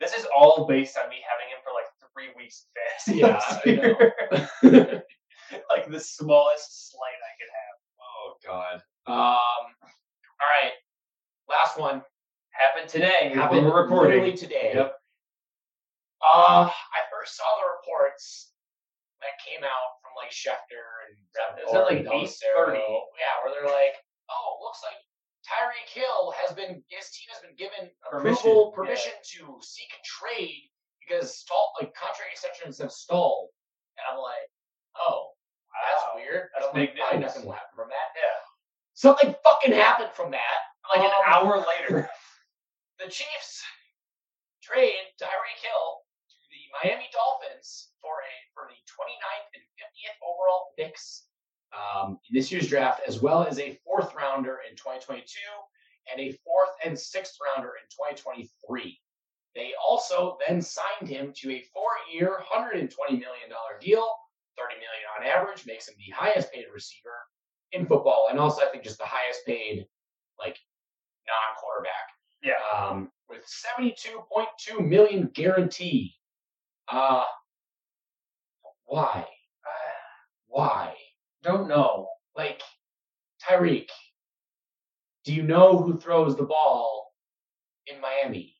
This 0.00 0.12
is 0.12 0.26
all 0.36 0.66
based 0.66 0.98
on 0.98 1.08
me 1.08 1.16
having 1.24 1.48
him 1.48 1.60
for 1.64 1.72
like 1.72 1.88
three 2.12 2.30
weeks 2.36 2.66
fast. 2.74 3.08
Yeah, 3.16 3.40
like 5.70 5.90
the 5.90 6.00
smallest 6.00 6.90
slight 6.90 7.20
I 7.20 7.32
could 7.38 7.52
have. 7.52 7.76
Oh 8.00 8.34
God. 8.44 8.74
Um. 9.06 9.64
All 10.40 10.50
right. 10.62 10.72
Last 11.48 11.78
one 11.78 12.02
happened 12.50 12.88
today. 12.88 13.32
Happened 13.34 13.66
we're 13.66 13.82
recording 13.82 14.36
today. 14.36 14.72
Yep. 14.74 14.94
Uh, 16.24 16.68
I 16.68 17.00
first 17.12 17.36
saw 17.36 17.44
the 17.60 17.68
reports 17.80 18.52
that 19.20 19.36
came 19.44 19.64
out 19.64 20.00
from 20.00 20.16
like 20.16 20.32
Schefter 20.32 21.08
and 21.08 21.16
Is 21.64 21.72
that 21.72 21.84
like 21.84 22.04
eight 22.04 22.32
thirty? 22.32 22.80
Yeah, 22.80 23.34
where 23.44 23.52
they're 23.52 23.68
like, 23.68 23.96
"Oh, 24.28 24.60
looks 24.64 24.80
like 24.84 24.96
Tyreek 25.44 25.92
Hill 25.92 26.32
has 26.40 26.56
been 26.56 26.80
his 26.88 27.12
team 27.12 27.28
has 27.28 27.44
been 27.44 27.56
given 27.56 27.92
approval 28.08 28.72
permission, 28.72 29.12
yeah. 29.12 29.44
to 29.44 29.60
seek 29.60 29.92
a 29.92 30.00
trade 30.00 30.72
because 31.04 31.36
stall 31.36 31.72
like 31.80 31.92
contract 31.92 32.32
extensions 32.32 32.80
have 32.80 32.92
stalled." 32.92 33.52
And 34.00 34.04
I'm 34.08 34.18
like, 34.18 34.48
"Oh, 34.96 35.36
wow, 35.68 35.84
that's 35.84 36.06
weird." 36.16 36.48
That's 36.56 36.72
big 36.72 36.96
like, 36.96 37.20
news. 37.20 37.28
Nothing 37.28 37.44
will 37.44 37.60
happen 37.60 37.76
from 37.76 37.92
that. 37.92 38.08
Yeah. 38.16 38.40
Something 38.94 39.34
fucking 39.44 39.76
happened 39.76 40.16
from 40.16 40.30
that. 40.32 40.58
Like 40.88 41.04
um, 41.04 41.12
an 41.12 41.24
hour 41.28 41.60
later. 41.76 42.08
the 42.98 43.10
Chiefs 43.10 43.60
trade 44.64 45.12
Tyreek 45.20 45.60
Hill 45.60 46.08
to 46.32 46.36
the 46.48 46.62
Miami 46.72 47.12
Dolphins 47.12 47.92
for 48.00 48.24
a 48.24 48.34
for 48.56 48.64
the 48.72 48.80
29th 48.88 49.50
and 49.60 49.64
50th 49.76 50.18
overall 50.24 50.72
picks 50.80 51.28
um, 51.74 52.18
in 52.28 52.34
this 52.34 52.50
year's 52.50 52.68
draft, 52.68 53.00
as 53.06 53.20
well 53.20 53.44
as 53.44 53.58
a 53.58 53.78
fourth 53.84 54.14
rounder 54.14 54.58
in 54.68 54.76
2022 54.76 55.24
and 56.10 56.20
a 56.20 56.32
fourth 56.44 56.70
and 56.84 56.98
sixth 56.98 57.36
rounder 57.42 57.72
in 57.80 57.84
2023. 57.90 58.98
They 59.54 59.72
also 59.86 60.36
then 60.46 60.60
signed 60.60 61.08
him 61.08 61.32
to 61.36 61.52
a 61.52 61.64
four-year, 61.72 62.30
120 62.30 63.12
million 63.12 63.48
dollar 63.48 63.78
deal. 63.80 64.06
30 64.58 64.74
million 64.74 65.06
on 65.18 65.26
average 65.26 65.66
makes 65.66 65.88
him 65.88 65.94
the 65.98 66.12
highest 66.14 66.52
paid 66.52 66.66
receiver 66.72 67.26
in 67.72 67.86
football, 67.86 68.28
and 68.30 68.38
also 68.38 68.62
I 68.62 68.66
think 68.66 68.84
just 68.84 68.98
the 68.98 69.04
highest 69.06 69.40
paid 69.46 69.86
like 70.38 70.58
non-quarterback. 71.26 72.08
Yeah. 72.42 72.54
Um, 72.76 73.10
with 73.28 73.44
72.2 73.46 74.86
million 74.86 75.30
guarantee. 75.32 76.14
Uh 76.88 77.24
why? 78.86 79.26
Uh, 79.64 79.94
why? 80.46 80.94
Don't 81.44 81.68
know. 81.68 82.08
Like 82.36 82.62
Tyreek, 83.46 83.90
do 85.24 85.34
you 85.34 85.42
know 85.42 85.78
who 85.78 85.98
throws 85.98 86.36
the 86.36 86.42
ball 86.44 87.12
in 87.86 88.00
Miami? 88.00 88.56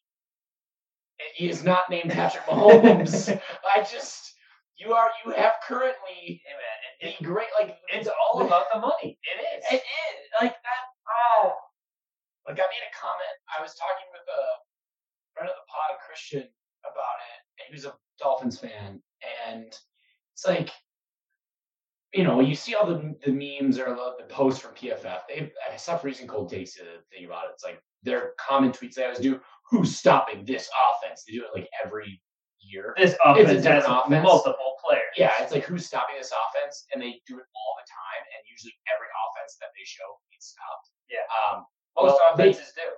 And 1.18 1.28
he 1.34 1.48
is 1.48 1.64
not 1.64 1.88
named 1.88 2.10
Patrick 2.10 2.44
Mahomes. 2.44 3.28
I 3.76 3.80
just 3.80 4.34
you 4.76 4.92
are 4.92 5.08
you 5.24 5.32
have 5.32 5.54
currently 5.66 6.42
hey 6.44 6.54
man, 7.00 7.10
it, 7.12 7.22
great 7.24 7.48
like 7.58 7.74
it's 7.92 8.08
all 8.08 8.46
about 8.46 8.66
the 8.72 8.80
money. 8.80 9.18
It 9.22 9.58
is. 9.58 9.64
It 9.72 9.76
is 9.82 10.16
like 10.40 10.52
that. 10.52 10.82
Oh, 11.08 11.54
like 12.46 12.58
I 12.58 12.68
made 12.68 12.84
a 12.84 12.94
comment. 13.00 13.36
I 13.58 13.62
was 13.62 13.74
talking 13.74 14.08
with 14.12 14.28
a 14.28 14.44
friend 15.32 15.48
of 15.48 15.56
the 15.56 15.66
pod, 15.72 15.98
Christian, 16.06 16.44
about 16.84 17.18
it, 17.32 17.40
and 17.58 17.66
he 17.68 17.74
was 17.74 17.86
a 17.86 17.94
Dolphins 18.20 18.58
fan, 18.58 19.00
and 19.48 19.72
it's 20.34 20.46
like 20.46 20.70
you 22.14 22.24
know, 22.24 22.40
you 22.40 22.54
see 22.54 22.74
all 22.74 22.86
the 22.86 23.14
the 23.24 23.32
memes 23.32 23.78
or 23.78 23.86
the, 23.90 24.12
the 24.18 24.24
posts 24.32 24.60
from 24.60 24.72
PFF. 24.74 25.20
They 25.28 25.52
I 25.72 25.76
saw 25.76 25.96
Freezing 25.98 26.28
Cold 26.28 26.48
takes 26.50 26.78
a 26.78 26.84
thing 27.12 27.26
about 27.26 27.46
it. 27.46 27.50
It's 27.54 27.64
like 27.64 27.82
their 28.02 28.32
common 28.38 28.70
tweets 28.72 28.94
they 28.94 29.04
always 29.04 29.18
do. 29.18 29.40
Who's 29.70 29.96
stopping 29.96 30.44
this 30.44 30.68
offense? 30.70 31.24
They 31.26 31.34
do 31.34 31.42
it 31.44 31.50
like 31.58 31.68
every 31.84 32.20
year. 32.60 32.94
This 32.96 33.16
offense 33.24 33.50
it's 33.50 33.66
has 33.66 33.82
different 33.84 34.06
offense. 34.06 34.22
multiple 34.24 34.76
players. 34.86 35.10
Yeah, 35.16 35.32
it's 35.40 35.52
like 35.52 35.64
who's 35.64 35.86
stopping 35.86 36.16
this 36.18 36.32
offense, 36.32 36.86
and 36.92 37.02
they 37.02 37.20
do 37.26 37.36
it 37.40 37.46
all 37.56 37.72
the 37.80 37.86
time. 37.88 38.22
And 38.30 38.40
usually 38.46 38.72
every 38.94 39.10
offense 39.28 39.56
that 39.60 39.74
they 39.74 39.84
show 39.84 40.06
gets 40.32 40.54
stopped. 40.54 40.86
Yeah. 41.10 41.24
Um, 41.50 41.66
Most 41.98 42.14
well, 42.20 42.36
they- 42.36 42.50
offenses 42.54 42.72
do. 42.76 42.88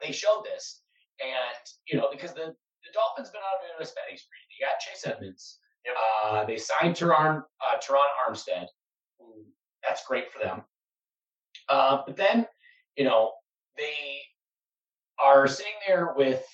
they 0.00 0.12
showed 0.12 0.44
this, 0.46 0.82
and 1.20 1.58
you 1.90 1.98
know 1.98 2.08
because 2.12 2.32
the 2.34 2.54
the 2.82 2.90
Dolphins 2.94 3.30
been 3.30 3.42
on 3.42 3.82
a 3.82 3.86
spending 3.86 4.18
spree. 4.18 4.42
They 4.54 4.66
got 4.66 4.78
Chase 4.82 5.06
Edmonds. 5.06 5.58
Yep. 5.86 5.94
Uh, 6.24 6.44
they 6.44 6.56
signed 6.56 6.94
Terron 6.96 7.42
uh, 7.60 7.78
Terron 7.78 8.06
Armstead. 8.28 8.66
That's 9.86 10.06
great 10.06 10.30
for 10.32 10.38
them. 10.44 10.62
Uh, 11.68 12.02
but 12.06 12.16
then, 12.16 12.46
you 12.96 13.04
know, 13.04 13.32
they 13.76 13.94
are 15.22 15.46
sitting 15.48 15.72
there 15.86 16.14
with 16.16 16.44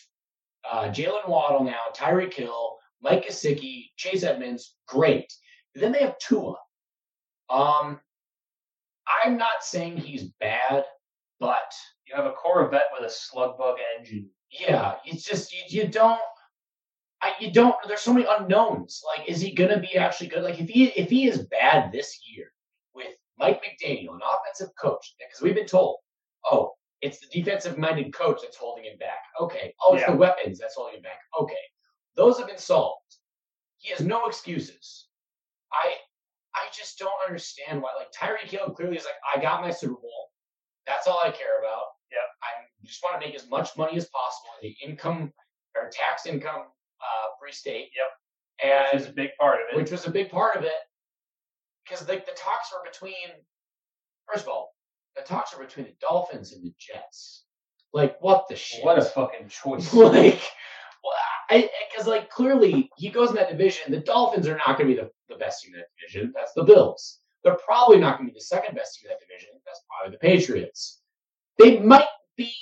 uh, 0.70 0.85
Jaylen 0.85 1.29
Waddle 1.29 1.64
now, 1.64 1.81
Tyreek 1.95 2.33
Hill, 2.35 2.76
Mike 3.03 3.26
Gesicki, 3.29 3.87
Chase 3.97 4.22
Edmonds. 4.22 4.76
Great. 4.87 5.33
But 5.74 5.81
then 5.83 5.93
they 5.93 6.01
have 6.01 6.18
Tua. 6.18 6.55
Um, 7.51 8.01
I'm 9.24 9.37
not 9.39 9.62
saying 9.62 9.97
he's 9.99 10.24
bad, 10.41 10.85
but 11.41 11.72
You 12.07 12.16
have 12.16 12.26
a 12.26 12.33
Corvette 12.33 12.89
with 12.99 13.09
a 13.09 13.12
slug 13.12 13.57
bug 13.59 13.76
engine. 13.99 14.29
yeah, 14.51 14.97
it's 15.05 15.24
just 15.24 15.53
you, 15.53 15.62
you 15.83 15.89
don't. 15.89 16.20
I, 17.20 17.32
you 17.40 17.52
don't. 17.52 17.74
There's 17.86 18.00
so 18.00 18.12
many 18.12 18.26
unknowns. 18.28 19.02
Like, 19.04 19.28
is 19.28 19.40
he 19.40 19.52
gonna 19.52 19.80
be 19.80 19.96
actually 19.96 20.28
good? 20.28 20.42
Like, 20.44 20.60
if 20.60 20.68
he 20.68 20.86
if 20.90 21.10
he 21.10 21.26
is 21.26 21.46
bad 21.46 21.90
this 21.92 22.20
year 22.28 22.52
with 22.94 23.08
Mike 23.38 23.62
McDaniel, 23.62 24.14
an 24.14 24.20
offensive 24.22 24.72
coach, 24.80 25.14
because 25.18 25.42
we've 25.42 25.54
been 25.54 25.66
told, 25.66 25.96
oh, 26.50 26.72
it's 27.02 27.18
the 27.18 27.26
defensive 27.32 27.76
minded 27.78 28.12
coach 28.12 28.40
that's 28.42 28.56
holding 28.56 28.84
him 28.84 28.98
back. 28.98 29.18
Okay. 29.40 29.74
Oh, 29.84 29.94
it's 29.94 30.02
Yeah. 30.02 30.12
the 30.12 30.16
weapons 30.16 30.58
that's 30.58 30.74
holding 30.76 30.96
him 30.96 31.02
back. 31.02 31.20
Okay. 31.40 31.54
Those 32.16 32.38
have 32.38 32.46
been 32.48 32.58
solved. 32.58 33.02
He 33.78 33.90
has 33.90 34.00
no 34.00 34.26
excuses. 34.26 35.08
I 35.72 35.94
I 36.54 36.66
just 36.76 36.98
don't 36.98 37.12
understand 37.26 37.82
why. 37.82 37.90
Like 37.96 38.12
Tyreek 38.12 38.48
Hill 38.50 38.70
clearly 38.70 38.96
is 38.96 39.04
like, 39.04 39.14
I 39.34 39.40
got 39.40 39.60
my 39.60 39.70
Super 39.70 39.94
Bowl. 39.94 40.30
That's 40.86 41.06
all 41.06 41.20
I 41.24 41.30
care 41.30 41.60
about. 41.60 41.82
Yeah. 42.10 42.18
I 42.42 42.64
just 42.86 43.02
want 43.02 43.20
to 43.20 43.26
make 43.26 43.36
as 43.36 43.48
much 43.48 43.76
money 43.76 43.96
as 43.96 44.08
possible 44.08 44.50
the 44.62 44.74
income 44.84 45.32
or 45.76 45.90
tax 45.92 46.26
income 46.26 46.64
uh, 47.01 47.28
free 47.40 47.53
state. 47.53 47.90
Yep. 47.96 48.11
And 48.64 48.86
Which 48.92 49.03
is 49.03 49.09
a 49.09 49.12
big 49.12 49.30
part 49.38 49.57
of 49.61 49.66
it. 49.72 49.76
which 49.76 49.90
was 49.90 50.07
a 50.07 50.11
big 50.11 50.30
part 50.30 50.57
of 50.57 50.64
it 50.64 50.72
because 51.84 52.07
like 52.09 52.26
the 52.26 52.32
talks 52.32 52.70
were 52.72 52.82
between 52.90 53.14
first 54.30 54.44
of 54.44 54.49
all 54.51 54.74
the 55.16 55.22
talks 55.22 55.55
are 55.55 55.62
between 55.62 55.86
the 55.86 55.94
dolphins 56.01 56.53
and 56.53 56.62
the 56.64 56.72
jets 56.78 57.44
like 57.92 58.16
what 58.20 58.46
the 58.49 58.57
shit 58.57 58.84
what 58.84 58.99
a 58.99 59.03
fucking 59.03 59.49
choice. 59.49 59.94
like 59.94 60.40
well, 61.05 61.14
I 61.51 61.70
because 61.90 62.09
like 62.09 62.28
clearly 62.30 62.90
he 62.96 63.11
goes 63.11 63.30
in 63.30 63.36
that 63.36 63.49
division 63.51 63.92
the 63.92 64.01
dolphins 64.01 64.49
are 64.49 64.57
not 64.57 64.76
going 64.76 64.88
to 64.90 64.94
be 64.96 65.01
the, 65.01 65.09
the 65.28 65.38
best 65.38 65.62
team 65.62 65.74
in 65.74 65.80
that 65.80 65.86
division 66.01 66.32
that's 66.34 66.53
the 66.55 66.64
bills 66.64 67.20
they're 67.44 67.59
probably 67.64 67.99
not 67.99 68.18
going 68.18 68.28
to 68.28 68.32
be 68.32 68.38
the 68.38 68.44
second 68.44 68.74
best 68.74 68.99
team 68.99 69.09
in 69.09 69.14
that 69.14 69.20
division 69.24 69.51
that's 69.64 69.80
probably 69.88 70.16
the 70.16 70.18
patriots 70.18 71.01
they 71.59 71.78
might 71.78 72.09
be 72.36 72.53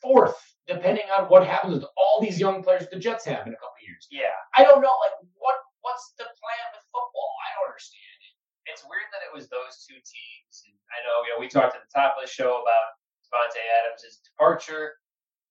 fourth 0.00 0.53
depending 0.66 1.04
on 1.16 1.26
what 1.28 1.46
happens 1.46 1.74
with 1.74 1.84
all 1.96 2.20
these 2.20 2.40
young 2.40 2.62
players 2.62 2.86
the 2.90 2.98
jets 2.98 3.24
have 3.24 3.46
in 3.46 3.52
a 3.52 3.60
couple 3.60 3.76
of 3.76 3.84
years 3.86 4.08
yeah. 4.10 4.34
I 4.56 4.64
don't 4.64 4.80
know, 4.80 4.94
like 5.04 5.16
what 5.36 5.56
what's 5.84 6.16
the 6.16 6.24
plan 6.24 6.64
with 6.72 6.84
football? 6.88 7.30
I 7.44 7.48
don't 7.60 7.68
understand 7.68 8.18
it. 8.24 8.32
It's 8.72 8.82
weird 8.88 9.04
that 9.12 9.20
it 9.20 9.30
was 9.30 9.52
those 9.52 9.84
two 9.84 10.00
teams. 10.00 10.64
And 10.64 10.74
I 10.96 11.04
know, 11.04 11.16
you 11.28 11.30
know, 11.36 11.40
we 11.40 11.52
talked 11.52 11.76
at 11.76 11.84
the 11.84 11.92
top 11.92 12.16
of 12.16 12.24
the 12.24 12.30
show 12.32 12.64
about 12.64 12.96
Davante 13.28 13.60
Adams' 13.84 14.24
departure, 14.24 14.96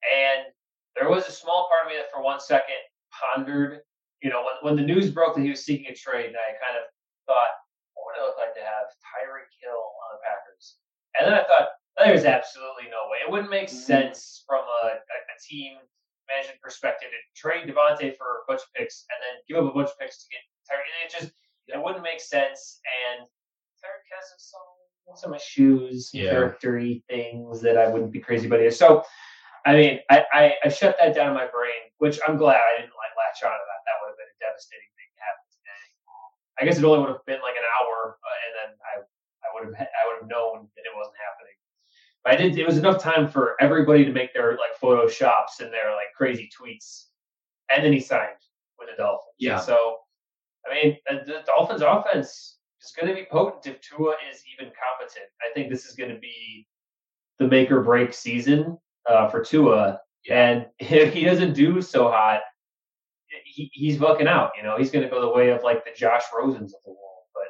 and 0.10 0.50
there 0.98 1.08
was 1.08 1.30
a 1.30 1.34
small 1.34 1.70
part 1.70 1.86
of 1.86 1.94
me 1.94 2.02
that 2.02 2.10
for 2.10 2.26
one 2.26 2.42
second 2.42 2.82
pondered, 3.14 3.86
you 4.26 4.34
know, 4.34 4.42
when, 4.42 4.58
when 4.66 4.76
the 4.76 4.86
news 4.86 5.14
broke 5.14 5.38
that 5.38 5.46
he 5.46 5.54
was 5.54 5.62
seeking 5.62 5.86
a 5.94 5.96
trade, 5.96 6.34
and 6.34 6.42
I 6.42 6.58
kind 6.58 6.82
of 6.82 6.90
thought, 7.30 7.54
what 7.94 8.10
would 8.10 8.18
it 8.18 8.26
look 8.26 8.42
like 8.42 8.58
to 8.58 8.66
have 8.66 8.90
Tyreek 9.06 9.54
Hill 9.62 9.78
on 9.78 10.18
the 10.18 10.22
Packers? 10.26 10.82
And 11.14 11.30
then 11.30 11.38
I 11.38 11.46
thought, 11.46 11.78
there's 11.98 12.26
absolutely 12.26 12.90
no 12.90 13.06
way. 13.10 13.20
It 13.26 13.30
wouldn't 13.32 13.50
make 13.52 13.68
Mhm. 13.70 13.86
sense 13.86 14.44
from 14.48 14.64
a, 14.66 14.88
a, 14.88 14.98
a 14.98 15.36
team 15.42 15.78
management 16.28 16.62
perspective 16.62 17.10
to 17.12 17.20
trade 17.40 17.68
Davante 17.68 18.18
for 18.18 18.42
a 18.42 18.46
bunch 18.48 18.62
of 18.62 18.72
picks 18.74 19.06
and 19.12 19.20
then 19.22 19.42
give 19.48 19.58
up 19.62 19.70
a 19.70 19.76
bunch 19.76 19.90
of 19.92 20.00
picks 20.00 20.24
to 20.24 20.30
get 20.32 20.42
Tyreek. 20.66 21.06
It 21.06 21.12
just 21.12 21.34
it 21.68 21.78
wouldn't 21.82 22.04
make 22.04 22.20
sense. 22.22 22.80
And 23.12 23.28
Tyreek 23.80 24.08
has 24.16 24.34
some 24.38 25.16
some 25.20 25.34
issues, 25.36 26.10
Yeah. 26.14 26.32
charactery 26.32 27.04
things 27.12 27.60
that 27.62 27.78
I 27.78 27.88
wouldn't 27.92 28.12
be 28.16 28.24
crazy 28.24 28.48
about. 28.48 28.62
Either. 28.64 28.72
So, 28.72 29.04
I 29.68 29.76
mean, 29.76 30.00
I, 30.10 30.24
I 30.34 30.44
I 30.64 30.70
shut 30.72 30.96
that 30.98 31.14
down 31.14 31.28
in 31.28 31.36
my 31.36 31.46
brain, 31.52 31.92
which 32.00 32.18
I'm 32.26 32.40
glad 32.40 32.56
I 32.56 32.80
didn't 32.80 32.96
like 32.96 33.12
latch 33.20 33.44
onto 33.44 33.52
that. 33.68 33.82
That 33.84 33.96
would 34.00 34.16
have 34.16 34.20
been 34.24 34.32
a 34.32 34.40
devastating 34.40 34.88
thing 34.96 35.12
to 35.12 35.20
happen 35.28 35.46
today. 35.52 35.86
I 36.56 36.62
guess 36.64 36.80
it 36.80 36.88
only 36.88 37.04
would 37.04 37.12
have 37.12 37.28
been 37.28 37.44
like 37.44 37.60
an 37.60 37.68
hour, 37.68 38.16
uh, 38.16 38.38
and 38.48 38.52
then 38.56 38.70
I 38.80 38.94
I 39.44 39.48
would 39.52 39.64
have 39.68 39.76
I 39.76 40.02
would 40.08 40.18
have 40.24 40.30
known 40.32 40.72
that 40.80 40.88
it 40.88 40.96
wasn't 40.96 41.20
happening. 41.20 41.43
I 42.26 42.36
did. 42.36 42.58
It 42.58 42.66
was 42.66 42.78
enough 42.78 43.02
time 43.02 43.28
for 43.28 43.56
everybody 43.60 44.06
to 44.06 44.12
make 44.12 44.34
their 44.34 44.52
like 44.52 44.80
photoshops 44.82 45.60
and 45.60 45.72
their 45.74 45.92
like 45.92 46.14
crazy 46.16 46.50
tweets, 46.50 47.08
and 47.74 47.84
then 47.84 47.92
he 47.92 48.00
signed 48.00 48.30
with 48.80 48.90
the 48.90 48.96
Dolphins. 49.02 49.36
Yeah. 49.40 49.60
So, 49.60 49.98
I 50.70 50.74
mean, 50.74 50.98
the 51.08 51.44
Dolphins' 51.46 51.82
offense 51.82 52.58
is 52.82 52.94
going 52.98 53.14
to 53.14 53.14
be 53.14 53.28
potent 53.30 53.68
if 53.68 53.82
Tua 53.82 54.16
is 54.32 54.44
even 54.54 54.72
competent. 54.72 55.26
I 55.42 55.54
think 55.54 55.70
this 55.70 55.86
is 55.86 55.96
going 55.96 56.12
to 56.12 56.20
be 56.20 56.68
the 57.40 57.48
make 57.48 57.72
or 57.72 57.82
break 57.82 58.14
season 58.14 58.78
uh, 59.10 59.28
for 59.30 59.44
Tua. 59.44 60.00
And 60.30 60.68
if 60.80 61.14
he 61.14 61.26
doesn't 61.26 61.54
do 61.54 61.82
so 61.82 62.10
hot, 62.10 62.42
he, 63.46 63.70
he's 63.74 63.98
bucking 63.98 64.28
out. 64.28 64.52
You 64.56 64.64
know, 64.64 64.78
he's 64.78 64.92
going 64.92 65.04
to 65.04 65.10
go 65.10 65.22
the 65.22 65.34
way 65.34 65.50
of 65.50 65.64
like 65.64 65.84
the 65.84 65.92
Josh 65.96 66.24
Rosens 66.34 66.72
of 66.74 66.82
the 66.86 66.92
world. 66.92 67.24
But 67.34 67.48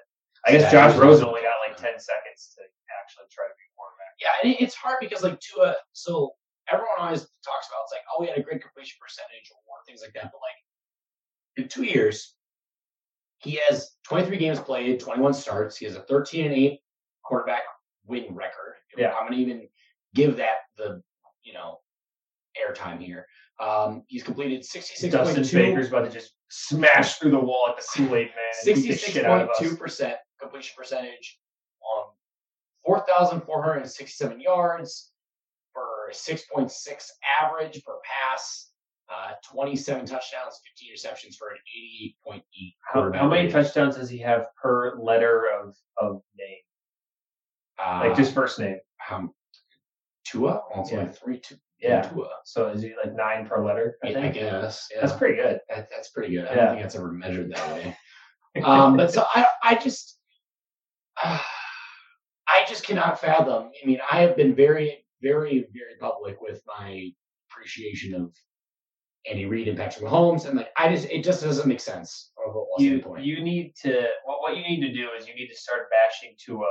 I 0.48 0.52
guess 0.52 0.72
Josh 0.72 0.96
Rosen 0.98 1.26
only 1.26 1.42
got 1.42 1.54
like 1.68 1.78
ten 1.78 2.00
seconds 2.00 2.56
to 2.56 2.64
actually 3.02 3.26
try 3.32 3.46
to 3.46 3.54
be 3.54 3.63
a 3.63 3.63
quarterback. 3.63 3.63
Yeah, 4.22 4.30
and 4.44 4.54
it- 4.54 4.62
it's 4.62 4.76
hard 4.76 4.98
because 5.00 5.24
like 5.24 5.40
Tua, 5.40 5.76
so 5.94 6.34
everyone 6.72 6.96
always 7.00 7.22
talks 7.22 7.68
about 7.68 7.82
it's 7.84 7.92
like, 7.94 8.02
oh, 8.12 8.22
we 8.22 8.28
had 8.28 8.38
a 8.38 8.42
great 8.44 8.62
completion 8.62 8.98
percentage 9.02 9.52
or 9.68 9.78
things 9.86 10.02
like 10.02 10.14
that, 10.14 10.32
but 10.32 10.40
like 10.42 10.56
in 11.58 11.68
two 11.68 11.84
years, 11.84 12.36
he 13.40 13.60
has 13.68 13.92
23 14.08 14.38
games 14.38 14.60
played, 14.60 15.00
21 15.00 15.34
starts. 15.34 15.76
He 15.78 15.86
has 15.86 15.96
a 15.96 16.02
13 16.04 16.46
and 16.46 16.54
8 16.56 16.80
quarterback 17.24 17.64
win 18.06 18.34
record. 18.34 18.76
Yeah. 18.98 19.14
I'm 19.14 19.26
gonna 19.28 19.38
even 19.42 19.68
give 20.14 20.38
that 20.38 20.58
the 20.78 21.02
you 21.44 21.54
know 21.54 21.82
airtime 22.58 23.00
here. 23.02 23.28
Um, 23.60 24.04
he's 24.08 24.24
completed 24.24 24.62
66.2 24.62 25.12
Dustin 25.12 25.44
Baker's 25.60 25.88
about 25.90 26.06
to 26.06 26.10
just 26.12 26.34
smash 26.50 27.16
through 27.18 27.32
the 27.32 27.40
wall 27.40 27.66
like 27.68 27.78
the 27.78 27.88
Kool 27.96 28.16
Aid 28.16 28.28
man. 28.28 28.76
and 28.76 28.76
beat 28.76 28.88
the 28.92 28.98
shit 28.98 29.26
out 29.26 29.42
of 29.42 29.50
us. 29.50 29.60
66.2% 29.60 30.16
completion 30.42 30.74
percentage 30.78 31.40
on 31.82 32.06
4,467 32.86 34.40
yards 34.42 35.12
for 35.74 36.10
6.6 36.12 37.10
average 37.42 37.84
per 37.84 37.94
pass, 38.04 38.70
uh, 39.10 39.32
27 39.52 40.06
touchdowns, 40.06 40.60
15 40.78 40.92
receptions 40.92 41.36
for 41.36 41.50
an 41.50 41.58
88.8 42.28 42.74
How, 42.82 43.12
how 43.14 43.28
many 43.28 43.50
touchdowns 43.52 43.96
does 43.96 44.10
he 44.10 44.18
have 44.20 44.46
per 44.62 44.98
letter 45.00 45.46
of 45.62 45.76
of 45.98 46.22
name? 46.38 46.58
Uh, 47.80 48.08
Like 48.08 48.16
just 48.18 48.34
first 48.34 48.60
name. 48.60 48.80
um, 49.10 49.32
Tua? 50.26 50.62
It's 50.78 50.92
Yeah. 50.92 51.00
only 51.00 51.12
three, 51.14 51.40
two, 51.40 51.56
Yeah. 51.80 52.02
Tua. 52.04 52.30
So 52.46 52.70
is 52.70 52.82
he 52.82 52.94
like 53.04 53.14
nine 53.14 53.46
per 53.48 53.64
letter? 53.64 53.98
I 54.04 54.14
I, 54.14 54.24
I 54.26 54.30
guess. 54.30 54.88
Yeah. 54.94 55.02
that's 55.02 55.14
pretty 55.14 55.36
good. 55.36 55.60
That, 55.70 55.90
that's 55.90 56.10
pretty 56.10 56.34
good. 56.36 56.48
I 56.48 56.56
Yeah. 56.56 56.66
don't 56.66 56.70
think 56.76 56.82
that's 56.84 56.96
ever 56.96 57.12
measured 57.12 57.52
that 57.54 57.74
way. 57.74 57.98
um, 58.64 58.96
but 58.98 59.12
so 59.12 59.26
I, 59.34 59.46
I 59.64 59.76
just, 59.76 60.18
I 62.64 62.68
just 62.70 62.86
cannot 62.86 63.20
fathom. 63.20 63.72
I 63.82 63.86
mean, 63.86 64.00
I 64.10 64.22
have 64.22 64.38
been 64.38 64.56
very, 64.56 65.06
very, 65.22 65.68
very 65.74 65.96
public 66.00 66.42
with 66.42 66.62
my 66.68 67.10
appreciation 67.52 68.14
of 68.16 68.34
Andy 69.30 69.46
Reid 69.46 69.68
and 69.68 69.78
Patrick 69.78 70.06
Mahomes, 70.06 70.46
and 70.46 70.58
like, 70.58 70.70
I 70.78 70.94
just, 70.94 71.10
it 71.10 71.24
just 71.24 71.44
doesn't 71.44 71.68
make 71.68 71.80
sense. 71.80 72.32
Or 72.38 72.48
what 72.54 72.68
was 72.68 72.78
the 72.80 72.86
you 72.86 73.00
point? 73.02 73.24
you 73.26 73.42
need 73.44 73.74
to 73.84 74.08
what 74.26 74.40
what 74.42 74.56
you 74.58 74.64
need 74.64 74.82
to 74.82 74.94
do 74.94 75.10
is 75.18 75.28
you 75.28 75.36
need 75.36 75.48
to 75.50 75.56
start 75.56 75.88
bashing 75.90 76.36
Tua 76.38 76.68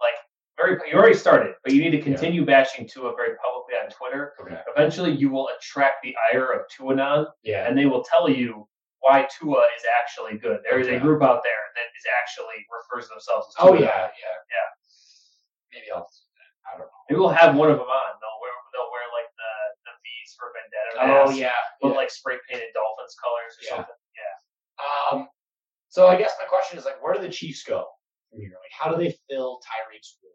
like 0.00 0.14
very 0.56 0.78
you 0.90 0.96
already 0.98 1.14
started, 1.16 1.54
but 1.64 1.72
you 1.72 1.80
need 1.82 1.90
to 1.90 2.00
continue 2.02 2.44
bashing 2.44 2.88
Tua 2.88 3.14
very 3.16 3.36
publicly 3.42 3.74
on 3.82 3.90
Twitter. 3.90 4.32
okay. 4.40 4.60
Eventually, 4.76 5.12
you 5.12 5.28
will 5.30 5.48
attract 5.58 6.02
the 6.02 6.14
ire 6.32 6.52
of 6.52 6.62
Tuanon, 6.76 7.26
Yeah. 7.44 7.68
and 7.68 7.76
they 7.78 7.86
will 7.86 8.02
tell 8.04 8.28
you 8.28 8.66
why 9.00 9.26
Tua 9.38 9.60
is 9.76 9.84
actually 10.02 10.38
good. 10.38 10.60
There 10.68 10.80
is 10.80 10.88
a 10.88 10.98
group 10.98 11.22
out 11.22 11.42
there 11.44 11.62
that 11.76 11.86
is 11.98 12.04
actually 12.20 12.58
refers 12.72 13.08
to 13.08 13.14
themselves 13.14 13.46
as 13.50 13.54
Oh 13.60 13.72
Tuanon. 13.72 13.80
yeah, 13.80 13.86
yeah, 13.86 14.36
Yeah. 14.50 14.68
Maybe 15.76 15.92
I'll. 15.92 16.08
I 16.64 16.80
don't 16.80 16.88
know. 16.88 16.98
Maybe 17.06 17.20
we'll 17.20 17.36
have 17.36 17.52
one 17.54 17.68
of 17.68 17.76
them 17.76 17.84
on. 17.86 18.10
They'll 18.18 18.40
wear 18.40 18.54
they'll 18.72 18.88
wear 18.88 19.04
like 19.12 19.28
the 19.36 19.52
the 19.84 19.94
V's 20.00 20.32
for 20.40 20.48
Vendetta. 20.56 20.90
Oh 20.96 21.28
masks, 21.28 21.36
yeah. 21.36 21.60
but 21.84 21.92
yeah. 21.92 22.00
like 22.00 22.10
spray 22.10 22.40
painted 22.48 22.72
Dolphins 22.72 23.14
colors 23.20 23.52
or 23.54 23.62
Yeah. 23.62 23.72
something. 23.76 24.00
Yeah. 24.16 24.34
Um. 24.88 25.18
So 25.92 26.08
I 26.08 26.16
guess 26.16 26.32
my 26.40 26.48
question 26.48 26.80
is 26.80 26.84
like, 26.88 26.96
where 27.04 27.14
do 27.14 27.20
the 27.20 27.28
Chiefs 27.28 27.62
go 27.62 27.86
from 28.32 28.40
here. 28.40 28.56
Like, 28.56 28.72
how 28.72 28.90
do 28.90 28.96
they 28.96 29.14
fill 29.28 29.60
Tyreek's 29.62 30.18
role? 30.24 30.32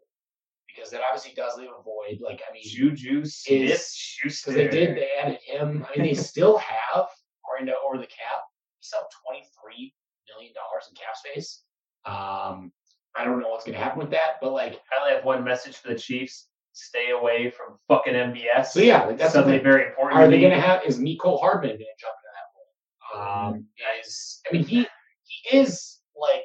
Because 0.66 0.90
that 0.90 1.02
obviously 1.06 1.34
does 1.34 1.58
leave 1.58 1.68
a 1.68 1.82
void. 1.82 2.18
Like, 2.24 2.40
I 2.48 2.52
mean, 2.52 2.64
Juju 2.64 3.24
Smith 3.26 3.84
because 4.22 4.54
they 4.54 4.68
did, 4.68 4.96
they 4.96 5.10
added 5.20 5.38
him. 5.44 5.84
I 5.84 5.98
mean, 5.98 6.08
they 6.08 6.14
still 6.14 6.56
have, 6.58 7.06
according 7.44 7.66
to 7.66 7.74
over 7.84 7.98
the 7.98 8.08
cap, 8.08 8.40
still 8.80 9.00
have 9.00 9.08
twenty 9.22 9.44
three 9.60 9.92
million 10.32 10.54
dollars 10.54 10.88
in 10.88 10.96
cap 10.96 11.14
space. 11.14 11.62
Um, 12.06 12.72
I 13.16 13.24
don't 13.24 13.40
know 13.40 13.48
what's 13.48 13.64
going 13.64 13.76
to 13.76 13.82
happen 13.82 13.98
with 13.98 14.10
that, 14.10 14.36
but 14.40 14.52
like, 14.52 14.74
I 14.92 15.00
only 15.02 15.14
have 15.14 15.24
one 15.24 15.44
message 15.44 15.76
for 15.76 15.88
the 15.88 15.94
Chiefs: 15.98 16.48
stay 16.72 17.10
away 17.10 17.50
from 17.50 17.78
fucking 17.88 18.14
MBS. 18.14 18.66
so 18.68 18.80
yeah, 18.80 19.04
like 19.04 19.18
that's 19.18 19.32
the 19.32 19.38
suddenly 19.40 19.58
thing. 19.58 19.64
very 19.64 19.86
important. 19.88 20.20
Are 20.20 20.28
they 20.28 20.40
going 20.40 20.52
to 20.52 20.60
have? 20.60 20.82
Is 20.86 20.98
Mecole 20.98 21.40
Hardman 21.40 21.70
going 21.70 21.78
to 21.78 22.00
jump 22.00 22.14
into 22.18 22.32
that 22.32 23.18
role? 23.18 23.48
Um, 23.48 23.66
is 24.00 24.40
I 24.48 24.52
mean 24.54 24.64
he 24.64 24.86
he 25.24 25.58
is 25.58 26.00
like 26.16 26.44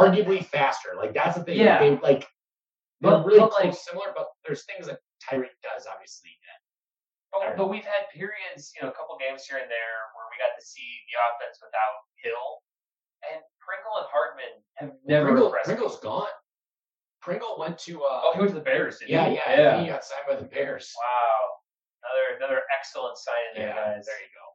arguably 0.00 0.44
faster. 0.44 0.90
Like 0.96 1.14
that's 1.14 1.36
the 1.36 1.44
thing. 1.44 1.58
Yeah. 1.58 1.78
They 1.80 1.98
like 1.98 2.26
they're 3.00 3.10
But- 3.18 3.26
really 3.26 3.40
but, 3.40 3.50
close, 3.50 3.64
like- 3.64 3.74
similar, 3.74 4.08
but 4.14 4.28
there's 4.46 4.64
things 4.64 4.86
that 4.86 4.98
Tyreek 5.26 5.52
does 5.62 5.84
obviously. 5.90 6.30
That, 6.46 6.58
But, 7.34 7.56
but 7.58 7.68
we've 7.68 7.84
had 7.84 8.08
periods, 8.14 8.72
you 8.72 8.80
know, 8.80 8.88
a 8.88 8.96
couple 8.96 9.18
games 9.20 9.44
here 9.44 9.58
and 9.60 9.68
there 9.68 9.98
where 10.16 10.26
we 10.32 10.38
got 10.40 10.54
to 10.56 10.64
see 10.64 10.86
the 11.10 11.16
offense 11.28 11.58
without 11.60 11.96
Hill, 12.22 12.64
and 13.32 13.42
Pringle 13.60 13.96
and 13.98 14.06
Hardman 14.10 14.54
have 14.74 14.92
never 15.06 15.26
Pringle, 15.26 15.46
impressed 15.46 15.68
me. 15.68 15.74
Pringle's 15.74 16.00
gone. 16.00 16.28
Pringle 17.20 17.56
went 17.58 17.78
to 17.80 18.02
uh 18.02 18.20
Oh, 18.24 18.30
he 18.34 18.38
went 18.40 18.50
to 18.50 18.54
the 18.58 18.64
Bears, 18.64 18.98
didn't 18.98 19.10
yeah, 19.10 19.28
he? 19.28 19.34
yeah, 19.34 19.56
yeah, 19.56 19.80
he 19.82 19.86
got 19.88 20.04
signed 20.04 20.22
by 20.28 20.36
the 20.36 20.44
Bears. 20.46 20.92
Wow, 20.96 21.42
another 22.04 22.36
another 22.38 22.62
excellent 22.78 23.16
signing 23.18 23.52
there, 23.56 23.68
Yeah, 23.68 23.94
guys. 23.96 24.06
there 24.06 24.14
you 24.20 24.30
go. 24.34 24.46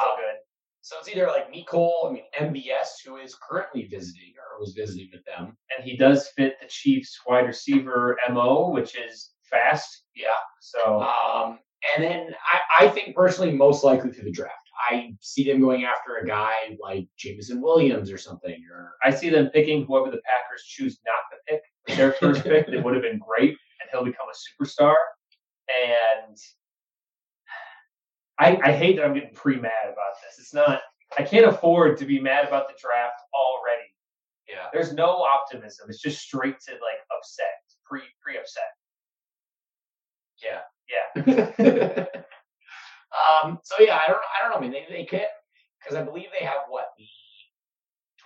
So 0.00 0.10
Um, 0.12 0.16
good. 0.18 0.36
So 0.82 0.96
it's 1.00 1.08
either 1.08 1.26
like 1.26 1.50
Mecole, 1.52 2.08
I 2.08 2.12
mean 2.12 2.24
MBS, 2.38 2.88
who 3.04 3.16
is 3.16 3.34
currently 3.42 3.88
visiting 3.90 4.34
or 4.38 4.60
was 4.60 4.72
visiting 4.72 5.08
with 5.12 5.24
them. 5.24 5.56
And 5.76 5.84
he 5.84 5.96
does 5.96 6.28
fit 6.36 6.56
the 6.60 6.68
Chiefs 6.68 7.18
wide 7.26 7.46
receiver 7.46 8.16
mo, 8.30 8.70
which 8.70 8.96
is 8.96 9.30
fast. 9.50 10.04
Yeah. 10.14 10.28
So 10.60 11.00
Um, 11.02 11.58
and 11.96 12.04
then 12.04 12.34
I, 12.52 12.84
I 12.84 12.88
think 12.88 13.16
personally, 13.16 13.52
most 13.52 13.82
likely 13.82 14.12
through 14.12 14.24
the 14.24 14.30
draft, 14.30 14.54
I 14.78 15.14
see 15.20 15.44
them 15.50 15.60
going 15.60 15.84
after 15.84 16.16
a 16.16 16.26
guy 16.26 16.52
like 16.80 17.08
Jameson 17.16 17.60
Williams 17.60 18.10
or 18.10 18.18
something. 18.18 18.62
Or 18.72 18.92
I 19.02 19.10
see 19.10 19.30
them 19.30 19.48
picking 19.48 19.84
whoever 19.86 20.10
the 20.10 20.20
Packers 20.24 20.64
choose 20.66 20.98
not 21.06 21.36
to 21.36 21.52
pick 21.52 21.62
with 21.86 21.96
their 21.96 22.12
first 22.12 22.44
pick. 22.44 22.66
That 22.70 22.84
would 22.84 22.94
have 22.94 23.02
been 23.02 23.18
great, 23.18 23.50
and 23.50 23.90
he'll 23.90 24.04
become 24.04 24.26
a 24.28 24.64
superstar. 24.64 24.94
And 25.68 26.36
I, 28.38 28.58
I 28.62 28.72
hate 28.72 28.96
that 28.96 29.04
I'm 29.04 29.14
getting 29.14 29.34
pre 29.34 29.56
mad 29.56 29.84
about 29.84 30.14
this. 30.22 30.38
It's 30.38 30.54
not. 30.54 30.80
I 31.18 31.22
can't 31.22 31.46
afford 31.46 31.96
to 31.98 32.04
be 32.04 32.20
mad 32.20 32.46
about 32.46 32.68
the 32.68 32.74
draft 32.80 33.20
already. 33.34 33.88
yeah, 34.48 34.66
There's 34.72 34.92
no 34.92 35.22
optimism. 35.22 35.86
It's 35.88 36.02
just 36.02 36.20
straight 36.20 36.58
to 36.66 36.72
like 36.72 37.00
upset, 37.16 37.46
pre 37.84 38.00
pre 38.22 38.38
upset. 38.38 38.64
yeah. 40.42 40.60
Yeah. 40.88 42.04
um. 43.44 43.58
So 43.62 43.76
yeah, 43.80 43.96
I 43.96 44.10
don't. 44.10 44.18
I 44.18 44.42
don't 44.42 44.50
know. 44.50 44.58
I 44.58 44.60
mean, 44.60 44.72
they 44.72 44.86
they 44.90 45.04
can 45.04 45.26
because 45.80 45.96
I 45.96 46.02
believe 46.02 46.26
they 46.38 46.44
have 46.44 46.62
what 46.68 46.88
the 46.98 47.06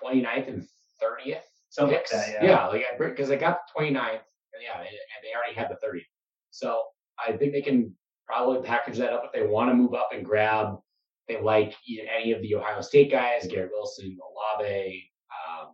29th 0.02 0.48
and 0.48 0.62
30th 1.02 1.40
Something 1.70 1.94
like 1.94 2.02
picks. 2.02 2.10
that. 2.10 2.42
Yeah. 2.42 2.48
yeah, 2.48 2.66
like 2.66 2.84
because 2.98 3.28
they 3.28 3.36
got 3.36 3.60
the 3.74 3.80
29th, 3.82 3.94
and 3.94 4.62
yeah, 4.62 4.78
they, 4.78 4.88
and 4.88 5.20
they 5.22 5.34
already 5.36 5.54
had 5.54 5.68
the 5.70 5.86
30th. 5.86 6.02
So 6.50 6.82
I 7.24 7.32
think 7.36 7.52
they 7.52 7.62
can 7.62 7.94
probably 8.26 8.66
package 8.66 8.98
that 8.98 9.12
up 9.12 9.22
if 9.24 9.32
they 9.32 9.46
want 9.46 9.70
to 9.70 9.74
move 9.74 9.94
up 9.94 10.10
and 10.12 10.24
grab. 10.24 10.78
They 11.28 11.40
like 11.40 11.74
any 12.18 12.32
of 12.32 12.42
the 12.42 12.56
Ohio 12.56 12.80
State 12.80 13.10
guys, 13.10 13.46
Garrett 13.48 13.70
Wilson, 13.72 14.18
Olave. 14.20 15.10
Um, 15.30 15.68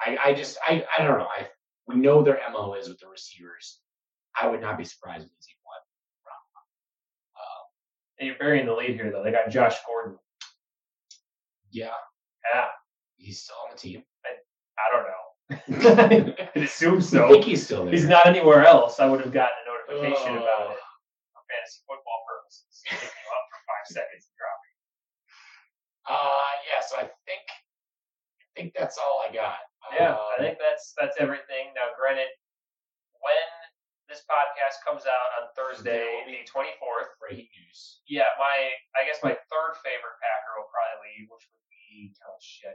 I, 0.00 0.18
I 0.30 0.34
just, 0.34 0.58
I, 0.66 0.84
I 0.98 1.02
don't 1.04 1.18
know. 1.18 1.24
I 1.26 1.46
we 1.86 1.96
know 1.96 2.22
their 2.22 2.40
mo 2.52 2.74
is 2.74 2.88
with 2.88 3.00
the 3.00 3.08
receivers. 3.08 3.80
I 4.40 4.48
would 4.48 4.60
not 4.60 4.78
be 4.78 4.84
surprised 4.84 5.24
if 5.24 5.32
it's 5.38 5.48
even 8.20 8.26
one. 8.26 8.26
And 8.26 8.26
you're 8.28 8.38
burying 8.38 8.66
the 8.66 8.74
lead 8.74 8.94
here, 8.96 9.10
though. 9.10 9.22
They 9.24 9.32
got 9.32 9.50
Josh 9.50 9.76
Gordon. 9.86 10.18
Yeah, 11.70 11.94
Yeah. 12.52 12.66
he's 13.16 13.42
still 13.42 13.56
on 13.64 13.70
the 13.72 13.78
team. 13.78 14.02
I 14.78 14.86
don't 14.90 15.06
know. 15.06 15.22
I 16.56 16.60
assume 16.60 17.00
so. 17.00 17.26
I 17.26 17.30
think 17.32 17.44
he's 17.44 17.62
still 17.64 17.84
there. 17.84 17.92
He's 17.92 18.08
not 18.08 18.26
anywhere 18.26 18.64
else. 18.64 18.98
I 18.98 19.06
would 19.06 19.20
have 19.20 19.32
gotten 19.32 19.54
a 19.60 19.64
notification 19.94 20.36
about 20.38 20.72
it 20.72 20.78
for 21.30 21.42
fantasy 21.46 21.80
football 21.86 22.20
purposes. 22.26 22.82
Picking 22.86 23.06
him 23.06 23.28
up 23.30 23.44
for 23.52 23.60
five 23.68 23.86
seconds 23.92 24.24
and 24.26 24.34
dropping. 24.40 24.74
Uh, 26.10 26.52
yeah. 26.66 26.80
So 26.86 26.94
I 26.98 27.06
think, 27.28 27.44
I 27.50 28.46
think 28.56 28.74
that's 28.78 28.96
all 28.98 29.22
I 29.22 29.30
got. 29.34 29.58
Yeah, 29.94 30.14
Um, 30.16 30.38
I 30.38 30.42
think 30.42 30.58
that's 30.58 30.94
that's 30.98 31.16
everything. 31.18 31.70
Now, 31.74 31.90
granted, 31.98 32.30
when 33.20 33.46
this 34.10 34.26
podcast 34.26 34.82
comes 34.82 35.06
out 35.06 35.28
on 35.38 35.48
Thursday, 35.54 36.02
the 36.26 36.42
twenty 36.50 36.74
fourth, 36.82 37.14
breaking 37.22 37.46
news. 37.54 38.02
yeah, 38.10 38.26
my 38.42 38.74
I 38.98 39.06
guess 39.06 39.22
my 39.22 39.30
third 39.30 39.72
favorite 39.86 40.18
Packer 40.18 40.52
will 40.58 40.66
probably 40.68 41.14
leave, 41.14 41.30
which 41.30 41.46
would 41.46 41.66
be 41.70 42.10
oh 42.26 42.36
shit. 42.42 42.74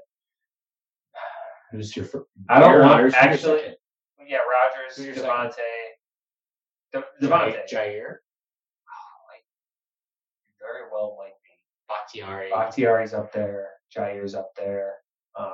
Who's 1.76 1.92
your 1.96 2.06
first? 2.06 2.26
I 2.50 2.60
don't 2.60 2.80
want 2.80 3.14
actually. 3.14 3.76
Yeah, 4.26 4.40
Rodgers, 4.48 4.96
Who's 4.98 5.06
your 5.06 5.16
second? 5.16 5.52
Davante, 5.52 5.86
De- 7.22 7.28
Davante. 7.28 7.68
Jair, 7.70 8.24
Very 10.60 10.90
well 10.92 11.16
might 11.20 11.36
be. 11.44 11.54
Bakhtiari. 11.88 12.50
Bakhtiari's 12.50 13.14
up 13.14 13.32
there. 13.32 13.70
Jair's 13.96 14.34
up 14.34 14.50
there. 14.58 14.96
Um, 15.38 15.52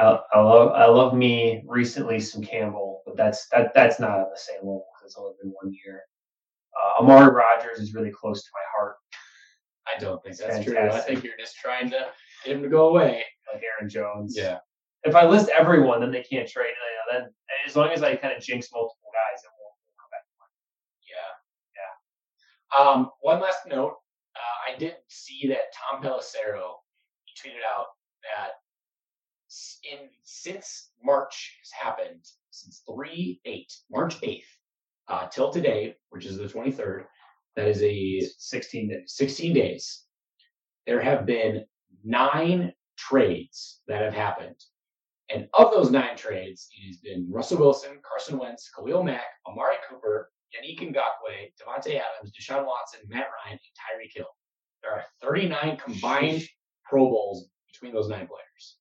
I, 0.00 0.18
I 0.34 0.40
love 0.40 0.72
I 0.72 0.86
love 0.86 1.14
me 1.14 1.62
recently 1.66 2.20
some 2.20 2.42
Campbell, 2.42 3.02
but 3.06 3.16
that's 3.16 3.46
that 3.48 3.72
that's 3.74 4.00
not 4.00 4.18
on 4.18 4.26
the 4.30 4.38
same 4.38 4.60
level 4.60 4.86
because 4.94 5.12
it's 5.12 5.18
only 5.18 5.34
been 5.42 5.52
one 5.60 5.72
year. 5.84 6.02
Uh, 6.74 7.02
Amari 7.02 7.32
Rodgers 7.32 7.78
is 7.78 7.94
really 7.94 8.10
close 8.10 8.42
to 8.42 8.50
my 8.54 8.62
heart, 8.74 8.96
I 9.90 9.98
don't 9.98 10.22
think 10.22 10.36
that's 10.36 10.64
true. 10.64 10.78
I 10.78 11.00
think 11.00 11.24
you're 11.24 11.38
just 11.38 11.56
trying 11.56 11.90
to 11.90 12.08
get 12.44 12.56
him 12.56 12.62
to 12.62 12.68
go 12.68 12.88
away. 12.88 13.24
like 13.52 13.62
Aaron 13.62 13.90
Jones. 13.90 14.34
Yeah. 14.36 14.58
If 15.02 15.14
I 15.14 15.24
list 15.26 15.48
everyone, 15.48 16.00
then 16.00 16.12
they 16.12 16.22
can't 16.22 16.48
trade. 16.48 16.74
You 17.12 17.16
know, 17.16 17.20
then 17.20 17.30
as 17.66 17.76
long 17.76 17.90
as 17.90 18.02
I 18.02 18.16
kind 18.16 18.36
of 18.36 18.42
jinx 18.42 18.68
multiple 18.72 19.10
guys, 19.12 19.42
it 19.42 19.50
won't 19.58 19.74
come 19.98 20.10
back. 20.12 20.24
Yeah. 21.08 22.78
Yeah. 22.78 22.92
Um, 22.92 23.10
one 23.20 23.40
last 23.40 23.66
note. 23.66 23.96
Uh, 24.36 24.72
I 24.72 24.78
did 24.78 24.94
see 25.08 25.48
that 25.48 25.72
Tom 25.74 26.02
Pelissero 26.02 26.78
he 27.24 27.48
tweeted 27.48 27.64
out 27.76 27.86
that 28.22 28.59
in 29.90 30.08
since 30.22 30.90
March 31.02 31.56
has 31.60 31.70
happened, 31.72 32.24
since 32.50 32.82
three 32.88 33.40
eight 33.44 33.72
March 33.90 34.16
eighth 34.22 34.48
uh, 35.08 35.26
till 35.28 35.50
today, 35.50 35.96
which 36.10 36.26
is 36.26 36.36
the 36.36 36.48
twenty 36.48 36.70
third, 36.70 37.06
that 37.56 37.66
is 37.66 37.82
a 37.82 38.20
16 38.38 38.88
days. 38.88 39.02
16 39.06 39.54
days, 39.54 40.04
there 40.86 41.00
have 41.00 41.26
been 41.26 41.64
nine 42.04 42.72
trades 42.96 43.82
that 43.88 44.02
have 44.02 44.14
happened. 44.14 44.56
And 45.32 45.48
of 45.54 45.70
those 45.72 45.90
nine 45.90 46.16
trades, 46.16 46.68
it 46.76 46.86
has 46.86 46.96
been 46.98 47.28
Russell 47.30 47.58
Wilson, 47.58 48.00
Carson 48.08 48.38
Wentz, 48.38 48.70
Khalil 48.74 49.04
Mack, 49.04 49.26
Amari 49.46 49.76
Cooper, 49.88 50.30
Yannick 50.54 50.80
Ngakoue, 50.80 51.52
Davante 51.60 52.00
Adams, 52.00 52.32
Deshaun 52.32 52.66
Watson, 52.66 53.00
Matt 53.08 53.28
Ryan, 53.44 53.58
and 53.58 53.60
Tyreek 53.60 54.12
Hill. 54.14 54.26
There 54.82 54.92
are 54.92 55.04
39 55.22 55.76
combined 55.76 56.42
Pro 56.84 57.08
Bowls 57.08 57.48
between 57.72 57.92
those 57.92 58.08
nine 58.08 58.26
players. 58.26 58.78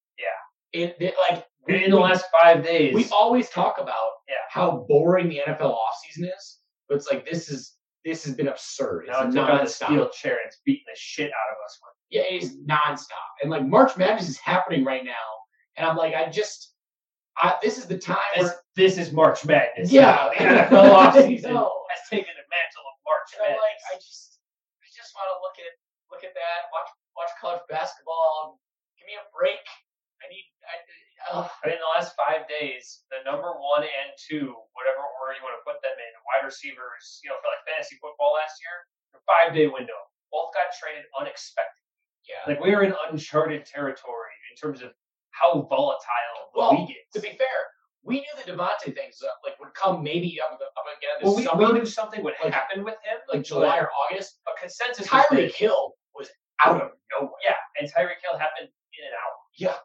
It 0.73 0.97
like 1.29 1.45
In 1.67 1.91
the 1.91 1.97
last 1.99 2.25
five 2.41 2.63
days, 2.63 2.93
we 2.95 3.05
always 3.11 3.49
talk 3.49 3.75
about 3.79 4.09
Yeah. 4.27 4.35
how 4.49 4.85
boring 4.87 5.29
the 5.29 5.41
NFL 5.47 5.75
offseason 5.75 6.25
is, 6.25 6.59
but 6.87 6.95
it's 6.95 7.09
like 7.11 7.25
this 7.29 7.49
is 7.49 7.75
this 8.05 8.23
has 8.23 8.33
been 8.35 8.47
absurd. 8.47 9.05
It's 9.07 9.11
now 9.11 9.27
it 9.27 9.31
took 9.31 9.49
out 9.49 9.61
nonstop. 9.61 9.85
steel 9.87 10.09
chair 10.09 10.33
and 10.39 10.47
it's 10.47 10.61
beating 10.65 10.85
the 10.87 10.95
shit 10.97 11.29
out 11.29 11.49
of 11.51 11.57
us 11.65 11.79
Yeah, 12.09 12.21
it 12.29 12.43
is 12.43 12.57
nonstop. 12.65 13.29
And 13.41 13.51
like 13.51 13.65
March 13.65 13.97
Madness 13.97 14.29
is 14.29 14.37
happening 14.37 14.85
right 14.85 15.03
now. 15.03 15.27
And 15.77 15.85
I'm 15.87 15.97
like, 15.97 16.15
I 16.15 16.29
just 16.29 16.73
I, 17.37 17.55
this 17.61 17.77
is 17.77 17.85
the 17.85 17.97
time 17.97 18.17
This, 18.35 18.43
where 18.45 18.55
this 18.75 18.97
is 18.97 19.11
March 19.11 19.45
Madness. 19.45 19.91
Yeah. 19.91 20.29
The 20.37 20.43
NFL 20.43 20.69
offseason 21.01 21.53
has 21.55 22.01
taken 22.09 22.33
the 22.35 22.45
mantle 22.47 22.85
of 22.87 22.95
March 23.07 23.29
and 23.35 23.41
I'm 23.43 23.51
Madness. 23.51 23.63
like, 23.67 23.79
I 23.91 23.95
just 23.99 24.39
I 24.83 24.87
just 24.95 25.11
want 25.15 25.27
to 25.27 25.35
look 25.43 25.57
at 25.59 25.71
look 26.11 26.23
at 26.23 26.33
that, 26.33 26.59
watch 26.71 26.89
watch 27.15 27.29
college 27.39 27.61
basketball, 27.69 28.59
give 28.97 29.05
me 29.07 29.15
a 29.19 29.25
break. 29.35 29.59
I 30.23 30.27
I 30.69 30.75
uh, 31.35 31.47
in 31.67 31.75
the 31.79 31.91
last 31.95 32.15
five 32.15 32.47
days, 32.47 33.03
the 33.11 33.19
number 33.27 33.51
one 33.59 33.83
and 33.83 34.09
two, 34.15 34.55
whatever 34.71 35.03
order 35.19 35.35
you 35.35 35.43
want 35.43 35.55
to 35.59 35.63
put 35.67 35.79
them 35.83 35.95
in, 35.99 36.11
wide 36.27 36.47
receivers, 36.47 37.19
you 37.23 37.29
know, 37.29 37.35
for 37.43 37.51
like 37.51 37.63
fantasy 37.67 37.99
football 37.99 38.39
last 38.39 38.55
year, 38.63 38.75
the 39.11 39.19
five 39.27 39.51
day 39.51 39.67
window, 39.67 39.99
both 40.31 40.55
got 40.55 40.71
traded 40.79 41.03
unexpectedly. 41.19 41.91
yeah. 42.23 42.43
Like 42.47 42.63
we 42.63 42.71
are 42.71 42.83
in 42.87 42.95
uncharted 43.11 43.67
territory 43.67 44.35
in 44.51 44.55
terms 44.55 44.79
of 44.79 44.95
how 45.35 45.67
volatile 45.67 46.39
the 46.55 46.59
Well, 46.59 46.71
league 46.79 46.95
is. 46.95 47.03
to 47.15 47.19
be 47.19 47.35
fair, 47.35 47.59
we 48.03 48.23
knew 48.23 48.33
the 48.39 48.47
Davante 48.55 48.95
things 48.95 49.19
uh, 49.19 49.27
like 49.43 49.59
would 49.59 49.75
come 49.75 49.99
maybe 50.01 50.39
up, 50.39 50.55
up 50.55 50.87
again 50.87 51.19
this 51.19 51.27
well, 51.27 51.35
we, 51.35 51.43
summer, 51.43 51.67
we 51.67 51.79
knew 51.83 51.85
something 51.85 52.23
would 52.23 52.39
like- 52.43 52.53
happen 52.55 52.83
with 52.87 52.95
him, 53.03 53.19
like 53.27 53.43
July 53.43 53.75
or 53.79 53.91
August. 54.07 54.39
But 54.47 54.55
consensus 54.59 55.03
Tyreek 55.07 55.51
Hill 55.51 55.93
was 56.15 56.31
out 56.63 56.79
of 56.79 56.95
nowhere. 57.11 57.35
yeah, 57.43 57.59
and 57.79 57.91
Tyreek 57.91 58.23
Hill 58.23 58.39
happened 58.39 58.71
in 58.71 59.01
an 59.03 59.13
hour. 59.19 59.35
Yeah. 59.59 59.75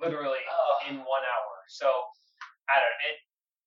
Literally 0.00 0.42
Ugh. 0.42 0.78
in 0.90 0.94
one 1.02 1.24
hour. 1.24 1.52
So 1.68 1.88
I 2.70 2.80
don't 2.80 2.94
know. 3.00 3.10
It, 3.10 3.18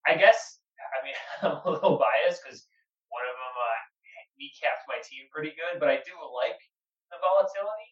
I 0.08 0.14
guess 0.16 0.60
I 0.80 0.98
mean 1.04 1.18
I'm 1.44 1.60
a 1.66 1.70
little 1.72 1.98
biased 2.00 2.44
because 2.44 2.68
one 3.10 3.24
of 3.26 3.36
them 3.36 3.56
uh, 3.56 3.80
kneecapped 4.38 4.86
my 4.88 5.00
team 5.04 5.28
pretty 5.32 5.56
good, 5.56 5.80
but 5.80 5.90
I 5.90 6.04
do 6.04 6.14
like 6.36 6.60
the 7.10 7.18
volatility. 7.24 7.90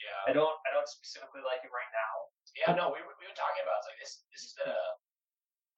yeah. 0.00 0.28
I 0.28 0.32
don't 0.36 0.56
I 0.68 0.74
don't 0.74 0.88
specifically 0.88 1.42
like 1.44 1.64
it 1.64 1.72
right 1.72 1.92
now. 1.92 2.12
Yeah, 2.56 2.74
no, 2.74 2.88
we 2.88 2.98
were, 3.04 3.14
we 3.20 3.28
were 3.28 3.38
talking 3.38 3.62
about 3.62 3.84
it's 3.84 3.88
like 3.88 4.00
this. 4.00 4.12
This 4.32 4.42
has 4.48 4.54
been 4.58 4.72
a. 4.72 4.82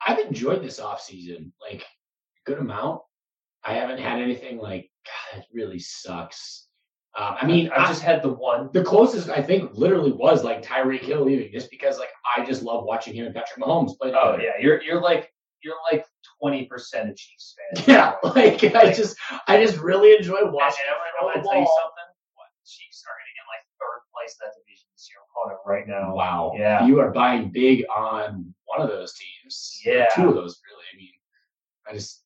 I've 0.01 0.23
enjoyed 0.27 0.63
this 0.63 0.81
off 0.81 1.03
season 1.03 1.53
like 1.61 1.83
a 1.83 2.43
good 2.47 2.59
amount. 2.59 3.03
I 3.65 3.75
haven't 3.75 3.99
had 3.99 4.21
anything 4.21 4.57
like 4.59 4.91
God. 5.05 5.41
It 5.41 5.47
really 5.53 5.79
sucks. 5.79 6.69
Um, 7.19 7.37
I 7.41 7.47
mean, 7.47 7.71
I 7.77 7.85
I 7.85 7.87
just 7.89 8.03
had 8.03 8.23
the 8.23 8.29
one. 8.33 8.71
the 8.73 8.85
closest 8.85 9.29
I 9.29 9.43
think 9.43 9.75
literally 9.75 10.13
was 10.13 10.45
like 10.45 10.63
Tyreek 10.63 11.01
Hill 11.01 11.25
leaving, 11.25 11.51
just 11.53 11.71
because 11.71 11.99
like 11.99 12.11
I 12.37 12.45
just 12.45 12.63
love 12.63 12.85
watching 12.85 13.15
him 13.15 13.27
and 13.27 13.35
Patrick 13.35 13.59
Mahomes 13.63 13.99
play. 13.99 14.13
Oh 14.15 14.37
yeah, 14.41 14.53
you're 14.61 14.81
you're 14.83 15.01
like 15.01 15.33
you're 15.63 15.75
like 15.91 16.07
twenty 16.41 16.67
percent 16.67 17.11
of 17.11 17.17
Chiefs 17.17 17.57
fan. 17.75 17.85
yeah. 17.89 18.15
Like 18.23 18.63
I 18.77 18.93
just 18.93 19.17
I 19.49 19.63
just 19.63 19.79
really 19.79 20.15
enjoy 20.17 20.37
and 20.37 20.53
watching 20.53 20.85
I'm, 20.89 21.27
gonna- 21.27 21.43
tell 21.43 21.59
you 21.59 21.67
something. 21.67 22.09
What 22.35 22.47
Chiefs 22.65 23.03
are 23.09 23.15
gonna 23.19 23.35
get 23.35 23.47
like 23.51 23.65
third 23.81 24.01
place 24.15 24.37
in 24.39 24.47
that 24.47 24.55
division 24.55 24.87
this 24.95 25.09
year. 25.11 25.19
I'm 25.19 25.29
calling 25.35 25.57
it 25.59 25.69
right 25.69 25.89
now. 25.89 26.15
Wow. 26.15 26.53
Yeah. 26.57 26.87
You 26.87 27.01
are 27.01 27.11
buying 27.11 27.51
big 27.51 27.85
on 27.95 28.55
one 28.67 28.81
of 28.81 28.89
those 28.89 29.15
teams. 29.15 29.81
Yeah. 29.85 30.07
Two 30.15 30.29
of 30.29 30.35
those 30.37 30.61
really. 30.71 30.85
I 30.95 30.97
mean, 30.97 31.13
I 31.89 31.93
just 31.95 32.23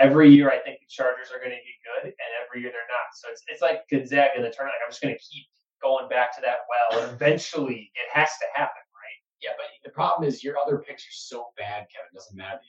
Every 0.00 0.32
year, 0.32 0.48
I 0.50 0.58
think 0.64 0.80
the 0.80 0.88
Chargers 0.88 1.28
are 1.30 1.38
going 1.38 1.52
to 1.52 1.60
get 1.60 1.76
good, 1.84 2.04
and 2.10 2.30
every 2.42 2.62
year 2.64 2.72
they're 2.72 2.88
not. 2.88 3.12
So 3.14 3.28
it's 3.30 3.42
it's 3.48 3.60
like 3.62 3.84
Gonzaga 3.92 4.32
in 4.36 4.42
the 4.42 4.50
tournament. 4.50 4.80
Like, 4.80 4.88
I'm 4.88 4.90
just 4.90 5.02
going 5.04 5.14
to 5.14 5.20
keep 5.22 5.44
going 5.84 6.08
back 6.08 6.34
to 6.36 6.40
that 6.42 6.64
well, 6.68 7.04
and 7.04 7.12
eventually 7.12 7.92
it 7.94 8.08
has 8.12 8.28
to 8.40 8.46
happen, 8.56 8.80
right? 8.96 9.18
Yeah, 9.44 9.52
but 9.56 9.66
the 9.84 9.92
problem 9.92 10.26
is 10.28 10.42
your 10.42 10.56
other 10.58 10.78
picks 10.78 11.04
are 11.04 11.12
so 11.16 11.52
bad, 11.56 11.84
Kevin. 11.92 12.08
It 12.12 12.16
doesn't 12.16 12.36
matter. 12.36 12.60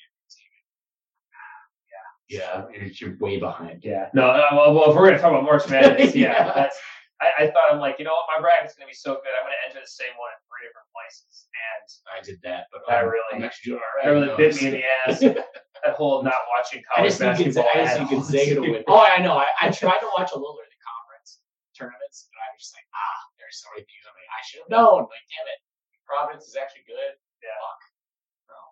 Yeah. 2.29 2.39
Yeah, 2.39 2.63
you're, 2.71 2.87
you're 3.11 3.17
way 3.19 3.37
behind. 3.39 3.81
Yeah. 3.83 4.07
No. 4.13 4.29
Uh, 4.31 4.47
well, 4.53 4.73
well, 4.73 4.89
if 4.91 4.95
we're 4.95 5.03
going 5.07 5.15
to 5.15 5.21
talk 5.21 5.31
about 5.31 5.43
March 5.43 5.67
Madness, 5.69 6.15
yeah, 6.15 6.31
Yeah. 6.31 6.51
that's. 6.55 6.77
I, 7.21 7.43
I 7.43 7.45
thought 7.51 7.69
I'm 7.69 7.77
like, 7.79 7.99
you 7.99 8.05
know 8.05 8.15
what, 8.17 8.25
my 8.33 8.41
bracket's 8.41 8.73
going 8.73 8.87
to 8.87 8.89
be 8.89 8.95
so 8.97 9.13
good. 9.13 9.29
I'm 9.37 9.45
going 9.45 9.53
to 9.53 9.63
enter 9.69 9.77
the 9.83 9.91
same 9.91 10.09
one 10.17 10.31
in 10.33 10.39
three 10.49 10.65
different 10.65 10.89
places, 10.89 11.45
and 11.53 11.85
I 12.09 12.17
did 12.25 12.39
that, 12.41 12.65
but 12.73 12.81
That 12.89 13.03
I'm- 13.05 13.11
really- 13.13 13.29
I'm 13.35 13.43
actually 13.43 13.77
doing 13.77 13.81
all 13.83 13.93
that 14.01 14.09
right. 14.09 14.15
really 14.15 14.33
bit 14.41 14.57
me 14.57 14.67
in 14.67 14.73
the 14.81 14.85
ass. 15.05 15.21
that 15.83 15.95
whole 15.95 16.23
not 16.23 16.37
watching 16.55 16.81
I 16.93 17.05
college 17.05 17.09
just 17.11 17.19
basketball. 17.21 17.63
Gonzaga, 17.63 17.69
I 17.71 17.83
just 17.83 17.91
at 17.91 17.97
think 17.97 18.11
all. 18.11 18.17
Gonzaga 18.21 18.53
to 18.55 18.61
win. 18.61 18.83
Oh, 18.91 19.01
I 19.01 19.17
know. 19.21 19.35
I, 19.37 19.47
I 19.61 19.65
tried 19.71 19.99
to 20.01 20.09
watch 20.17 20.31
a 20.33 20.39
little 20.39 20.55
bit 20.59 20.67
of 20.69 20.73
the 20.73 20.81
conference 20.85 21.29
tournaments, 21.77 22.29
but 22.29 22.37
I 22.41 22.47
was 22.53 22.59
just 22.65 22.73
like, 22.77 22.87
ah, 22.93 23.17
there's 23.41 23.57
so 23.61 23.67
many 23.73 23.83
things 23.87 24.03
I'm 24.05 24.15
like, 24.17 24.31
I 24.31 24.41
should 24.45 24.61
have 24.65 24.71
known. 24.71 25.09
Like, 25.09 25.25
damn 25.31 25.47
it, 25.49 25.59
Providence 26.05 26.45
is 26.47 26.55
actually 26.59 26.85
good. 26.87 27.13
Yeah. 27.41 27.55
Fuck. 27.57 27.81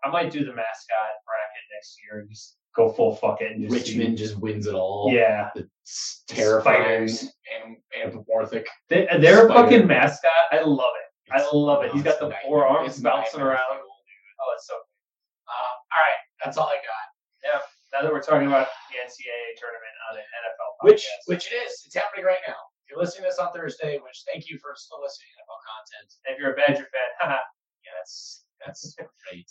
I 0.03 0.07
might 0.11 0.31
do 0.31 0.39
the 0.45 0.53
mascot 0.55 1.11
bracket 1.27 1.65
next 1.75 1.99
year 2.03 2.21
and 2.21 2.29
just 2.29 2.55
go 2.75 2.87
full 2.91 3.15
fuck 3.15 3.41
it 3.41 3.51
and 3.51 3.61
just 3.69 3.85
see- 3.85 3.97
Richmond 3.99 4.17
just 4.17 4.37
wins 4.39 4.67
it 4.67 4.73
all. 4.75 5.09
Yeah, 5.11 5.49
It's 5.55 6.23
terrifying 6.27 7.07
Spiders. 7.07 7.33
and 7.65 7.75
anthropomorphic. 7.99 8.67
they, 8.87 9.07
their 9.19 9.45
Spider. 9.47 9.53
fucking 9.53 9.87
mascot. 9.87 10.31
I 10.51 10.61
love 10.61 10.93
it. 10.95 11.33
I 11.33 11.45
love 11.53 11.83
it. 11.83 11.91
He's 11.91 12.03
got 12.03 12.19
the 12.19 12.31
four 12.45 12.65
arms 12.65 12.99
bouncing 13.01 13.41
around. 13.41 13.59
Oh, 13.71 14.53
it's 14.55 14.67
so. 14.67 14.73
Um, 14.75 15.75
all 15.91 15.99
right, 15.99 16.21
that's 16.43 16.57
all 16.57 16.67
I 16.67 16.79
got. 16.83 17.05
Yeah. 17.43 17.59
Now 17.93 18.01
that 18.05 18.11
we're 18.13 18.21
talking 18.21 18.47
about 18.47 18.67
the 18.93 19.01
NCAA 19.01 19.57
tournament 19.57 19.95
on 20.11 20.17
an 20.21 20.25
NFL 20.25 20.69
podcast, 20.77 20.85
Which, 20.85 21.03
which 21.25 21.43
it 21.51 21.55
is. 21.65 21.81
It's 21.85 21.95
happening 21.95 22.25
right 22.25 22.41
now. 22.45 22.59
If 22.85 22.91
you're 22.93 22.99
listening 23.01 23.25
to 23.25 23.29
this 23.33 23.39
on 23.41 23.49
Thursday, 23.53 23.97
which 23.97 24.23
thank 24.29 24.49
you 24.49 24.57
for 24.61 24.73
still 24.77 25.01
listening 25.01 25.29
to 25.33 25.41
NFL 25.41 25.61
content. 25.65 26.07
if 26.29 26.35
you're 26.37 26.53
a 26.53 26.57
Badger 26.57 26.85
fan, 26.93 27.09
haha, 27.21 27.41
Yeah, 27.85 27.93
that's 27.97 28.45
that's 28.65 28.93
great. 29.25 29.49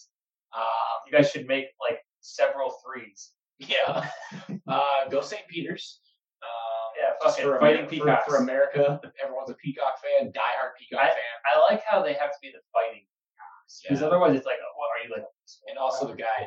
Um, 0.54 0.96
you 1.06 1.12
guys 1.12 1.30
should 1.30 1.46
make 1.46 1.66
like 1.82 1.98
several 2.20 2.78
threes. 2.84 3.32
yeah. 3.58 4.08
Uh, 4.68 5.08
go 5.08 5.20
St. 5.24 5.48
Peter's. 5.48 6.00
Um, 6.44 6.88
Yeah, 7.00 7.10
fucking 7.24 7.44
for, 7.44 7.58
fighting 7.58 7.86
peacocks. 7.86 8.24
for, 8.28 8.36
for 8.36 8.42
America. 8.44 9.00
Everyone's 9.24 9.48
a 9.50 9.54
Peacock 9.54 9.96
fan, 10.04 10.28
diehard 10.28 10.76
Peacock 10.78 11.08
fan, 11.08 11.34
I 11.48 11.58
like 11.72 11.82
how 11.88 12.02
they 12.02 12.12
have 12.12 12.30
to 12.30 12.38
be 12.42 12.52
the 12.52 12.60
fighting 12.70 13.02
because 13.82 14.00
Yeah. 14.00 14.06
otherwise 14.06 14.36
it's 14.36 14.44
like, 14.46 14.60
what 14.76 14.88
are 14.92 15.00
you 15.08 15.10
like? 15.14 15.24
and 15.70 15.78
also 15.78 16.06
the 16.06 16.14
guy 16.14 16.46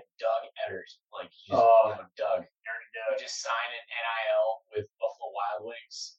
Doug 0.71 1.19
like 1.19 1.31
he's 1.31 1.53
Oh. 1.55 1.81
you 1.85 1.91
know, 1.91 2.07
Doug, 2.17 2.39
Dirty 2.45 2.87
who 2.93 3.11
Doug. 3.15 3.19
just 3.19 3.41
signed 3.41 3.73
an 3.75 3.85
NIL 3.91 4.47
with 4.75 4.85
Buffalo 4.99 5.29
Wild 5.35 5.67
Wings. 5.67 6.17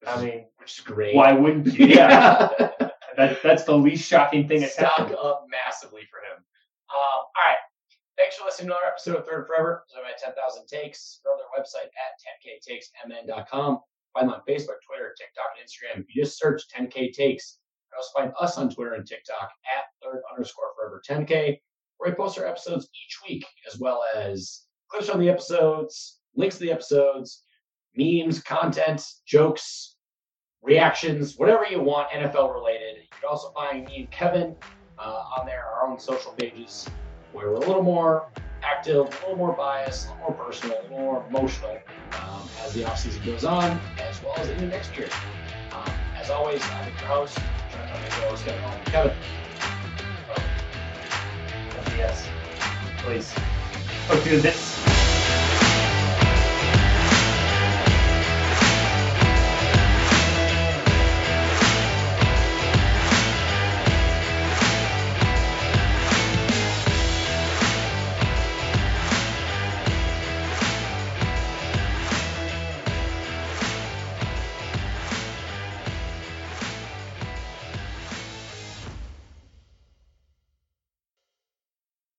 Which 0.00 0.08
I 0.10 0.14
is, 0.18 0.22
mean, 0.24 0.46
which 0.58 0.78
is 0.78 0.84
great. 0.84 1.14
why 1.14 1.32
wouldn't 1.32 1.66
you? 1.72 1.86
Yeah, 1.86 2.48
that, 3.16 3.42
that's 3.42 3.64
the 3.64 3.76
least 3.76 4.06
shocking 4.08 4.46
thing 4.48 4.60
that's 4.60 4.74
stock 4.74 4.92
happened. 4.96 5.16
up 5.16 5.44
massively 5.50 6.02
for 6.10 6.18
him. 6.20 6.36
Um, 6.92 7.20
all 7.24 7.44
right. 7.46 7.56
Thanks 8.16 8.36
for 8.36 8.44
listening 8.46 8.68
to 8.68 8.72
another 8.74 8.88
episode 8.92 9.16
of 9.16 9.26
Third 9.26 9.40
and 9.44 9.46
Forever. 9.46 9.84
I'm 9.96 10.04
at 10.08 10.16
10,000 10.18 10.32
Takes. 10.66 11.20
Go 11.24 11.36
to 11.36 11.42
their 11.44 11.52
website 11.52 11.88
at 11.92 12.16
10ktakesmn.com. 12.24 13.78
Find 14.14 14.28
them 14.28 14.34
on 14.34 14.40
Facebook, 14.48 14.80
Twitter, 14.86 15.12
TikTok, 15.18 15.52
and 15.58 15.60
Instagram. 15.66 16.00
If 16.00 16.14
you 16.14 16.22
just 16.24 16.38
search 16.38 16.62
10k 16.74 17.12
Takes, 17.12 17.58
you 17.84 17.90
can 17.92 17.98
also 17.98 18.10
find 18.18 18.32
us 18.40 18.56
on 18.56 18.70
Twitter 18.72 18.94
and 18.94 19.06
TikTok 19.06 19.50
at 19.76 19.84
third 20.02 20.22
underscore 20.32 20.72
forever 20.76 21.02
10k, 21.08 21.58
where 21.98 22.10
we 22.10 22.16
post 22.16 22.38
our 22.38 22.46
episodes 22.46 22.88
each 23.06 23.18
week, 23.28 23.44
as 23.66 23.78
well 23.78 24.02
as 24.14 24.62
clips 24.90 25.08
from 25.08 25.20
the 25.20 25.28
episodes, 25.28 26.20
links 26.34 26.56
to 26.56 26.62
the 26.62 26.72
episodes, 26.72 27.42
memes, 27.96 28.42
content, 28.42 29.04
jokes, 29.26 29.96
reactions, 30.62 31.36
whatever 31.36 31.64
you 31.66 31.80
want 31.80 32.08
NFL 32.10 32.54
related. 32.54 32.96
You 32.96 33.08
can 33.20 33.28
also 33.30 33.50
find 33.52 33.86
me 33.86 34.00
and 34.00 34.10
Kevin 34.10 34.54
uh, 34.98 35.22
on 35.38 35.46
there, 35.46 35.64
our 35.64 35.88
own 35.88 35.98
social 35.98 36.32
pages, 36.32 36.88
where 37.32 37.50
we're 37.50 37.56
a 37.56 37.60
little 37.60 37.82
more 37.82 38.28
active, 38.62 38.96
a 38.96 39.20
little 39.22 39.36
more 39.36 39.52
biased, 39.52 40.08
a 40.08 40.10
little 40.12 40.30
more 40.30 40.44
personal, 40.46 40.80
a 40.80 40.82
little 40.82 40.98
more 40.98 41.26
emotional 41.28 41.78
um, 42.22 42.48
as 42.62 42.72
the 42.74 42.82
offseason 42.82 43.24
goes 43.24 43.44
on, 43.44 43.78
as 43.98 44.22
well 44.22 44.34
as 44.38 44.48
into 44.48 44.66
next 44.66 44.96
year. 44.96 45.08
Um, 45.72 45.92
as 46.16 46.30
always, 46.30 46.62
I'm 46.62 46.88
your 46.88 47.06
host. 47.06 47.38
Kevin. 48.86 49.75
Yes, 51.96 52.28
please. 52.98 53.32
Let's 54.10 54.24
do 54.24 54.40
this. 54.40 54.95